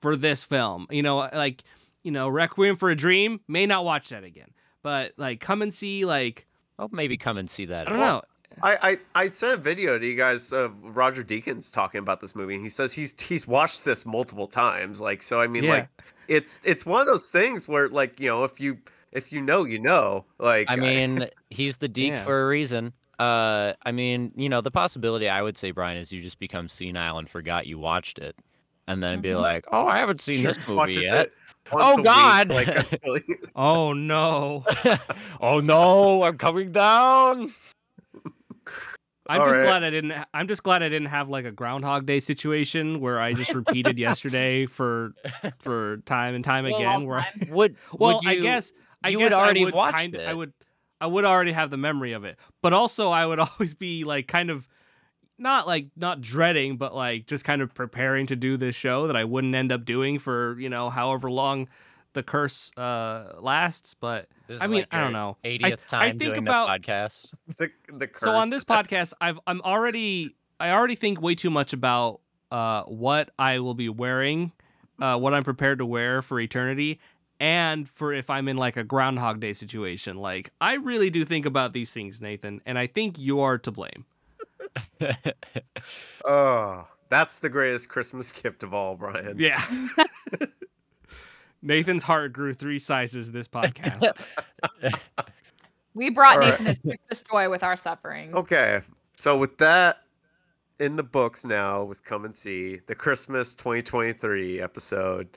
[0.00, 1.64] for this film, you know, like
[2.02, 4.50] you know, Requiem for a Dream may not watch that again,
[4.82, 6.46] but like come and see like
[6.78, 7.86] oh, maybe come and see that.
[7.86, 8.22] I don't know.
[8.62, 8.78] I,
[9.14, 12.54] I I sent a video to you guys of Roger Deakins talking about this movie,
[12.54, 15.00] and he says he's he's watched this multiple times.
[15.00, 15.70] Like, so I mean, Yeah.
[15.70, 15.88] like,
[16.26, 18.78] it's it's one of those things where, like, you know, if you
[19.12, 20.24] if you know, you know.
[20.38, 22.24] Like, I mean, he's the deek Yeah.
[22.24, 22.92] for a reason.
[23.20, 26.68] Uh, I mean, you know, the possibility I would say, Brian, is you just become
[26.68, 28.34] senile and forgot you watched it,
[28.88, 29.40] and then be Mhm.
[29.40, 31.39] like, "Oh, I haven't seen this movie watches yet." it once
[31.72, 32.48] Oh, God.
[32.48, 32.68] like,
[33.54, 34.64] Oh no.
[35.40, 37.52] oh no, I'm coming down.
[39.28, 39.64] I'm All just right.
[39.66, 40.12] glad I didn't.
[40.34, 43.96] I'm just glad I didn't have like a Groundhog Day situation where I just repeated
[43.98, 45.12] yesterday for
[45.60, 47.06] for time and time Well, again.
[47.06, 47.28] Where I.
[47.48, 48.72] Would well, would I guess
[49.04, 50.36] I you guess would already I would watched kind I it.
[50.36, 50.52] would
[51.00, 54.26] I would already have the memory of it, but also I would always be like
[54.26, 54.66] kind of
[55.40, 59.16] not like not dreading, but like just kind of preparing to do this show that
[59.16, 61.68] I wouldn't end up doing for you know however long
[62.12, 63.94] the curse uh lasts.
[63.98, 65.36] But This I mean, like I don't know.
[65.44, 67.32] 80th I time think doing about- the podcast.
[67.56, 68.22] the, the curse.
[68.22, 72.82] So on this podcast, I've I'm already I already think way too much about uh
[72.84, 74.52] what I will be wearing,
[75.00, 76.98] uh what I'm prepared to wear for eternity,
[77.38, 80.16] and for if I'm in like a Groundhog Day situation.
[80.16, 83.70] Like I really do think about these things, Nathan, and I think you are to
[83.70, 84.04] blame.
[86.24, 89.38] oh, that's the greatest Christmas gift of all, Brian.
[89.38, 89.62] Yeah.
[91.62, 94.24] Nathan's heart grew three sizes this podcast.
[95.94, 96.50] we brought All right.
[96.50, 98.34] Nathan his Christmas joy with our suffering.
[98.34, 98.80] Okay,
[99.16, 99.98] so with that
[100.78, 105.28] in the books now, with come and see the Christmas 2023 episode,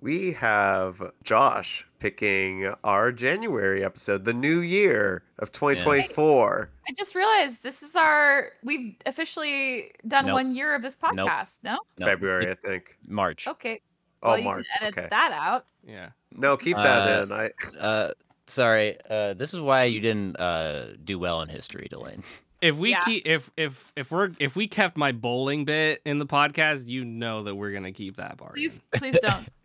[0.00, 6.70] we have Josh picking our January episode, the new year of 2024.
[6.88, 10.34] I just realized this is our we've officially done Nope.
[10.34, 11.60] one year of this podcast.
[11.62, 11.78] No?
[11.98, 12.96] No, February, I think.
[13.06, 13.46] March.
[13.46, 13.80] Okay.
[14.22, 14.66] Oh, Well, you March.
[14.78, 15.08] can edit Okay.
[15.10, 15.66] that out.
[15.86, 16.10] Yeah.
[16.32, 17.32] No, keep that Uh, in.
[17.32, 17.50] I
[17.80, 18.12] Uh,
[18.46, 18.96] sorry.
[19.08, 22.22] Uh, this is why you didn't uh do well in history, Delane.
[22.60, 23.00] If we Yeah.
[23.00, 27.04] keep if if if we're if we kept my bowling bit in the podcast, you
[27.04, 28.56] know that we're gonna keep that part.
[28.56, 28.62] in.
[28.62, 29.46] Please please don't.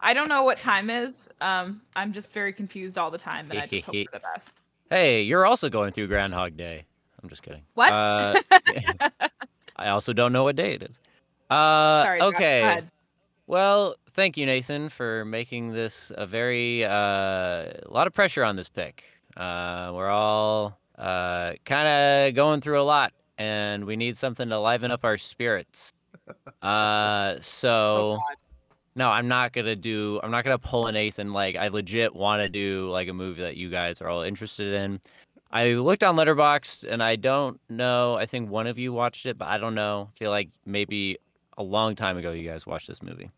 [0.00, 1.28] I don't know what time is.
[1.40, 4.50] Um I'm just very confused all the time and I just hope for the best.
[4.88, 6.84] Hey, you're also going through Groundhog Day.
[7.20, 7.62] I'm just kidding.
[7.74, 7.92] What?
[7.92, 8.40] Uh,
[9.76, 11.00] I also don't know what day it is.
[11.50, 12.62] Uh, Sorry, Josh, go okay.
[12.62, 12.90] ahead.
[13.48, 18.54] Well, thank you, Nathan, for making this a very uh, a lot of pressure on
[18.54, 19.02] this pick.
[19.36, 24.58] Uh, we're all uh, kind of going through a lot, and we need something to
[24.60, 25.92] liven up our spirits.
[26.62, 28.36] Uh, Oh, so God.
[28.96, 30.18] No, I'm not gonna do.
[30.22, 31.32] I'm not gonna pull a Nathan.
[31.32, 34.74] Like I legit want to do like a movie that you guys are all interested
[34.74, 35.00] in.
[35.52, 38.16] I looked on Letterboxd and I don't know.
[38.16, 40.10] I think one of you watched it, but I don't know.
[40.12, 41.18] I feel like maybe
[41.56, 43.30] a long time ago you guys watched this movie.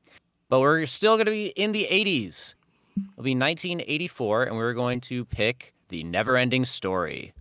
[0.48, 2.54] But we're still going to be in the 80s.
[2.96, 7.34] It'll be 1984, and we're going to pick The Neverending Story.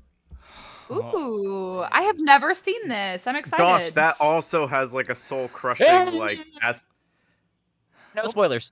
[0.92, 3.26] Ooh, oh, I have never seen this.
[3.28, 3.64] I'm excited.
[3.64, 5.88] Josh, that also has like a soul crushing
[6.20, 6.84] like as
[8.18, 8.72] No spoilers.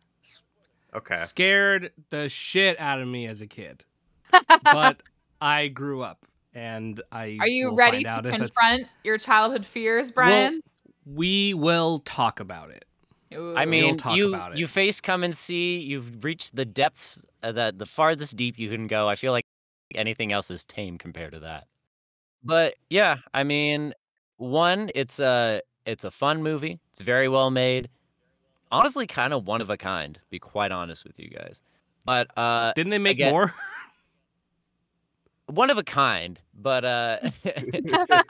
[0.94, 1.18] okay.
[1.26, 3.86] Scared the shit out of me as a kid,
[4.64, 5.02] but
[5.42, 7.38] I grew up and I.
[7.40, 10.62] Are you will ready find to out if it's- confront your childhood fears, Well, Brian?
[11.06, 12.86] we will talk about it.
[13.32, 13.54] I Ooh.
[13.54, 14.58] We'll mean, talk you about it.
[14.60, 15.80] you face come and see.
[15.80, 19.10] You've reached the depths uh, that the farthest deep you can go.
[19.10, 19.44] I feel like
[19.94, 21.66] anything else is tame compared to that.
[22.44, 23.94] But yeah, I mean,
[24.38, 26.80] one, it's a it's a fun movie.
[26.92, 27.90] It's very well made.
[28.72, 30.16] Honestly, kind of one of a kind.
[30.16, 31.62] To be quite honest with you guys.
[32.06, 33.54] But uh, Didn't they make get- more?
[35.48, 36.40] one of a kind.
[36.54, 37.18] But uh,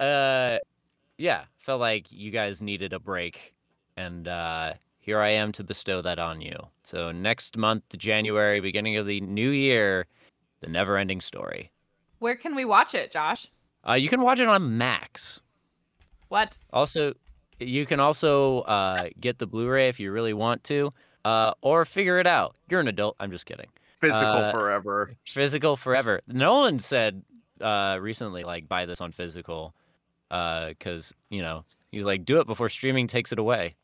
[0.00, 0.58] uh,
[1.18, 3.54] yeah, felt like you guys needed a break,
[3.96, 6.56] and uh, here I am to bestow that on you.
[6.82, 10.06] So next month, January, beginning of the new year,
[10.60, 11.70] the never-ending story.
[12.18, 13.48] Where can we watch it, Josh?
[13.88, 15.40] Uh, you can watch it on Max.
[16.28, 16.58] What?
[16.72, 17.14] Also,
[17.60, 20.92] you can also uh, get the Blu-ray if you really want to,
[21.24, 22.56] uh, or figure it out.
[22.68, 23.16] You're an adult.
[23.20, 23.68] I'm just kidding.
[24.00, 25.14] Physical Uh, forever.
[25.24, 26.20] Physical forever.
[26.26, 27.22] Nolan said
[27.60, 29.74] uh, recently, like, buy this on physical,
[30.28, 33.74] because you know he's like, do it before streaming takes it away.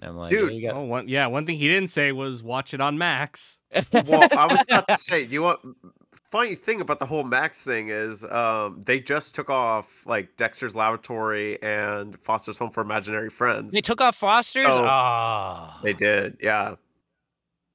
[0.00, 1.26] And I'm like, Dude, there you Oh, one, yeah.
[1.28, 3.60] One thing he didn't say was watch it on Max.
[3.92, 5.60] well, I was about to say, do you want
[6.34, 10.74] funny thing about the whole Max thing is um they just took off like Dexter's
[10.74, 13.72] Laboratory and Foster's Home for Imaginary Friends.
[13.72, 14.62] they took off Foster's.
[14.62, 16.74] So- oh, They did, yeah.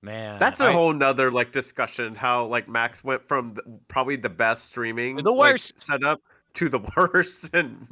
[0.04, 2.16] man, That's a whole nother like discussion.
[2.16, 5.82] How like Max went from the, probably the best streaming the like, worst.
[5.82, 6.22] setup
[6.56, 7.88] to the worst, and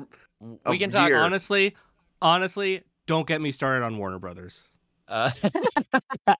[0.66, 1.10] We can talk.
[1.14, 1.76] Honestly,
[2.22, 4.68] honestly, don't get me started on Warner Brothers.
[5.08, 5.32] Uh,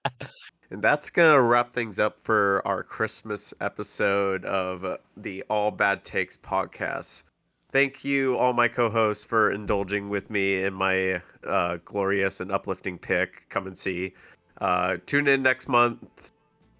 [0.70, 6.04] and that's gonna wrap things up for our Christmas episode of uh, the All Bad
[6.04, 7.24] Takes podcast.
[7.70, 12.98] Thank you, all my co-hosts, for indulging with me in my uh, glorious and uplifting
[12.98, 13.46] pick.
[13.50, 14.14] Come and see.
[14.60, 16.32] Uh, tune in next month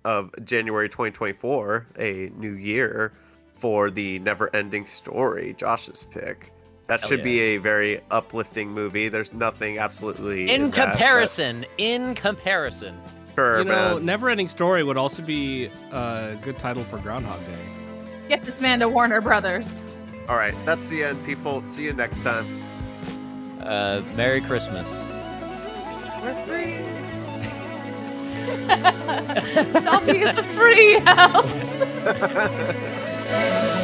[0.04, 3.12] of January 2024, a new year,
[3.52, 6.52] for the never-ending story, Josh's pick.
[6.88, 7.24] That Hell should yeah.
[7.24, 9.08] be a very uplifting movie.
[9.08, 12.98] There's nothing absolutely in that, but comparison, in comparison.
[13.34, 14.06] Sure, you know, man.
[14.06, 17.58] Never Ending Story would also be a good title for Groundhog Day.
[18.28, 19.70] Get this man to Warner Brothers.
[20.30, 21.62] All right, that's the end, people.
[21.68, 22.46] See you next time.
[23.60, 24.88] Uh, Merry Christmas.
[26.22, 26.78] We're free.
[29.84, 31.44] Dobby is a free help.